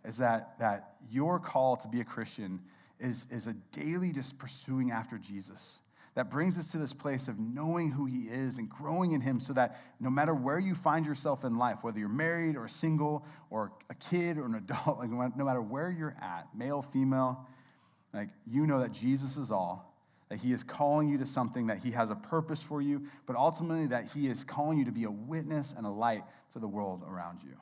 is 0.05 0.17
that, 0.17 0.57
that 0.60 0.95
your 1.10 1.39
call 1.39 1.75
to 1.77 1.88
be 1.88 2.01
a 2.01 2.03
Christian 2.03 2.60
is, 2.99 3.25
is 3.31 3.47
a 3.47 3.53
daily 3.71 4.12
just 4.12 4.38
pursuing 4.38 4.91
after 4.91 5.17
Jesus. 5.17 5.79
That 6.17 6.32
brings 6.32 6.58
us 6.58 6.71
to 6.71 6.80
this 6.80 6.93
place 6.93 7.27
of 7.27 7.38
knowing 7.38 7.91
who 7.91 8.08
he 8.08 8.21
is 8.21 8.58
and 8.58 8.67
growing 8.67 9.12
in 9.12 9.21
him 9.21 9.39
so 9.39 9.53
that 9.53 9.80
no 9.99 10.10
matter 10.10 10.34
where 10.34 10.58
you 10.58 10.73
find 10.73 11.06
yourself 11.06 11.43
in 11.45 11.60
life, 11.60 11.84
whether 11.84 11.99
you're 11.99 12.10
married 12.10 12.58
or 12.58 12.67
single 12.67 13.23
or 13.51 13.71
a 13.91 13.93
kid 13.93 14.39
or 14.39 14.45
an 14.45 14.56
adult, 14.56 14.97
like 14.97 15.12
no 15.12 15.45
matter 15.45 15.62
where 15.62 15.91
you're 15.91 16.17
at, 16.19 16.47
male, 16.56 16.82
female, 16.82 17.45
like 18.15 18.30
you 18.47 18.65
know 18.65 18.80
that 18.80 18.93
Jesus 18.93 19.38
is 19.38 19.51
all, 19.51 19.95
that 20.30 20.39
he 20.39 20.51
is 20.51 20.63
calling 20.63 21.08
you 21.08 21.19
to 21.19 21.25
something, 21.27 21.67
that 21.67 21.77
he 21.77 21.91
has 21.91 22.10
a 22.10 22.15
purpose 22.15 22.63
for 22.63 22.82
you, 22.82 23.03
but 23.27 23.36
ultimately 23.36 23.86
that 23.86 24.08
he 24.08 24.27
is 24.27 24.43
calling 24.43 24.80
you 24.80 24.86
to 24.86 24.91
be 24.91 25.03
a 25.03 25.12
witness 25.12 25.75
and 25.77 25.86
a 25.86 25.91
light 25.91 26.23
to 26.53 26.58
the 26.58 26.67
world 26.67 27.03
around 27.08 27.43
you. 27.43 27.53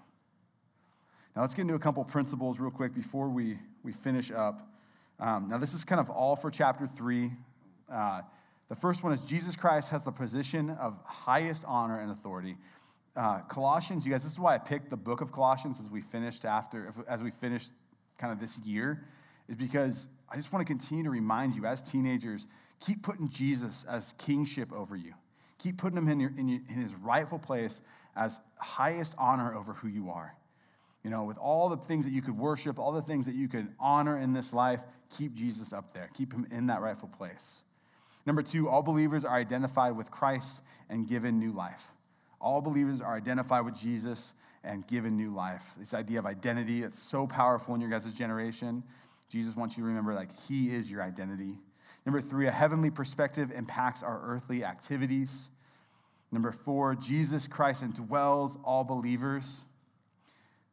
Now, 1.35 1.41
let's 1.41 1.53
get 1.53 1.63
into 1.63 1.73
a 1.73 1.79
couple 1.79 2.01
principles 2.05 2.57
real 2.57 2.71
quick 2.71 2.95
before 2.95 3.27
we, 3.27 3.59
we 3.83 3.91
finish 3.91 4.31
up. 4.31 4.65
Um, 5.19 5.49
now, 5.49 5.57
this 5.57 5.73
is 5.73 5.83
kind 5.83 5.99
of 5.99 6.09
all 6.09 6.37
for 6.37 6.49
chapter 6.49 6.87
three. 6.87 7.33
Uh, 7.91 8.21
the 8.69 8.75
first 8.75 9.03
one 9.03 9.13
is 9.13 9.21
Jesus 9.21 9.55
Christ 9.55 9.89
has 9.89 10.03
the 10.03 10.11
position 10.11 10.71
of 10.71 10.97
highest 11.05 11.63
honor 11.67 11.99
and 11.99 12.11
authority. 12.11 12.57
Uh, 13.15 13.39
Colossians, 13.41 14.05
you 14.05 14.11
guys, 14.11 14.23
this 14.23 14.33
is 14.33 14.39
why 14.39 14.55
I 14.55 14.57
picked 14.57 14.89
the 14.89 14.97
book 14.97 15.21
of 15.21 15.31
Colossians 15.31 15.79
as 15.79 15.89
we 15.89 16.01
finished 16.01 16.45
after, 16.45 16.91
as 17.07 17.21
we 17.21 17.31
finished 17.31 17.69
kind 18.17 18.33
of 18.33 18.39
this 18.39 18.57
year, 18.59 19.05
is 19.47 19.55
because 19.55 20.07
I 20.29 20.35
just 20.35 20.51
want 20.51 20.65
to 20.65 20.71
continue 20.71 21.03
to 21.03 21.09
remind 21.09 21.55
you 21.55 21.65
as 21.65 21.81
teenagers, 21.81 22.47
keep 22.79 23.03
putting 23.03 23.29
Jesus 23.29 23.85
as 23.87 24.13
kingship 24.17 24.73
over 24.73 24.95
you. 24.95 25.13
Keep 25.59 25.77
putting 25.77 25.97
him 25.97 26.09
in, 26.09 26.19
your, 26.19 26.31
in, 26.37 26.47
your, 26.47 26.61
in 26.67 26.81
his 26.81 26.93
rightful 26.95 27.39
place 27.39 27.81
as 28.15 28.39
highest 28.57 29.15
honor 29.17 29.53
over 29.55 29.73
who 29.73 29.87
you 29.87 30.09
are. 30.09 30.35
You 31.03 31.11
know, 31.11 31.23
with 31.23 31.37
all 31.37 31.69
the 31.69 31.77
things 31.77 32.03
that 32.05 32.11
you 32.11 32.21
could 32.21 32.37
worship, 32.37 32.79
all 32.79 32.91
the 32.91 33.01
things 33.01 33.27
that 33.27 33.35
you 33.35 33.47
could 33.47 33.67
honor 33.79 34.17
in 34.17 34.33
this 34.33 34.53
life, 34.53 34.81
keep 35.15 35.35
Jesus 35.35 35.71
up 35.71 35.93
there. 35.93 36.09
Keep 36.15 36.33
him 36.33 36.47
in 36.49 36.67
that 36.67 36.81
rightful 36.81 37.09
place. 37.09 37.61
Number 38.25 38.41
two, 38.41 38.69
all 38.69 38.81
believers 38.81 39.23
are 39.23 39.35
identified 39.35 39.95
with 39.95 40.09
Christ 40.09 40.61
and 40.89 41.07
given 41.07 41.39
new 41.39 41.51
life. 41.51 41.91
All 42.41 42.61
believers 42.61 43.01
are 43.01 43.15
identified 43.15 43.65
with 43.65 43.79
Jesus 43.79 44.33
and 44.63 44.85
given 44.87 45.15
new 45.15 45.33
life. 45.33 45.63
This 45.77 45.93
idea 45.93 46.19
of 46.19 46.25
identity, 46.25 46.83
it's 46.83 46.99
so 46.99 47.27
powerful 47.27 47.75
in 47.75 47.81
your 47.81 47.89
guys' 47.89 48.13
generation. 48.13 48.83
Jesus 49.29 49.55
wants 49.55 49.77
you 49.77 49.83
to 49.83 49.87
remember, 49.87 50.13
like, 50.13 50.29
He 50.47 50.73
is 50.73 50.89
your 50.89 51.01
identity. 51.01 51.55
Number 52.05 52.21
three, 52.21 52.47
a 52.47 52.51
heavenly 52.51 52.91
perspective 52.91 53.51
impacts 53.51 54.03
our 54.03 54.21
earthly 54.23 54.63
activities. 54.63 55.49
Number 56.31 56.51
four, 56.51 56.95
Jesus 56.95 57.47
Christ 57.47 57.83
indwells 57.83 58.59
all 58.63 58.83
believers. 58.83 59.65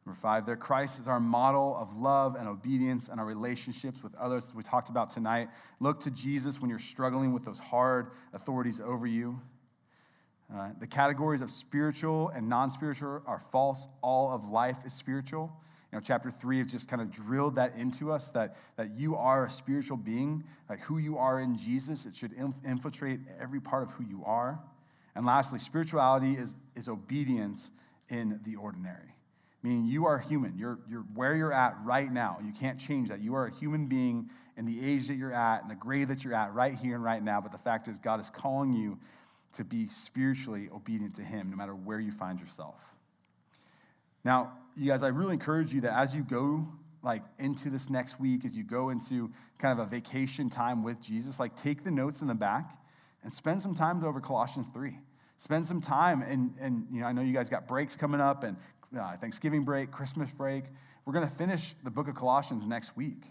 Number 0.05 0.19
five, 0.19 0.45
there 0.45 0.57
Christ 0.57 0.99
is 0.99 1.07
our 1.07 1.19
model 1.19 1.77
of 1.79 1.97
love 1.97 2.35
and 2.35 2.47
obedience 2.47 3.07
and 3.07 3.19
our 3.21 3.25
relationships 3.25 4.03
with 4.03 4.13
others 4.15 4.51
we 4.53 4.61
talked 4.61 4.89
about 4.89 5.09
tonight. 5.09 5.47
Look 5.79 6.01
to 6.01 6.11
Jesus 6.11 6.59
when 6.59 6.69
you're 6.69 6.79
struggling 6.79 7.31
with 7.31 7.45
those 7.45 7.59
hard 7.59 8.11
authorities 8.33 8.81
over 8.81 9.07
you. 9.07 9.39
Uh, 10.53 10.69
the 10.79 10.87
categories 10.87 11.39
of 11.39 11.49
spiritual 11.49 12.29
and 12.29 12.49
non 12.49 12.69
spiritual 12.69 13.21
are 13.25 13.41
false. 13.51 13.87
All 14.01 14.29
of 14.29 14.49
life 14.49 14.77
is 14.85 14.93
spiritual. 14.93 15.51
You 15.91 15.99
know, 15.99 16.01
chapter 16.03 16.31
three 16.31 16.57
has 16.57 16.67
just 16.67 16.89
kind 16.89 17.01
of 17.01 17.09
drilled 17.09 17.55
that 17.55 17.75
into 17.77 18.11
us 18.11 18.29
that, 18.31 18.57
that 18.75 18.97
you 18.97 19.15
are 19.15 19.45
a 19.45 19.49
spiritual 19.49 19.95
being, 19.95 20.43
like 20.69 20.81
who 20.81 20.97
you 20.97 21.17
are 21.17 21.39
in 21.39 21.55
Jesus. 21.55 22.05
It 22.05 22.15
should 22.15 22.33
infiltrate 22.65 23.21
every 23.39 23.61
part 23.61 23.83
of 23.83 23.91
who 23.91 24.03
you 24.03 24.23
are. 24.25 24.59
And 25.15 25.25
lastly, 25.25 25.59
spirituality 25.59 26.33
is, 26.33 26.55
is 26.75 26.89
obedience 26.89 27.71
in 28.09 28.41
the 28.43 28.57
ordinary 28.57 29.13
meaning 29.63 29.85
you 29.85 30.05
are 30.05 30.19
human. 30.19 30.57
You're, 30.57 30.77
you're 30.89 31.05
where 31.15 31.35
you're 31.35 31.53
at 31.53 31.77
right 31.83 32.11
now. 32.11 32.37
You 32.45 32.51
can't 32.51 32.79
change 32.79 33.09
that. 33.09 33.21
You 33.21 33.35
are 33.35 33.47
a 33.47 33.55
human 33.55 33.87
being 33.87 34.29
in 34.57 34.65
the 34.65 34.85
age 34.85 35.07
that 35.07 35.15
you're 35.15 35.33
at 35.33 35.61
and 35.61 35.71
the 35.71 35.75
grade 35.75 36.09
that 36.09 36.23
you're 36.23 36.35
at 36.35 36.53
right 36.53 36.75
here 36.75 36.95
and 36.95 37.03
right 37.03 37.23
now. 37.23 37.41
But 37.41 37.53
the 37.53 37.57
fact 37.57 37.87
is, 37.87 37.97
God 37.97 38.19
is 38.19 38.29
calling 38.29 38.73
you 38.73 38.99
to 39.53 39.63
be 39.63 39.87
spiritually 39.87 40.69
obedient 40.73 41.15
to 41.15 41.23
Him 41.23 41.49
no 41.49 41.55
matter 41.55 41.73
where 41.73 41.99
you 41.99 42.11
find 42.11 42.39
yourself. 42.39 42.75
Now, 44.25 44.53
you 44.75 44.91
guys, 44.91 45.01
I 45.01 45.07
really 45.07 45.33
encourage 45.33 45.73
you 45.73 45.81
that 45.81 45.97
as 45.97 46.13
you 46.13 46.23
go 46.23 46.67
like 47.01 47.23
into 47.39 47.69
this 47.69 47.89
next 47.89 48.19
week, 48.19 48.45
as 48.45 48.55
you 48.55 48.63
go 48.63 48.89
into 48.89 49.31
kind 49.59 49.79
of 49.79 49.85
a 49.85 49.89
vacation 49.89 50.49
time 50.49 50.83
with 50.83 51.01
Jesus, 51.01 51.39
like 51.39 51.55
take 51.55 51.83
the 51.83 51.91
notes 51.91 52.21
in 52.21 52.27
the 52.27 52.33
back 52.33 52.77
and 53.23 53.31
spend 53.31 53.61
some 53.61 53.75
time 53.75 54.03
over 54.03 54.19
Colossians 54.19 54.69
3 54.73 54.97
spend 55.39 55.65
some 55.65 55.81
time 55.81 56.21
and, 56.21 56.53
and 56.61 56.87
you 56.89 57.01
know 57.01 57.05
i 57.05 57.11
know 57.11 57.21
you 57.21 57.33
guys 57.33 57.49
got 57.49 57.67
breaks 57.67 57.97
coming 57.97 58.21
up 58.21 58.45
and 58.45 58.55
uh, 58.99 59.17
Thanksgiving 59.17 59.63
break, 59.63 59.91
Christmas 59.91 60.31
break. 60.31 60.65
We're 61.05 61.13
going 61.13 61.27
to 61.27 61.35
finish 61.35 61.75
the 61.83 61.91
book 61.91 62.07
of 62.07 62.15
Colossians 62.15 62.65
next 62.65 62.95
week. 62.95 63.23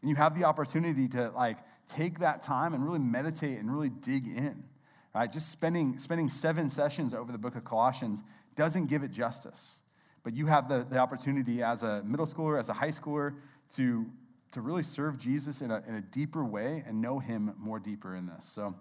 And 0.00 0.10
you 0.10 0.16
have 0.16 0.38
the 0.38 0.44
opportunity 0.44 1.08
to 1.08 1.30
like 1.30 1.58
take 1.88 2.20
that 2.20 2.42
time 2.42 2.74
and 2.74 2.84
really 2.84 2.98
meditate 2.98 3.58
and 3.58 3.72
really 3.72 3.88
dig 3.88 4.26
in. 4.26 4.64
Right? 5.14 5.32
Just 5.32 5.50
spending, 5.50 5.98
spending 5.98 6.28
seven 6.28 6.68
sessions 6.68 7.14
over 7.14 7.32
the 7.32 7.38
book 7.38 7.56
of 7.56 7.64
Colossians 7.64 8.22
doesn't 8.54 8.86
give 8.86 9.02
it 9.02 9.10
justice. 9.10 9.78
But 10.22 10.34
you 10.34 10.46
have 10.46 10.68
the, 10.68 10.86
the 10.88 10.98
opportunity 10.98 11.62
as 11.62 11.82
a 11.82 12.02
middle 12.04 12.26
schooler, 12.26 12.58
as 12.58 12.68
a 12.68 12.72
high 12.72 12.90
schooler, 12.90 13.34
to, 13.76 14.06
to 14.52 14.60
really 14.60 14.82
serve 14.82 15.18
Jesus 15.18 15.62
in 15.62 15.70
a, 15.70 15.82
in 15.88 15.94
a 15.94 16.00
deeper 16.00 16.44
way 16.44 16.84
and 16.86 17.00
know 17.00 17.18
him 17.18 17.54
more 17.58 17.78
deeper 17.78 18.16
in 18.16 18.26
this. 18.26 18.44
So 18.44 18.74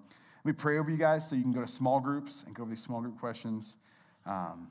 let 0.44 0.46
me 0.46 0.54
pray 0.54 0.78
over 0.78 0.92
you 0.92 0.98
guys 0.98 1.30
so 1.30 1.36
you 1.36 1.42
can 1.42 1.52
go 1.52 1.62
to 1.62 1.68
small 1.68 2.00
groups 2.00 2.44
and 2.46 2.54
go 2.54 2.64
over 2.64 2.70
these 2.70 2.84
small 2.84 3.02
group 3.02 3.20
questions. 3.20 3.78
Um, 4.26 4.68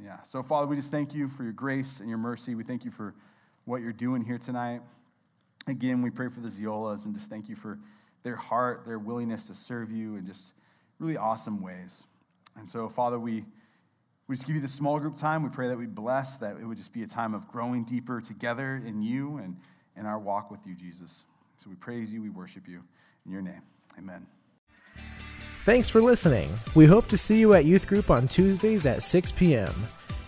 yeah. 0.00 0.22
So, 0.22 0.42
Father, 0.42 0.66
we 0.66 0.76
just 0.76 0.90
thank 0.90 1.14
you 1.14 1.28
for 1.28 1.42
your 1.42 1.52
grace 1.52 2.00
and 2.00 2.08
your 2.08 2.18
mercy. 2.18 2.54
We 2.54 2.64
thank 2.64 2.84
you 2.84 2.90
for 2.90 3.14
what 3.64 3.82
you're 3.82 3.92
doing 3.92 4.24
here 4.24 4.38
tonight. 4.38 4.80
Again, 5.66 6.02
we 6.02 6.10
pray 6.10 6.28
for 6.28 6.40
the 6.40 6.48
Ziolas 6.48 7.04
and 7.04 7.14
just 7.14 7.28
thank 7.28 7.48
you 7.48 7.56
for 7.56 7.78
their 8.22 8.36
heart, 8.36 8.84
their 8.86 8.98
willingness 8.98 9.46
to 9.46 9.54
serve 9.54 9.90
you 9.90 10.16
in 10.16 10.26
just 10.26 10.54
really 10.98 11.16
awesome 11.16 11.62
ways. 11.62 12.06
And 12.56 12.68
so, 12.68 12.88
Father, 12.88 13.18
we, 13.18 13.44
we 14.28 14.34
just 14.34 14.46
give 14.46 14.56
you 14.56 14.62
the 14.62 14.68
small 14.68 14.98
group 14.98 15.16
time. 15.16 15.42
We 15.42 15.50
pray 15.50 15.68
that 15.68 15.78
we 15.78 15.86
bless, 15.86 16.36
that 16.38 16.56
it 16.56 16.64
would 16.64 16.78
just 16.78 16.92
be 16.92 17.02
a 17.02 17.06
time 17.06 17.34
of 17.34 17.48
growing 17.48 17.84
deeper 17.84 18.20
together 18.20 18.82
in 18.84 19.02
you 19.02 19.38
and 19.38 19.56
in 19.96 20.06
our 20.06 20.18
walk 20.18 20.50
with 20.50 20.66
you, 20.66 20.74
Jesus. 20.74 21.26
So 21.58 21.70
we 21.70 21.76
praise 21.76 22.12
you, 22.12 22.22
we 22.22 22.30
worship 22.30 22.68
you. 22.68 22.82
In 23.24 23.32
your 23.32 23.42
name, 23.42 23.62
amen. 23.98 24.26
Thanks 25.64 25.88
for 25.88 26.02
listening. 26.02 26.50
We 26.74 26.86
hope 26.86 27.06
to 27.08 27.16
see 27.16 27.38
you 27.38 27.54
at 27.54 27.64
youth 27.64 27.86
group 27.86 28.10
on 28.10 28.26
Tuesdays 28.26 28.84
at 28.84 29.02
6 29.02 29.30
p.m. 29.32 29.72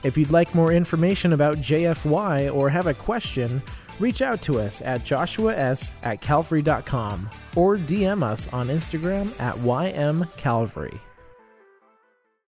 If 0.05 0.17
you'd 0.17 0.31
like 0.31 0.55
more 0.55 0.73
information 0.73 1.33
about 1.33 1.57
JFY 1.57 2.55
or 2.55 2.71
have 2.71 2.87
a 2.87 2.95
question, 2.95 3.61
reach 3.99 4.23
out 4.23 4.43
to 4.43 4.61
us 4.61 4.81
at 4.83 5.01
joshuas 5.01 5.95
at 6.05 6.21
calvary.com 6.21 7.29
or 7.57 7.77
DM 7.77 8.23
us 8.23 8.47
on 8.53 8.69
Instagram 8.69 9.29
at 9.41 9.57
ymcalvary. 9.57 11.01